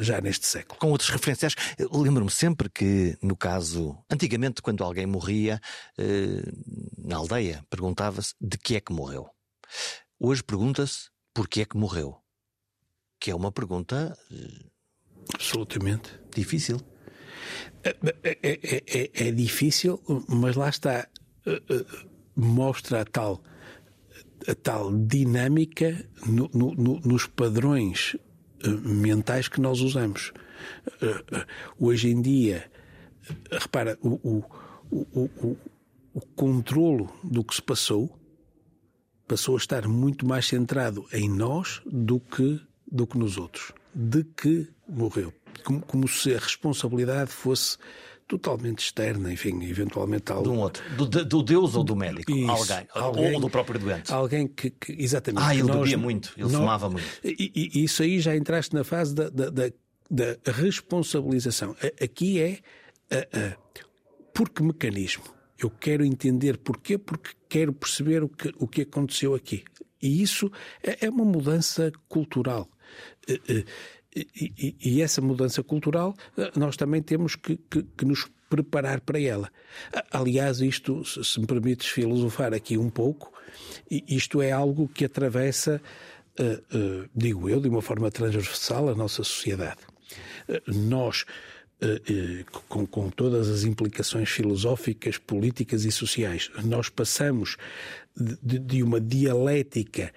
já 0.00 0.20
neste 0.20 0.46
século. 0.46 0.78
Com 0.78 0.90
outras 0.90 1.10
referências, 1.10 1.54
lembro-me 1.92 2.30
sempre 2.30 2.68
que, 2.68 3.16
no 3.22 3.36
caso, 3.36 3.96
antigamente, 4.10 4.62
quando 4.62 4.84
alguém 4.84 5.06
morria 5.06 5.60
na 6.98 7.16
aldeia, 7.16 7.64
perguntava-se 7.70 8.34
de 8.40 8.58
que 8.58 8.76
é 8.76 8.80
que 8.80 8.92
morreu. 8.92 9.28
Hoje 10.18 10.42
pergunta-se 10.42 11.10
porquê 11.34 11.62
é 11.62 11.64
que 11.64 11.76
morreu. 11.76 12.16
Que 13.20 13.30
é 13.30 13.34
uma 13.34 13.52
pergunta. 13.52 14.16
Absolutamente. 15.34 16.18
Difícil. 16.34 16.80
É, 17.84 17.96
é, 18.22 18.38
é, 18.42 18.82
é, 18.86 19.28
é 19.28 19.30
difícil, 19.30 20.02
mas 20.28 20.56
lá 20.56 20.68
está. 20.68 21.08
Mostra 22.34 23.02
a 23.02 23.04
tal 23.04 23.42
a 24.48 24.54
tal 24.54 24.92
dinâmica 24.92 26.08
no, 26.26 26.48
no, 26.52 27.00
nos 27.00 27.26
padrões 27.26 28.16
eh, 28.16 28.25
mentais 28.64 29.48
que 29.48 29.60
nós 29.60 29.80
usamos. 29.80 30.32
Eh, 31.00 31.24
eh, 31.32 31.46
hoje 31.78 32.08
em 32.08 32.20
dia, 32.20 32.70
repara, 33.50 33.98
o, 34.02 34.42
o, 34.90 35.30
o, 35.40 35.56
o 36.14 36.20
controlo 36.34 37.12
do 37.22 37.44
que 37.44 37.54
se 37.54 37.62
passou 37.62 38.18
passou 39.26 39.56
a 39.56 39.58
estar 39.58 39.88
muito 39.88 40.26
mais 40.26 40.46
centrado 40.46 41.04
em 41.12 41.28
nós 41.28 41.82
do 41.84 42.20
que, 42.20 42.60
do 42.90 43.06
que 43.06 43.18
nos 43.18 43.36
outros. 43.36 43.72
De 43.94 44.24
que 44.24 44.68
morreu. 44.88 45.32
Como, 45.64 45.80
como 45.82 46.08
se 46.08 46.34
a 46.34 46.38
responsabilidade 46.38 47.30
fosse 47.30 47.76
totalmente 48.26 48.80
externa, 48.80 49.32
enfim, 49.32 49.62
eventualmente 49.64 50.32
algo. 50.32 50.44
De 50.44 50.48
um 50.50 50.58
outro. 50.58 50.82
Do, 50.96 51.24
do 51.24 51.42
Deus 51.42 51.74
ou 51.74 51.84
do 51.84 51.94
médico? 51.94 52.30
Isso, 52.30 52.50
alguém. 52.50 52.88
alguém. 52.92 53.34
Ou 53.34 53.40
do 53.40 53.50
próprio 53.50 53.78
doente? 53.78 54.12
Alguém 54.12 54.48
que. 54.48 54.70
que 54.70 54.92
exatamente. 54.92 55.44
Ah, 55.44 55.54
ele 55.54 55.64
nós, 55.64 55.78
bebia 55.78 55.98
muito, 55.98 56.32
ele 56.36 56.44
nós, 56.44 56.54
fumava 56.54 56.90
muito. 56.90 57.06
E, 57.24 57.72
e, 57.74 57.84
isso 57.84 58.02
aí 58.02 58.20
já 58.20 58.36
entraste 58.36 58.74
na 58.74 58.84
fase 58.84 59.14
da, 59.14 59.28
da, 59.28 59.50
da, 59.50 59.70
da 60.10 60.52
responsabilização. 60.52 61.76
Aqui 62.02 62.40
é. 62.40 62.58
A, 63.10 63.18
a, 63.18 63.56
por 64.34 64.50
que 64.50 64.62
mecanismo? 64.62 65.24
Eu 65.58 65.70
quero 65.70 66.04
entender 66.04 66.58
porquê, 66.58 66.98
porque 66.98 67.30
quero 67.48 67.72
perceber 67.72 68.22
o 68.22 68.28
que, 68.28 68.52
o 68.58 68.68
que 68.68 68.82
aconteceu 68.82 69.34
aqui. 69.34 69.64
E 70.02 70.20
isso 70.20 70.50
é, 70.82 71.06
é 71.06 71.10
uma 71.10 71.24
mudança 71.24 71.90
cultural. 72.08 72.68
Eh, 74.16 74.26
eh, 74.40 74.50
e, 74.58 74.76
e, 74.80 75.02
essa 75.02 75.20
mudança 75.20 75.62
cultural 75.62 76.14
eh, 76.38 76.50
nós 76.56 76.76
também 76.76 77.02
temos 77.02 77.36
que, 77.36 77.56
que, 77.70 77.82
que, 77.82 78.04
nos 78.06 78.26
preparar 78.48 79.00
para 79.00 79.20
ela. 79.20 79.50
Aliás, 80.10 80.60
isto, 80.60 81.04
se 81.04 81.38
me 81.38 81.46
permites 81.46 81.88
filosofar 81.88 82.54
aqui 82.54 82.78
um 82.78 82.88
pouco, 82.88 83.32
isto 83.90 84.40
é 84.40 84.52
algo 84.52 84.88
que 84.88 85.04
atravessa, 85.04 85.82
uh, 86.38 86.76
uh, 86.76 87.10
digo 87.12 87.50
eu, 87.50 87.60
de 87.60 87.68
uma 87.68 87.82
forma 87.82 88.08
transversal 88.08 88.88
a 88.88 88.94
nossa 88.94 89.24
sociedade. 89.24 89.80
Nós, 90.68 91.24
com, 92.68 92.86
com 92.86 93.10
todas 93.10 93.48
as 93.48 93.64
implicações 93.64 94.30
filosóficas, 94.30 95.18
políticas 95.18 95.84
e 95.84 95.90
sociais, 95.90 96.48
nós 96.64 96.88
passamos 96.88 97.56
de, 98.16 98.60
de 98.60 98.80
uma 98.80 99.00
dialética 99.00 100.12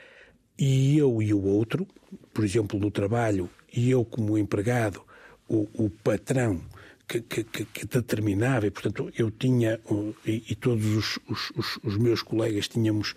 e 0.55 0.99
eu 0.99 1.19
e 1.19 1.33
o 1.33 1.43
outro, 1.43 1.87
por 2.31 2.45
exemplo, 2.45 2.79
no 2.79 2.91
trabalho, 2.91 3.49
e 3.73 3.91
eu 3.91 4.03
como 4.05 4.37
empregado, 4.37 5.01
o, 5.47 5.67
o 5.73 5.89
patrão 5.89 6.61
que, 7.07 7.21
que, 7.21 7.43
que, 7.43 7.87
determinava, 7.87 8.67
e 8.67 8.71
portanto 8.71 9.11
eu 9.17 9.31
tinha, 9.31 9.79
e, 10.25 10.43
e 10.49 10.55
todos 10.55 10.85
os, 10.85 11.19
os, 11.27 11.79
os, 11.83 11.97
meus 11.97 12.21
colegas 12.21 12.67
tínhamos 12.67 13.15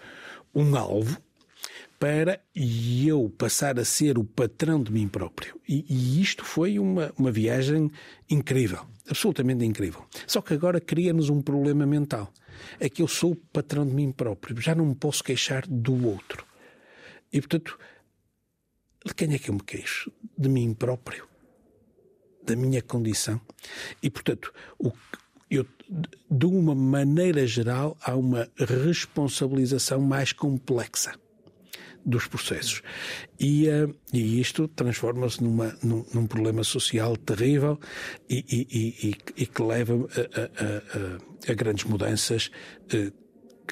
um 0.54 0.74
alvo, 0.74 1.20
para 1.98 2.40
eu 2.56 3.32
passar 3.38 3.78
a 3.78 3.84
ser 3.84 4.18
o 4.18 4.24
patrão 4.24 4.82
de 4.82 4.90
mim 4.90 5.06
próprio. 5.06 5.60
E, 5.68 5.84
e, 5.88 6.20
isto 6.20 6.44
foi 6.44 6.76
uma, 6.76 7.12
uma 7.16 7.30
viagem 7.30 7.92
incrível, 8.28 8.84
absolutamente 9.08 9.64
incrível. 9.64 10.04
Só 10.26 10.40
que 10.40 10.52
agora 10.52 10.80
cria-nos 10.80 11.30
um 11.30 11.40
problema 11.40 11.86
mental. 11.86 12.32
É 12.80 12.88
que 12.88 13.02
eu 13.02 13.06
sou 13.08 13.32
o 13.32 13.36
patrão 13.36 13.86
de 13.86 13.94
mim 13.94 14.10
próprio, 14.10 14.60
já 14.60 14.74
não 14.74 14.86
me 14.86 14.96
posso 14.96 15.22
queixar 15.22 15.64
do 15.68 16.08
outro. 16.08 16.44
E 17.32 17.40
portanto, 17.40 17.78
de 19.04 19.14
quem 19.14 19.34
é 19.34 19.38
que 19.38 19.50
eu 19.50 19.54
me 19.54 19.62
queixo? 19.62 20.12
De 20.36 20.48
mim 20.48 20.74
próprio. 20.74 21.26
Da 22.44 22.56
minha 22.56 22.82
condição. 22.82 23.40
E 24.02 24.10
portanto, 24.10 24.52
o, 24.78 24.92
eu, 25.50 25.66
de 26.30 26.46
uma 26.46 26.74
maneira 26.74 27.46
geral, 27.46 27.96
há 28.02 28.16
uma 28.16 28.48
responsabilização 28.58 30.00
mais 30.00 30.32
complexa 30.32 31.12
dos 32.04 32.26
processos. 32.26 32.82
E, 33.38 33.68
uh, 33.68 33.94
e 34.12 34.40
isto 34.40 34.66
transforma-se 34.68 35.42
num, 35.42 35.56
num 36.12 36.26
problema 36.26 36.64
social 36.64 37.16
terrível 37.16 37.78
e, 38.28 38.44
e, 38.50 39.14
e, 39.36 39.46
que 39.46 39.62
leva 39.62 39.94
a, 39.94 40.40
a, 40.40 41.48
a, 41.48 41.52
a 41.52 41.54
grandes 41.54 41.84
mudanças 41.84 42.50
uh, 42.92 43.21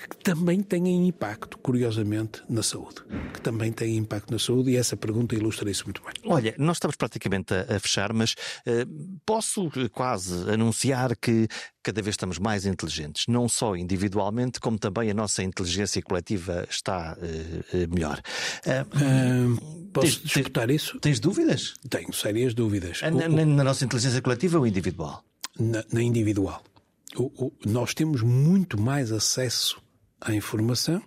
que 0.08 0.16
também 0.16 0.62
têm 0.62 1.06
impacto, 1.06 1.58
curiosamente, 1.58 2.42
na 2.48 2.62
saúde. 2.62 2.96
Que 3.32 3.40
também 3.40 3.72
têm 3.72 3.96
impacto 3.96 4.30
na 4.30 4.38
saúde 4.38 4.70
e 4.70 4.76
essa 4.76 4.96
pergunta 4.96 5.34
ilustra 5.34 5.70
isso 5.70 5.84
muito 5.84 6.02
bem. 6.02 6.12
Olha, 6.24 6.54
nós 6.58 6.76
estamos 6.76 6.96
praticamente 6.96 7.52
a, 7.54 7.76
a 7.76 7.80
fechar, 7.80 8.12
mas 8.12 8.32
uh, 8.32 9.20
posso 9.24 9.70
quase 9.90 10.50
anunciar 10.50 11.16
que 11.16 11.48
cada 11.82 12.02
vez 12.02 12.14
estamos 12.14 12.38
mais 12.38 12.66
inteligentes, 12.66 13.24
não 13.28 13.48
só 13.48 13.74
individualmente, 13.76 14.60
como 14.60 14.78
também 14.78 15.10
a 15.10 15.14
nossa 15.14 15.42
inteligência 15.42 16.02
coletiva 16.02 16.66
está 16.68 17.16
uh, 17.16 17.94
melhor. 17.94 18.20
Uh, 18.66 19.90
posso 19.92 20.20
tens, 20.20 20.22
disputar 20.22 20.66
tens, 20.66 20.82
isso? 20.82 21.00
Tens 21.00 21.20
dúvidas? 21.20 21.74
Tenho 21.88 22.12
sérias 22.12 22.54
dúvidas. 22.54 23.00
Na, 23.02 23.28
na, 23.28 23.44
na 23.44 23.64
nossa 23.64 23.84
inteligência 23.84 24.20
coletiva 24.20 24.58
ou 24.58 24.66
individual? 24.66 25.24
Na, 25.58 25.84
na 25.92 26.02
individual. 26.02 26.62
O, 27.16 27.46
o, 27.46 27.52
nós 27.66 27.92
temos 27.92 28.22
muito 28.22 28.80
mais 28.80 29.10
acesso 29.10 29.80
à 30.20 30.34
informação 30.34 31.02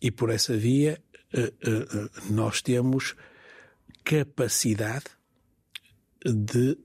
e 0.00 0.10
por 0.10 0.30
essa 0.30 0.56
via 0.56 1.00
uh, 1.34 1.40
uh, 1.40 2.32
nós 2.32 2.62
temos 2.62 3.14
capacidade 4.04 5.06
de 6.24 6.76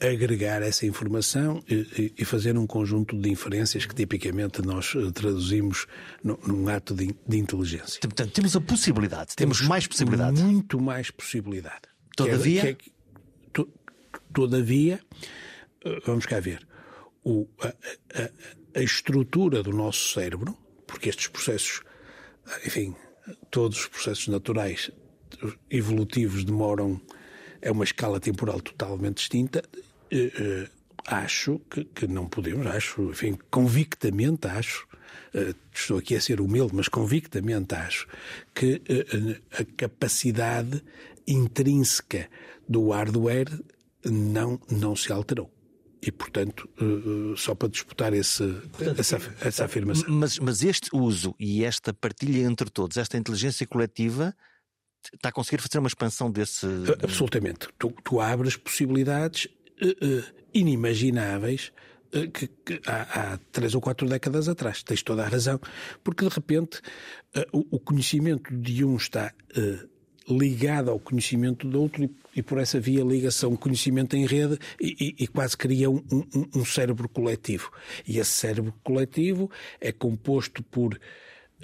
agregar 0.00 0.62
essa 0.62 0.86
informação 0.86 1.62
e, 1.68 2.24
fazer 2.24 2.56
um 2.56 2.66
conjunto 2.66 3.18
de 3.18 3.28
inferências 3.30 3.84
que 3.84 3.94
tipicamente 3.94 4.62
nós 4.62 4.94
traduzimos 5.14 5.86
num 6.22 6.68
ato 6.68 6.94
de, 6.94 7.14
de, 7.26 7.38
inteligência. 7.38 8.00
Portanto, 8.00 8.32
temos 8.32 8.56
a 8.56 8.60
possibilidade, 8.62 9.36
temos, 9.36 9.58
temos 9.58 9.68
mais 9.68 9.86
possibilidade. 9.86 10.42
Muito 10.42 10.80
mais 10.80 11.10
possibilidade. 11.10 11.82
Todavia. 12.16 12.62
Que 12.62 12.68
é, 12.68 12.74
que 12.74 12.90
é, 12.90 12.92
to, 13.52 13.68
todavia, 14.32 15.00
vamos 16.06 16.24
cá 16.24 16.40
ver 16.40 16.66
o, 17.24 17.46
a, 17.60 17.68
a, 17.68 18.30
a 18.74 18.80
estrutura 18.80 19.62
do 19.62 19.72
nosso 19.72 20.12
cérebro, 20.12 20.56
porque 20.86 21.08
estes 21.08 21.28
processos, 21.28 21.82
enfim, 22.64 22.94
todos 23.50 23.80
os 23.80 23.86
processos 23.86 24.28
naturais 24.28 24.90
evolutivos 25.70 26.44
demoram, 26.44 27.00
é 27.62 27.70
uma 27.70 27.84
escala 27.84 28.20
temporal 28.20 28.60
totalmente 28.60 29.18
distinta. 29.18 29.62
Eh, 30.10 30.32
eh, 30.38 30.68
acho 31.06 31.60
que, 31.70 31.84
que, 31.84 32.06
não 32.06 32.26
podemos, 32.26 32.66
acho, 32.66 33.10
enfim, 33.10 33.38
convictamente 33.50 34.46
acho, 34.46 34.86
eh, 35.34 35.54
estou 35.72 35.98
aqui 35.98 36.16
a 36.16 36.20
ser 36.20 36.40
humilde, 36.40 36.74
mas 36.74 36.88
convictamente 36.88 37.74
acho 37.74 38.06
que 38.54 38.82
a 39.52 39.64
capacidade 39.76 40.82
intrínseca 41.26 42.28
do 42.68 42.90
hardware 42.90 43.48
não, 44.04 44.60
não 44.70 44.96
se 44.96 45.12
alterou 45.12 45.50
e, 46.02 46.10
portanto, 46.10 46.68
uh, 46.80 47.36
só 47.36 47.54
para 47.54 47.68
disputar 47.68 48.12
esse, 48.14 48.42
portanto, 48.72 48.98
essa, 48.98 49.18
essa 49.40 49.64
afirmação. 49.66 50.08
Mas, 50.08 50.38
mas 50.38 50.62
este 50.62 50.88
uso 50.92 51.34
e 51.38 51.64
esta 51.64 51.92
partilha 51.92 52.42
entre 52.42 52.70
todos, 52.70 52.96
esta 52.96 53.18
inteligência 53.18 53.66
coletiva, 53.66 54.34
está 55.14 55.28
a 55.28 55.32
conseguir 55.32 55.60
fazer 55.60 55.78
uma 55.78 55.88
expansão 55.88 56.30
desse. 56.30 56.66
Absolutamente. 57.02 57.68
Tu, 57.78 57.92
tu 58.02 58.20
abres 58.20 58.56
possibilidades 58.56 59.44
uh, 59.44 60.24
inimagináveis 60.54 61.72
que, 62.32 62.48
que 62.48 62.80
há, 62.86 63.34
há, 63.34 63.38
três 63.52 63.74
ou 63.74 63.80
quatro 63.80 64.08
décadas 64.08 64.48
atrás. 64.48 64.82
Tens 64.82 65.02
toda 65.02 65.22
a 65.22 65.28
razão. 65.28 65.60
Porque, 66.02 66.24
de 66.26 66.34
repente, 66.34 66.80
o, 67.52 67.76
o, 67.76 67.78
conhecimento 67.78 68.52
de 68.52 68.84
um 68.84 68.96
está 68.96 69.32
ligado 70.28 70.90
ao 70.90 70.98
conhecimento 70.98 71.68
do 71.68 71.80
outro 71.80 72.02
e, 72.02 72.10
e, 72.34 72.42
por 72.42 72.58
essa 72.58 72.78
via 72.78 73.02
ligação 73.02 73.56
conhecimento 73.56 74.16
em 74.16 74.26
rede 74.26 74.58
e, 74.80 75.14
e, 75.18 75.24
e 75.24 75.26
quase 75.26 75.56
cria 75.56 75.90
um, 75.90 76.02
um, 76.10 76.46
um, 76.56 76.64
cérebro 76.64 77.08
coletivo. 77.08 77.70
E 78.06 78.18
esse 78.18 78.30
cérebro 78.30 78.74
coletivo 78.82 79.50
é 79.80 79.92
composto 79.92 80.62
por 80.62 80.94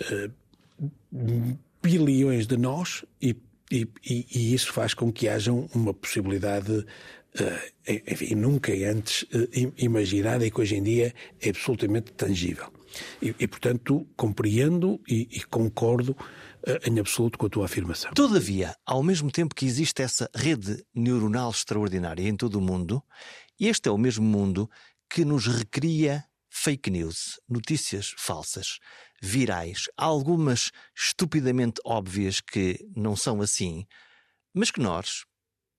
uh, 0.01 1.59
bilhões 1.83 2.47
de 2.47 2.57
nós 2.57 3.05
e, 3.21 3.37
e, 3.71 4.55
isso 4.55 4.73
faz 4.73 4.95
com 4.95 5.13
que 5.13 5.29
haja 5.29 5.53
uma 5.53 5.93
possibilidade 5.93 6.73
uh, 6.73 6.85
enfim, 8.11 8.35
nunca 8.35 8.73
antes 8.73 9.23
uh, 9.23 9.73
imaginada 9.77 10.47
e 10.47 10.51
que 10.51 10.61
hoje 10.61 10.77
em 10.77 10.83
dia 10.83 11.15
é 11.41 11.51
absolutamente 11.51 12.13
tangível. 12.13 12.73
E, 13.21 13.47
portanto, 13.47 14.07
compreendo 14.17 14.99
e 15.07 15.43
concordo 15.51 16.17
em 16.85 16.99
absoluto 16.99 17.39
com 17.39 17.47
a 17.47 17.51
tua 17.51 17.67
afirmação. 17.67 18.13
Todavia, 18.13 18.75
ao 18.85 19.03
mesmo 19.03 19.31
tempo 19.31 19.55
que 19.55 19.67
existe 19.67 20.03
essa 20.03 20.29
rede 20.35 20.85
neuronal 20.95 21.51
extraordinária 21.51 22.27
em 22.27 22.37
todo 22.37 22.57
o 22.57 22.61
mundo, 22.61 23.03
este 23.59 23.89
é 23.89 23.93
o 23.93 23.99
mesmo 23.99 24.25
mundo 24.25 24.69
que 25.09 25.25
nos 25.25 25.47
recria 25.47 26.25
fake 26.51 26.91
news, 26.91 27.39
notícias 27.49 28.15
falsas, 28.17 28.79
virais, 29.23 29.85
algumas 29.97 30.71
estupidamente 30.97 31.81
óbvias 31.85 32.41
que 32.41 32.79
não 32.97 33.15
são 33.15 33.41
assim, 33.41 33.87
mas 34.53 34.71
que 34.71 34.81
nós, 34.81 35.25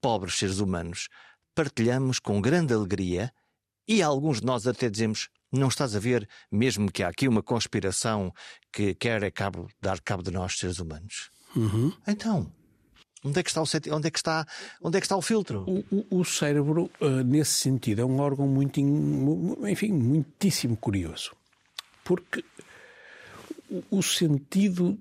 pobres 0.01 0.35
seres 0.35 0.59
humanos, 0.59 1.07
partilhamos 1.55 2.19
com 2.19 2.39
grande 2.39 2.73
alegria 2.73 3.33
e 3.87 4.01
alguns 4.01 4.39
de 4.39 4.45
nós 4.45 4.67
até 4.67 4.89
dizemos: 4.89 5.29
não 5.51 5.67
estás 5.67 5.95
a 5.95 5.99
ver, 5.99 6.27
mesmo 6.51 6.91
que 6.91 7.03
há 7.03 7.09
aqui 7.09 7.27
uma 7.27 7.41
conspiração 7.41 8.33
que 8.71 8.93
quer 8.95 9.23
é 9.23 9.31
cabo, 9.31 9.67
dar 9.81 9.99
cabo 10.01 10.23
de 10.23 10.31
nós, 10.31 10.57
seres 10.57 10.79
humanos? 10.79 11.29
Uhum. 11.55 11.91
Então, 12.07 12.51
onde 13.23 13.39
é 13.39 13.43
que 13.43 13.49
está 13.49 13.61
o 13.61 13.95
onde 13.95 14.07
é 14.07 14.11
que 14.11 14.19
está, 14.19 14.45
onde 14.81 14.97
é 14.97 15.01
que 15.01 15.05
está 15.05 15.15
o 15.15 15.21
filtro? 15.21 15.63
O, 15.67 15.83
o, 15.91 16.19
o 16.19 16.25
cérebro, 16.25 16.89
uh, 17.01 17.23
nesse 17.23 17.53
sentido, 17.53 18.01
é 18.01 18.05
um 18.05 18.19
órgão 18.19 18.47
muito, 18.47 18.79
enfim, 18.79 19.91
muitíssimo 19.91 20.75
curioso, 20.77 21.35
porque 22.03 22.43
o, 23.89 24.01
sentido 24.01 24.97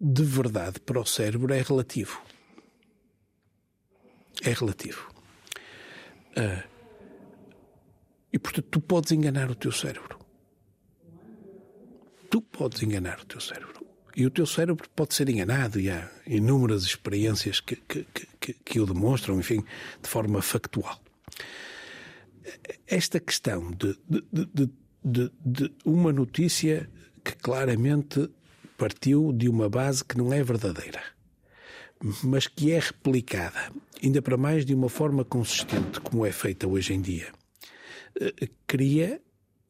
de 0.00 0.22
verdade 0.22 0.80
para 0.80 1.00
o 1.00 1.06
cérebro 1.06 1.52
é 1.52 1.60
relativo. 1.60 2.22
É 4.42 4.52
relativo. 4.52 5.10
Uh, 6.36 6.77
e 8.32 8.38
portanto, 8.38 8.68
tu 8.70 8.80
podes 8.80 9.12
enganar 9.12 9.50
o 9.50 9.54
teu 9.54 9.72
cérebro. 9.72 10.18
Tu 12.30 12.42
podes 12.42 12.82
enganar 12.82 13.20
o 13.20 13.24
teu 13.24 13.40
cérebro. 13.40 13.86
E 14.14 14.26
o 14.26 14.30
teu 14.30 14.46
cérebro 14.46 14.88
pode 14.94 15.14
ser 15.14 15.28
enganado, 15.28 15.78
e 15.78 15.88
há 15.88 16.10
inúmeras 16.26 16.82
experiências 16.82 17.60
que, 17.60 17.76
que, 17.76 18.04
que, 18.40 18.52
que 18.52 18.80
o 18.80 18.86
demonstram, 18.86 19.38
enfim, 19.38 19.64
de 20.02 20.08
forma 20.08 20.42
factual. 20.42 21.00
Esta 22.86 23.20
questão 23.20 23.70
de, 23.70 23.96
de, 24.08 24.70
de, 25.04 25.32
de, 25.44 25.72
uma 25.84 26.12
notícia 26.12 26.90
que 27.24 27.32
claramente 27.36 28.28
partiu 28.76 29.32
de 29.32 29.48
uma 29.48 29.68
base 29.68 30.04
que 30.04 30.18
não 30.18 30.32
é 30.32 30.42
verdadeira, 30.42 31.02
mas 32.22 32.46
que 32.46 32.72
é 32.72 32.78
replicada, 32.78 33.70
ainda 34.02 34.20
para 34.20 34.36
mais 34.36 34.64
de 34.64 34.74
uma 34.74 34.88
forma 34.88 35.24
consistente, 35.24 36.00
como 36.00 36.26
é 36.26 36.32
feita 36.32 36.66
hoje 36.66 36.94
em 36.94 37.00
dia, 37.00 37.32
cria 38.66 39.20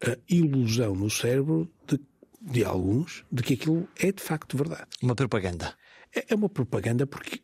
a 0.02 0.16
ilusão 0.28 0.94
no 0.94 1.10
cérebro 1.10 1.70
de, 1.86 2.00
de 2.40 2.64
alguns 2.64 3.24
de 3.30 3.42
que 3.42 3.54
aquilo 3.54 3.88
é 3.96 4.12
de 4.12 4.22
facto 4.22 4.56
verdade. 4.56 4.86
Uma 5.02 5.14
propaganda. 5.14 5.74
É, 6.14 6.26
é 6.28 6.34
uma 6.34 6.48
propaganda 6.48 7.06
porque 7.06 7.42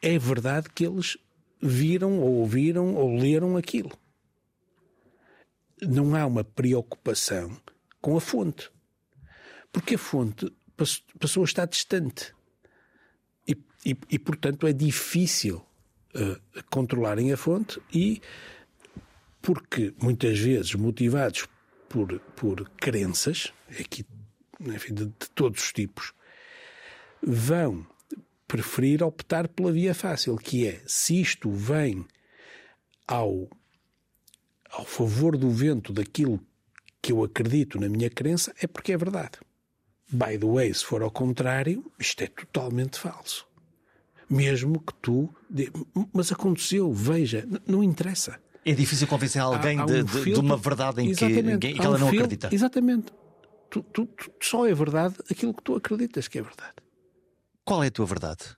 é 0.00 0.18
verdade 0.18 0.68
que 0.74 0.84
eles 0.84 1.16
viram 1.60 2.20
ou 2.20 2.34
ouviram 2.34 2.94
ou 2.94 3.16
leram 3.16 3.56
aquilo. 3.56 3.92
Não 5.80 6.14
há 6.14 6.26
uma 6.26 6.44
preocupação 6.44 7.56
com 8.00 8.16
a 8.16 8.20
fonte. 8.20 8.70
Porque 9.72 9.94
a 9.94 9.98
fonte 9.98 10.52
passou 11.18 11.42
a 11.42 11.44
estar 11.44 11.66
distante. 11.66 12.34
E, 13.46 13.56
e, 13.84 13.96
e 14.10 14.18
portanto, 14.18 14.66
é 14.66 14.72
difícil 14.72 15.64
uh, 16.14 16.64
controlarem 16.70 17.32
a 17.32 17.36
fonte 17.36 17.80
e 17.92 18.20
porque 19.42 19.92
muitas 20.00 20.38
vezes 20.38 20.74
motivados 20.74 21.46
por, 21.88 22.18
por 22.36 22.70
crenças, 22.70 23.52
aqui, 23.78 24.06
enfim, 24.60 24.94
de, 24.94 25.06
de 25.06 25.30
todos 25.34 25.62
os 25.64 25.72
tipos, 25.72 26.14
vão 27.20 27.86
preferir 28.46 29.02
optar 29.02 29.48
pela 29.48 29.72
via 29.72 29.94
fácil, 29.94 30.36
que 30.36 30.66
é 30.66 30.80
se 30.86 31.20
isto 31.20 31.50
vem 31.50 32.06
ao, 33.06 33.50
ao 34.70 34.84
favor 34.84 35.36
do 35.36 35.50
vento 35.50 35.92
daquilo 35.92 36.40
que 37.00 37.12
eu 37.12 37.24
acredito 37.24 37.80
na 37.80 37.88
minha 37.88 38.08
crença, 38.08 38.54
é 38.60 38.66
porque 38.66 38.92
é 38.92 38.96
verdade. 38.96 39.38
By 40.10 40.38
the 40.38 40.46
way, 40.46 40.72
se 40.72 40.84
for 40.84 41.02
ao 41.02 41.10
contrário, 41.10 41.90
isto 41.98 42.22
é 42.22 42.26
totalmente 42.26 42.98
falso. 42.98 43.46
Mesmo 44.28 44.80
que 44.80 44.94
tu. 44.94 45.34
Mas 46.12 46.30
aconteceu, 46.30 46.92
veja, 46.92 47.46
não 47.66 47.82
interessa. 47.82 48.38
É 48.64 48.72
difícil 48.72 49.08
convencer 49.08 49.42
alguém 49.42 49.78
há, 49.78 49.82
há 49.82 49.84
um 49.84 50.04
de, 50.04 50.24
de, 50.32 50.40
uma 50.40 50.56
verdade 50.56 51.02
em 51.02 51.14
que, 51.14 51.24
em 51.24 51.58
que 51.58 51.80
ela 51.80 51.96
um 51.96 51.98
não 51.98 52.08
filtro, 52.10 52.24
acredita. 52.24 52.54
Exatamente. 52.54 53.12
Tu, 53.68 53.82
tu, 53.82 54.06
tu, 54.06 54.32
só 54.40 54.66
é 54.68 54.74
verdade 54.74 55.16
aquilo 55.30 55.52
que 55.52 55.62
tu 55.62 55.74
acreditas 55.74 56.28
que 56.28 56.38
é 56.38 56.42
verdade. 56.42 56.74
Qual 57.64 57.82
é 57.82 57.88
a 57.88 57.90
tua 57.90 58.06
verdade? 58.06 58.56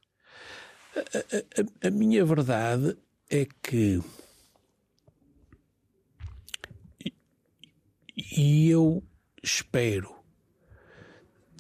A, 0.96 1.86
a, 1.86 1.88
a 1.88 1.90
minha 1.90 2.24
verdade 2.24 2.96
é 3.30 3.46
que. 3.62 4.02
E 8.16 8.68
eu 8.68 9.02
espero 9.42 10.14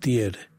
ter 0.00 0.50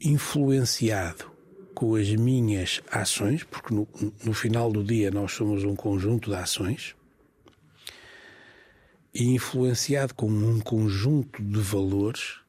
influenciado 0.00 1.35
com 1.76 1.94
as 1.94 2.08
minhas 2.08 2.80
ações, 2.90 3.44
porque 3.44 3.74
no, 3.74 3.86
no 4.24 4.32
final 4.32 4.72
do 4.72 4.82
dia 4.82 5.10
nós 5.10 5.32
somos 5.32 5.62
um 5.62 5.76
conjunto 5.76 6.30
de 6.30 6.36
ações, 6.36 6.96
e 9.14 9.24
influenciado 9.34 10.14
com 10.14 10.26
um 10.26 10.58
conjunto 10.58 11.42
de 11.42 11.60
valores 11.60 12.40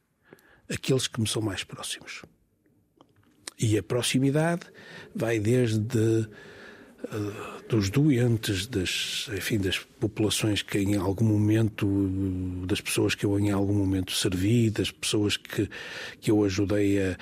aqueles 0.66 1.06
que 1.06 1.20
me 1.20 1.28
são 1.28 1.42
mais 1.42 1.62
próximos. 1.62 2.22
E 3.58 3.76
a 3.76 3.82
proximidade 3.82 4.62
vai 5.14 5.38
desde 5.38 5.98
uh, 5.98 7.68
dos 7.68 7.90
doentes, 7.90 8.66
das, 8.66 9.28
enfim, 9.36 9.58
das 9.58 9.78
populações 9.78 10.62
que 10.62 10.78
em 10.78 10.96
algum 10.96 11.24
momento, 11.26 11.86
das 12.66 12.80
pessoas 12.80 13.14
que 13.14 13.26
eu 13.26 13.38
em 13.38 13.50
algum 13.50 13.74
momento 13.74 14.12
servi, 14.12 14.70
das 14.70 14.90
pessoas 14.90 15.36
que, 15.36 15.68
que 16.18 16.30
eu 16.30 16.44
ajudei 16.44 17.02
a, 17.02 17.18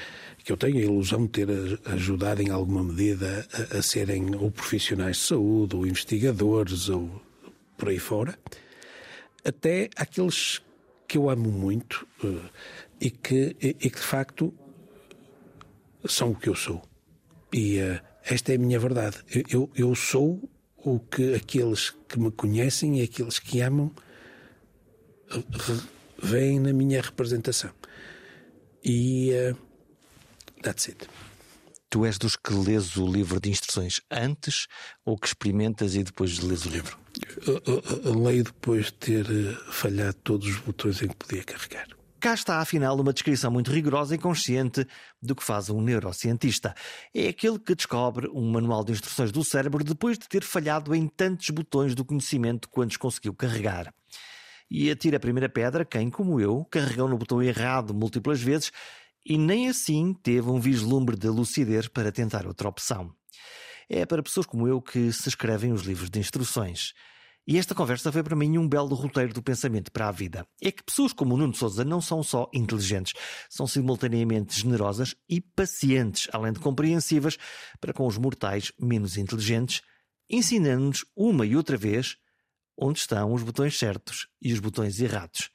que 0.46 0.52
eu 0.52 0.56
tenho 0.56 0.76
a 0.76 0.80
ilusão 0.80 1.26
de 1.26 1.32
ter 1.32 1.48
ajudado 1.86 2.40
em 2.40 2.50
alguma 2.50 2.84
medida 2.84 3.44
a, 3.52 3.78
a 3.78 3.82
serem 3.82 4.32
ou 4.36 4.48
profissionais 4.48 5.16
de 5.16 5.22
saúde, 5.24 5.74
ou 5.74 5.84
investigadores, 5.84 6.88
ou 6.88 7.20
por 7.76 7.88
aí 7.88 7.98
fora, 7.98 8.38
até 9.44 9.90
aqueles 9.96 10.62
que 11.08 11.18
eu 11.18 11.28
amo 11.28 11.50
muito 11.50 12.06
uh, 12.22 12.40
e, 13.00 13.10
que, 13.10 13.56
e, 13.60 13.70
e, 13.70 13.90
que 13.90 13.98
de 13.98 14.06
facto 14.06 14.54
são 16.04 16.30
o 16.30 16.36
que 16.36 16.48
eu 16.48 16.54
sou. 16.54 16.80
E 17.52 17.80
uh, 17.80 18.00
esta 18.22 18.52
é 18.52 18.54
a 18.54 18.58
minha 18.58 18.78
verdade. 18.78 19.16
Eu, 19.50 19.68
eu 19.74 19.96
sou 19.96 20.48
o 20.76 21.00
que 21.00 21.34
aqueles 21.34 21.90
que 22.08 22.20
me 22.20 22.30
conhecem 22.30 23.00
e 23.00 23.02
aqueles 23.02 23.40
que 23.40 23.60
amam 23.62 23.90
veem 26.22 26.60
na 26.60 26.72
minha 26.72 27.02
representação. 27.02 27.72
E 28.84 29.32
uh, 29.32 29.65
that's 30.62 30.88
it. 30.88 31.08
Tu 31.88 32.04
és 32.04 32.18
dos 32.18 32.36
que 32.36 32.52
lês 32.52 32.96
o 32.96 33.06
livro 33.06 33.40
de 33.40 33.48
instruções 33.48 34.00
antes 34.10 34.66
ou 35.04 35.16
que 35.16 35.28
experimentas 35.28 35.94
e 35.94 36.02
depois 36.02 36.38
lês 36.40 36.66
o 36.66 36.68
livro? 36.68 36.98
Leio 38.04 38.44
depois 38.44 38.86
de 38.86 38.92
ter 38.94 39.26
eh, 39.26 39.56
falhado 39.70 40.16
todos 40.24 40.48
os 40.48 40.58
botões 40.58 41.00
em 41.00 41.08
que 41.08 41.16
podia 41.16 41.44
carregar. 41.44 41.86
Cá 42.18 42.34
está, 42.34 42.58
afinal, 42.58 42.98
uma 42.98 43.12
descrição 43.12 43.52
muito 43.52 43.70
rigorosa 43.70 44.14
e 44.14 44.18
consciente 44.18 44.84
do 45.22 45.34
que 45.34 45.44
faz 45.44 45.70
um 45.70 45.80
neurocientista. 45.80 46.74
É 47.14 47.28
aquele 47.28 47.58
que 47.58 47.74
descobre 47.74 48.28
um 48.28 48.50
manual 48.50 48.82
de 48.82 48.92
instruções 48.92 49.30
do 49.30 49.44
cérebro 49.44 49.84
depois 49.84 50.18
de 50.18 50.28
ter 50.28 50.42
falhado 50.42 50.94
em 50.94 51.06
tantos 51.06 51.50
botões 51.50 51.94
do 51.94 52.04
conhecimento 52.04 52.68
quantos 52.68 52.96
conseguiu 52.96 53.32
carregar. 53.32 53.94
E 54.68 54.90
atira 54.90 55.18
a 55.18 55.20
primeira 55.20 55.48
pedra 55.48 55.84
quem, 55.84 56.10
como 56.10 56.40
eu, 56.40 56.64
carregou 56.64 57.08
no 57.08 57.16
botão 57.16 57.40
errado 57.40 57.94
múltiplas 57.94 58.42
vezes 58.42 58.72
e 59.28 59.36
nem 59.36 59.68
assim 59.68 60.14
teve 60.14 60.48
um 60.48 60.60
vislumbre 60.60 61.16
de 61.16 61.28
lucidez 61.28 61.88
para 61.88 62.12
tentar 62.12 62.46
outra 62.46 62.68
opção. 62.68 63.12
É 63.88 64.06
para 64.06 64.22
pessoas 64.22 64.46
como 64.46 64.68
eu 64.68 64.80
que 64.80 65.12
se 65.12 65.28
escrevem 65.28 65.72
os 65.72 65.82
livros 65.82 66.08
de 66.08 66.20
instruções. 66.20 66.92
E 67.44 67.58
esta 67.58 67.74
conversa 67.74 68.10
foi 68.12 68.22
para 68.22 68.36
mim 68.36 68.56
um 68.56 68.68
belo 68.68 68.94
roteiro 68.94 69.32
do 69.32 69.42
pensamento 69.42 69.90
para 69.90 70.08
a 70.08 70.12
vida. 70.12 70.46
É 70.60 70.70
que 70.70 70.82
pessoas 70.82 71.12
como 71.12 71.34
o 71.34 71.38
Nuno 71.38 71.54
Souza 71.54 71.84
não 71.84 72.00
são 72.00 72.22
só 72.22 72.48
inteligentes, 72.52 73.14
são 73.50 73.66
simultaneamente 73.66 74.60
generosas 74.60 75.16
e 75.28 75.40
pacientes, 75.40 76.28
além 76.32 76.52
de 76.52 76.60
compreensivas 76.60 77.36
para 77.80 77.92
com 77.92 78.06
os 78.06 78.18
mortais 78.18 78.72
menos 78.80 79.16
inteligentes, 79.16 79.82
ensinando-nos 80.30 81.04
uma 81.16 81.46
e 81.46 81.56
outra 81.56 81.76
vez 81.76 82.16
onde 82.76 82.98
estão 82.98 83.32
os 83.32 83.42
botões 83.42 83.78
certos 83.78 84.28
e 84.40 84.52
os 84.52 84.60
botões 84.60 85.00
errados. 85.00 85.50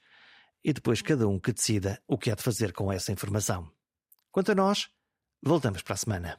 E 0.64 0.72
depois 0.72 1.02
cada 1.02 1.26
um 1.28 1.38
que 1.38 1.52
decida 1.52 2.00
o 2.06 2.16
que 2.16 2.30
há 2.30 2.34
de 2.34 2.42
fazer 2.42 2.72
com 2.72 2.92
essa 2.92 3.12
informação. 3.12 3.70
Quanto 4.30 4.52
a 4.52 4.54
nós, 4.54 4.88
voltamos 5.42 5.82
para 5.82 5.94
a 5.94 5.96
semana. 5.96 6.38